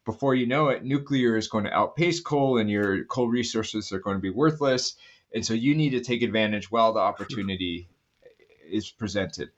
before 0.06 0.34
you 0.36 0.48
know 0.48 0.70
it, 0.70 0.86
nuclear 0.86 1.36
is 1.36 1.50
going 1.50 1.66
to 1.66 1.74
outpace 1.74 2.22
coal 2.22 2.60
and 2.60 2.70
your 2.70 3.04
coal 3.04 3.28
resources 3.28 3.92
are 3.92 4.00
going 4.00 4.16
to 4.16 4.22
be 4.22 4.30
worthless. 4.30 4.96
And 5.36 5.46
so 5.46 5.54
you 5.54 5.76
need 5.76 5.90
to 5.90 6.00
take 6.00 6.22
advantage 6.22 6.72
while 6.72 6.94
the 6.94 7.02
opportunity 7.02 7.90
is 8.72 8.90
presented. 8.90 9.50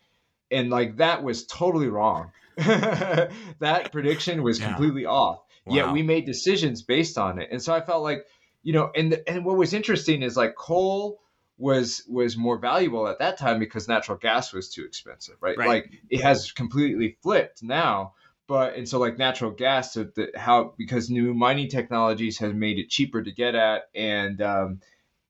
And 0.54 0.70
like 0.70 0.98
that 0.98 1.24
was 1.24 1.46
totally 1.46 1.88
wrong. 1.88 2.32
that 2.58 3.90
prediction 3.92 4.44
was 4.44 4.60
yeah. 4.60 4.68
completely 4.68 5.06
off. 5.06 5.40
Wow. 5.66 5.76
Yet 5.76 5.92
we 5.94 6.04
made 6.04 6.26
decisions 6.26 6.82
based 6.82 7.18
on 7.18 7.40
it. 7.40 7.50
And 7.52 7.62
so 7.62 7.74
I 7.74 7.82
felt 7.82 8.04
like, 8.04 8.26
you 8.62 8.74
know, 8.74 8.92
and 8.96 9.22
and 9.28 9.46
what 9.46 9.58
was 9.58 9.74
interesting 9.74 10.22
is 10.22 10.38
like 10.38 10.56
coal 10.56 11.20
was 11.58 12.04
was 12.08 12.38
more 12.38 12.58
valuable 12.58 13.08
at 13.08 13.20
that 13.20 13.38
time 13.38 13.60
because 13.60 13.88
natural 13.88 14.18
gas 14.18 14.54
was 14.54 14.70
too 14.70 14.86
expensive, 14.86 15.36
right? 15.42 15.58
right. 15.58 15.68
Like 15.68 15.92
it 16.10 16.22
has 16.22 16.52
completely 16.52 17.18
flipped 17.22 17.64
now 17.64 18.14
but 18.48 18.76
and 18.76 18.88
so 18.88 19.00
like 19.00 19.18
natural 19.18 19.52
gas 19.52 19.94
so 19.94 20.04
the, 20.04 20.32
how 20.36 20.74
because 20.78 21.10
new 21.10 21.34
mining 21.34 21.70
technologies 21.70 22.38
has 22.40 22.54
made 22.54 22.78
it 22.78 22.90
cheaper 22.90 23.22
to 23.22 23.32
get 23.32 23.56
at 23.56 23.84
and 23.96 24.42
um, 24.42 24.82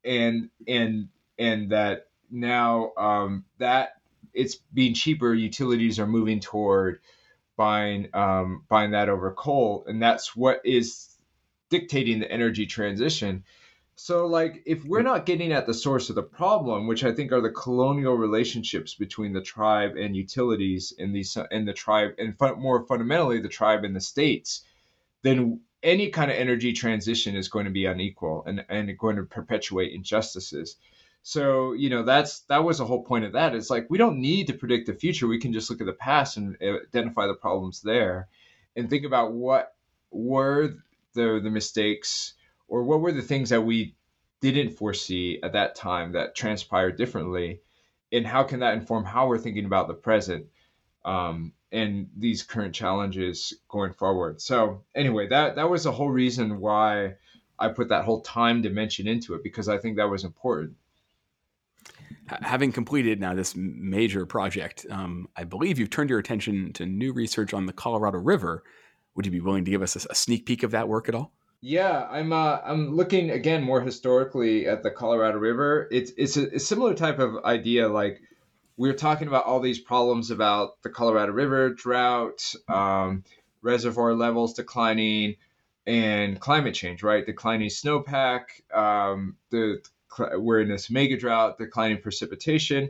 and 0.04 0.50
and 0.68 1.10
and 1.38 1.72
that 1.72 2.08
now 2.32 2.92
um, 2.98 3.46
that 3.60 3.94
it's 4.34 4.56
being 4.74 4.94
cheaper 4.94 5.34
utilities 5.34 6.00
are 6.00 6.08
moving 6.08 6.40
toward 6.40 7.00
buying 7.56 8.10
um, 8.14 8.64
buying 8.68 8.92
that 8.92 9.10
over 9.10 9.32
coal 9.32 9.86
and 9.88 10.02
that's 10.02 10.36
what 10.36 10.62
is 10.64 11.10
dictating 11.70 12.20
the 12.20 12.32
energy 12.32 12.66
transition 12.66 13.44
so, 13.96 14.26
like, 14.26 14.64
if 14.66 14.84
we're 14.86 15.04
not 15.04 15.26
getting 15.28 15.52
at 15.52 15.68
the 15.68 15.74
source 15.74 16.10
of 16.10 16.16
the 16.16 16.24
problem, 16.24 16.88
which 16.88 17.04
I 17.04 17.12
think 17.12 17.32
are 17.32 17.42
the 17.42 17.52
colonial 17.52 18.16
relationships 18.16 18.96
between 18.96 19.34
the 19.34 19.42
tribe 19.42 19.96
and 19.98 20.16
utilities 20.16 20.92
in 20.98 21.14
these 21.14 21.38
in 21.52 21.66
the 21.66 21.74
tribe, 21.74 22.16
and 22.18 22.38
fun, 22.38 22.60
more 22.60 22.86
fundamentally, 22.88 23.40
the 23.40 23.50
tribe 23.50 23.84
and 23.84 23.96
the 23.96 24.02
states, 24.02 24.64
then 25.22 25.62
any 25.84 26.10
kind 26.10 26.32
of 26.32 26.38
energy 26.38 26.74
transition 26.74 27.36
is 27.36 27.50
going 27.50 27.66
to 27.66 27.72
be 27.72 27.86
unequal 27.86 28.44
and 28.48 28.66
and 28.68 28.98
going 28.98 29.18
to 29.18 29.24
perpetuate 29.24 29.94
injustices. 29.94 30.78
So, 31.24 31.72
you 31.72 31.90
know, 31.90 32.04
that's 32.04 32.42
that 32.42 32.66
was 32.66 32.78
the 32.80 32.86
whole 32.86 33.04
point 33.04 33.24
of 33.24 33.32
that. 33.32 33.56
It's 33.56 33.70
like 33.70 33.90
we 33.90 33.98
don't 33.98 34.20
need 34.20 34.48
to 34.48 34.54
predict 34.54 34.88
the 34.88 34.94
future. 34.94 35.26
We 35.26 35.40
can 35.40 35.54
just 35.54 35.70
look 35.70 35.80
at 35.80 35.88
the 35.88 35.94
past 35.94 36.36
and 36.36 36.58
identify 36.62 37.28
the 37.28 37.34
problems 37.34 37.82
there, 37.82 38.28
and 38.76 38.90
think 38.90 39.06
about 39.06 39.34
what 39.34 39.74
were 40.12 40.76
the 41.14 41.40
the 41.42 41.50
mistakes 41.50 42.34
or 42.68 42.84
what 42.84 43.02
were 43.02 43.14
the 43.14 43.22
things 43.22 43.50
that 43.50 43.62
we 43.62 43.96
didn't 44.42 44.72
foresee 44.72 45.40
at 45.42 45.54
that 45.54 45.76
time 45.76 46.12
that 46.12 46.36
transpired 46.36 46.98
differently 46.98 47.62
and 48.12 48.28
how 48.28 48.44
can 48.44 48.60
that 48.60 48.74
inform 48.74 49.06
how 49.06 49.28
we're 49.28 49.38
thinking 49.38 49.66
about 49.66 49.88
the 49.88 49.94
present 49.94 50.46
um, 51.06 51.54
and 51.72 52.10
these 52.18 52.44
current 52.44 52.76
challenges 52.76 53.54
going 53.70 53.94
forward 53.94 54.42
so 54.42 54.84
anyway 54.96 55.28
that 55.28 55.56
that 55.56 55.70
was 55.70 55.84
the 55.84 55.92
whole 55.92 56.10
reason 56.10 56.60
why 56.60 57.14
i 57.58 57.70
put 57.70 57.90
that 57.90 58.04
whole 58.04 58.22
time 58.22 58.62
dimension 58.62 59.08
into 59.08 59.34
it 59.34 59.44
because 59.44 59.70
i 59.70 59.78
think 59.78 59.96
that 59.98 60.10
was 60.10 60.24
important 60.24 60.76
having 62.28 62.72
completed 62.72 63.20
now 63.20 63.34
this 63.34 63.54
major 63.56 64.26
project 64.26 64.86
um, 64.90 65.28
i 65.36 65.44
believe 65.44 65.78
you've 65.78 65.90
turned 65.90 66.10
your 66.10 66.20
attention 66.20 66.72
to 66.74 66.86
new 66.86 67.12
research 67.14 67.54
on 67.54 67.66
the 67.66 67.74
colorado 67.74 68.18
river 68.18 68.64
would 69.16 69.26
you 69.26 69.32
be 69.32 69.42
willing 69.42 69.66
to 69.66 69.72
give 69.72 69.82
us 69.82 69.96
a, 69.96 70.08
a 70.10 70.16
sneak 70.16 70.46
peek 70.46 70.64
of 70.64 70.72
that 70.72 70.88
work 70.88 71.10
at 71.10 71.16
all 71.16 71.34
yeah, 71.66 72.10
I'm 72.12 72.34
uh, 72.34 72.60
I'm 72.66 72.94
looking 72.94 73.32
again 73.32 73.64
more 73.64 73.80
historically 73.80 74.68
at 74.68 74.84
the 74.84 74.92
Colorado 74.92 75.38
River. 75.38 75.88
It's 75.92 76.12
it's 76.18 76.36
a, 76.36 76.56
a, 76.56 76.60
similar 76.60 76.94
type 76.94 77.20
of 77.20 77.46
idea. 77.46 77.88
Like 77.88 78.22
we 78.76 78.90
are 78.90 78.94
talking 78.94 79.30
about 79.30 79.46
all 79.46 79.62
these 79.62 79.80
problems 79.80 80.30
about 80.30 80.82
the 80.82 80.90
Colorado 80.90 81.32
River 81.32 81.70
drought, 81.70 82.54
um, 82.68 83.24
reservoir 83.62 84.14
levels 84.14 84.56
declining, 84.56 85.38
and 85.88 86.38
climate 86.38 86.76
change. 86.76 87.02
Right, 87.02 87.26
declining 87.26 87.70
snowpack. 87.70 88.42
Um, 88.76 89.38
the 89.50 89.82
we're 90.18 90.62
in 90.62 90.70
this 90.70 90.90
mega 90.90 91.18
drought, 91.18 91.58
declining 91.58 92.02
precipitation. 92.02 92.90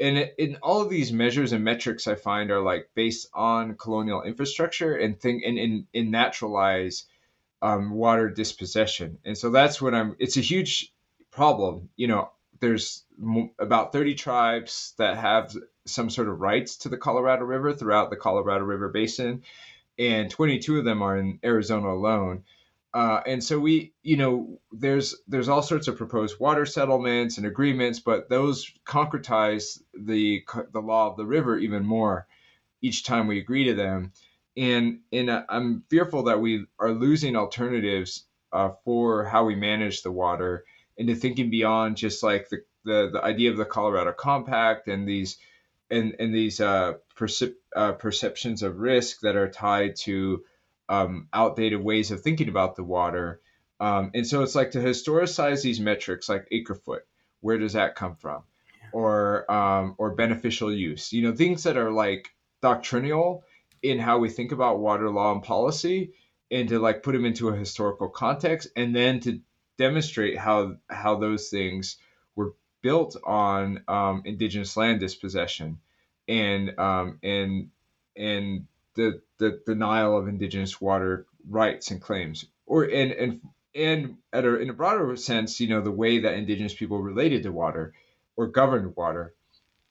And 0.00 0.30
in 0.38 0.56
all 0.62 0.82
of 0.82 0.90
these 0.90 1.12
measures 1.12 1.52
and 1.52 1.62
metrics, 1.64 2.08
I 2.08 2.16
find 2.16 2.50
are 2.50 2.60
like 2.60 2.90
based 2.94 3.28
on 3.32 3.76
colonial 3.76 4.22
infrastructure 4.22 4.96
and 4.96 5.18
think 5.18 5.44
and 5.44 5.56
in, 5.56 5.86
in 5.92 6.10
naturalize 6.10 7.04
um, 7.62 7.92
water 7.92 8.28
dispossession. 8.28 9.18
And 9.24 9.38
so 9.38 9.50
that's 9.50 9.80
what 9.80 9.94
I'm, 9.94 10.16
it's 10.18 10.36
a 10.36 10.40
huge 10.40 10.92
problem. 11.30 11.88
You 11.96 12.08
know, 12.08 12.30
there's 12.60 13.04
about 13.58 13.92
30 13.92 14.14
tribes 14.14 14.94
that 14.98 15.16
have 15.16 15.56
some 15.86 16.10
sort 16.10 16.28
of 16.28 16.40
rights 16.40 16.76
to 16.78 16.88
the 16.88 16.96
Colorado 16.96 17.44
River 17.44 17.72
throughout 17.72 18.10
the 18.10 18.16
Colorado 18.16 18.64
River 18.64 18.88
Basin, 18.88 19.42
and 19.98 20.30
22 20.30 20.78
of 20.78 20.84
them 20.84 21.02
are 21.02 21.16
in 21.16 21.38
Arizona 21.44 21.88
alone. 21.88 22.44
Uh, 22.94 23.20
and 23.26 23.42
so 23.42 23.58
we, 23.58 23.92
you 24.04 24.16
know, 24.16 24.60
there's 24.70 25.16
there's 25.26 25.48
all 25.48 25.62
sorts 25.62 25.88
of 25.88 25.98
proposed 25.98 26.38
water 26.38 26.64
settlements 26.64 27.38
and 27.38 27.46
agreements, 27.46 27.98
but 27.98 28.28
those 28.28 28.70
concretize 28.86 29.80
the 29.94 30.44
the 30.72 30.80
law 30.80 31.10
of 31.10 31.16
the 31.16 31.26
river 31.26 31.58
even 31.58 31.84
more 31.84 32.28
each 32.80 33.04
time 33.04 33.26
we 33.26 33.40
agree 33.40 33.64
to 33.64 33.74
them. 33.74 34.12
And 34.56 35.00
and 35.12 35.28
I'm 35.48 35.82
fearful 35.90 36.24
that 36.24 36.40
we 36.40 36.66
are 36.78 36.92
losing 36.92 37.34
alternatives 37.34 38.26
uh, 38.52 38.70
for 38.84 39.24
how 39.24 39.44
we 39.44 39.56
manage 39.56 40.02
the 40.02 40.12
water 40.12 40.64
into 40.96 41.16
thinking 41.16 41.50
beyond 41.50 41.96
just 41.96 42.22
like 42.22 42.48
the, 42.48 42.58
the, 42.84 43.10
the 43.14 43.24
idea 43.24 43.50
of 43.50 43.56
the 43.56 43.64
Colorado 43.64 44.12
Compact 44.12 44.86
and 44.86 45.08
these 45.08 45.38
and 45.90 46.14
and 46.20 46.32
these 46.32 46.60
uh, 46.60 46.92
percep- 47.18 47.56
uh, 47.74 47.92
perceptions 47.92 48.62
of 48.62 48.78
risk 48.78 49.20
that 49.22 49.34
are 49.34 49.50
tied 49.50 49.96
to 49.96 50.44
um, 50.88 51.28
outdated 51.32 51.82
ways 51.82 52.10
of 52.10 52.20
thinking 52.20 52.48
about 52.48 52.76
the 52.76 52.84
water. 52.84 53.40
Um, 53.80 54.10
and 54.14 54.26
so 54.26 54.42
it's 54.42 54.54
like 54.54 54.72
to 54.72 54.78
historicize 54.78 55.62
these 55.62 55.80
metrics 55.80 56.28
like 56.28 56.46
acre 56.50 56.74
foot. 56.74 57.02
Where 57.40 57.58
does 57.58 57.74
that 57.74 57.94
come 57.94 58.16
from? 58.16 58.42
Or 58.92 59.50
um, 59.50 59.94
or 59.98 60.14
beneficial 60.14 60.72
use. 60.72 61.12
You 61.12 61.22
know 61.22 61.34
things 61.34 61.64
that 61.64 61.76
are 61.76 61.90
like 61.90 62.30
doctrinal 62.62 63.44
in 63.82 63.98
how 63.98 64.18
we 64.18 64.30
think 64.30 64.52
about 64.52 64.78
water 64.78 65.10
law 65.10 65.32
and 65.32 65.42
policy 65.42 66.12
and 66.50 66.68
to 66.68 66.78
like 66.78 67.02
put 67.02 67.12
them 67.12 67.24
into 67.24 67.48
a 67.48 67.56
historical 67.56 68.08
context 68.08 68.68
and 68.76 68.94
then 68.94 69.20
to 69.20 69.40
demonstrate 69.76 70.38
how 70.38 70.76
how 70.88 71.16
those 71.16 71.48
things 71.48 71.96
were 72.36 72.54
built 72.82 73.16
on 73.24 73.82
um, 73.88 74.22
indigenous 74.24 74.76
land 74.76 75.00
dispossession 75.00 75.78
and 76.28 76.78
um, 76.78 77.18
and 77.22 77.68
and 78.16 78.66
the 78.94 79.20
the 79.38 79.60
denial 79.66 80.16
of 80.16 80.28
indigenous 80.28 80.80
water 80.80 81.26
rights 81.48 81.90
and 81.90 82.00
claims 82.00 82.46
or 82.66 82.84
and 82.84 83.12
and 83.12 83.40
and 83.74 84.16
at 84.32 84.44
a, 84.44 84.60
in 84.60 84.70
a 84.70 84.74
broader 84.74 85.16
sense 85.16 85.60
you 85.60 85.68
know 85.68 85.80
the 85.80 85.90
way 85.90 86.20
that 86.20 86.34
indigenous 86.34 86.74
people 86.74 87.00
related 87.00 87.42
to 87.42 87.52
water 87.52 87.92
or 88.36 88.46
governed 88.46 88.94
water 88.96 89.34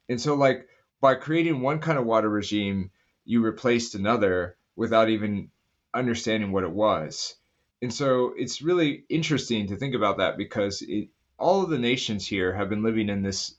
and 0.09 0.19
so 0.19 0.35
like 0.35 0.67
by 1.01 1.15
creating 1.15 1.61
one 1.61 1.79
kind 1.79 1.97
of 1.97 2.05
water 2.05 2.29
regime 2.29 2.89
you 3.25 3.41
replaced 3.41 3.95
another 3.95 4.55
without 4.75 5.09
even 5.09 5.49
understanding 5.93 6.51
what 6.51 6.63
it 6.63 6.71
was. 6.71 7.35
And 7.81 7.93
so 7.93 8.33
it's 8.37 8.61
really 8.61 9.03
interesting 9.09 9.67
to 9.67 9.75
think 9.75 9.95
about 9.95 10.17
that 10.17 10.37
because 10.37 10.81
it, 10.81 11.09
all 11.37 11.63
of 11.63 11.69
the 11.69 11.77
nations 11.77 12.25
here 12.25 12.53
have 12.53 12.69
been 12.69 12.83
living 12.83 13.09
in 13.09 13.21
this 13.21 13.55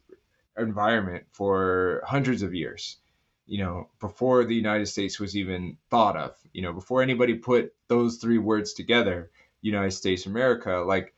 environment 0.56 1.24
for 1.32 2.02
hundreds 2.06 2.42
of 2.42 2.54
years. 2.54 2.98
You 3.46 3.58
know, 3.58 3.88
before 4.00 4.44
the 4.44 4.54
United 4.54 4.86
States 4.86 5.20
was 5.20 5.36
even 5.36 5.76
thought 5.90 6.16
of, 6.16 6.36
you 6.52 6.62
know, 6.62 6.72
before 6.72 7.02
anybody 7.02 7.34
put 7.34 7.74
those 7.88 8.16
three 8.16 8.38
words 8.38 8.72
together, 8.72 9.30
United 9.60 9.92
States 9.92 10.26
America, 10.26 10.82
like 10.86 11.14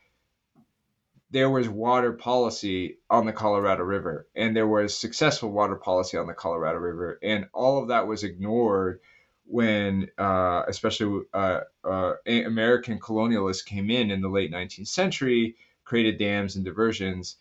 there 1.31 1.51
was 1.51 1.69
water 1.69 2.13
policy 2.13 2.99
on 3.11 3.27
the 3.27 3.33
Colorado 3.33 3.83
River, 3.83 4.27
and 4.35 4.57
there 4.57 4.67
was 4.67 4.97
successful 4.97 5.51
water 5.51 5.77
policy 5.77 6.17
on 6.17 6.27
the 6.27 6.35
Colorado 6.35 6.79
River, 6.79 7.19
and 7.23 7.47
all 7.53 7.83
of 7.83 7.89
that 7.89 8.07
was 8.07 8.23
ignored 8.23 9.01
when, 9.45 10.09
uh, 10.19 10.63
especially 10.69 11.25
uh, 11.35 11.61
uh, 11.85 12.15
American 12.27 12.99
colonialists 12.99 13.65
came 13.65 13.91
in 13.91 14.11
in 14.11 14.21
the 14.21 14.29
late 14.29 14.53
19th 14.53 14.89
century, 14.89 15.57
created 15.85 16.19
dams 16.19 16.57
and 16.57 16.65
diversions, 16.65 17.37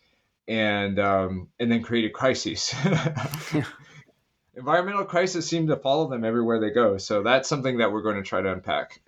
and 0.48 0.98
um, 0.98 1.48
and 1.58 1.70
then 1.70 1.82
created 1.82 2.12
crises. 2.12 2.74
Environmental 4.56 5.04
crises 5.04 5.46
seem 5.46 5.66
to 5.66 5.76
follow 5.76 6.08
them 6.08 6.24
everywhere 6.24 6.58
they 6.58 6.70
go, 6.70 6.96
so 6.96 7.22
that's 7.22 7.46
something 7.46 7.76
that 7.78 7.92
we're 7.92 8.02
going 8.02 8.16
to 8.16 8.22
try 8.22 8.40
to 8.40 8.52
unpack. 8.52 9.02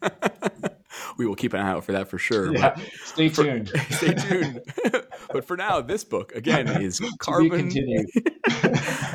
we 1.18 1.26
will 1.26 1.34
keep 1.34 1.52
an 1.52 1.60
eye 1.60 1.70
out 1.70 1.84
for 1.84 1.90
that 1.92 2.08
for 2.08 2.16
sure. 2.16 2.54
Yeah, 2.54 2.78
stay 3.04 3.28
tuned. 3.28 3.72
Stay 3.90 4.14
tuned. 4.14 4.62
but 5.32 5.44
for 5.44 5.56
now, 5.56 5.80
this 5.80 6.04
book 6.04 6.32
again 6.36 6.68
is 6.80 7.00
carbon. 7.18 7.70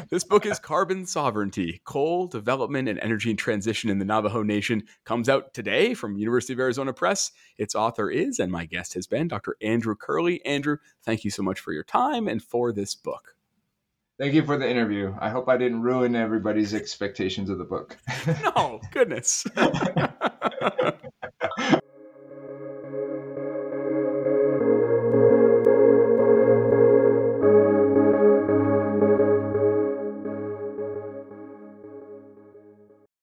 this 0.10 0.26
book 0.26 0.46
is 0.46 0.60
Carbon 0.60 1.06
Sovereignty: 1.06 1.82
Coal 1.86 2.28
Development 2.28 2.90
and 2.90 3.00
Energy 3.00 3.30
and 3.30 3.40
Transition 3.40 3.90
in 3.90 4.00
the 4.00 4.06
Navajo 4.06 4.44
Nation. 4.44 4.84
Comes 5.06 5.30
out 5.30 5.54
today 5.54 5.94
from 5.94 6.18
University 6.18 6.54
of 6.54 6.60
Arizona 6.60 6.92
Press. 6.94 7.32
Its 7.58 7.74
author 7.74 8.10
is, 8.10 8.40
and 8.40 8.52
my 8.52 8.66
guest 8.66 8.96
has 8.96 9.08
been, 9.08 9.30
Dr. 9.30 9.56
Andrew 9.62 9.96
Curley. 9.96 10.44
Andrew, 10.46 10.78
thank 11.04 11.24
you 11.24 11.32
so 11.32 11.44
much 11.44 11.62
for 11.62 11.72
your 11.72 11.84
time 11.84 12.28
and 12.28 12.44
for 12.44 12.74
this 12.74 12.96
book. 12.96 13.36
Thank 14.20 14.34
you 14.34 14.44
for 14.44 14.58
the 14.58 14.70
interview. 14.70 15.16
I 15.18 15.30
hope 15.30 15.48
I 15.48 15.56
didn't 15.56 15.82
ruin 15.82 16.14
everybody's 16.14 16.74
expectations 16.74 17.50
of 17.50 17.58
the 17.58 17.64
book. 17.64 17.98
no, 18.44 18.82
goodness. 18.92 19.48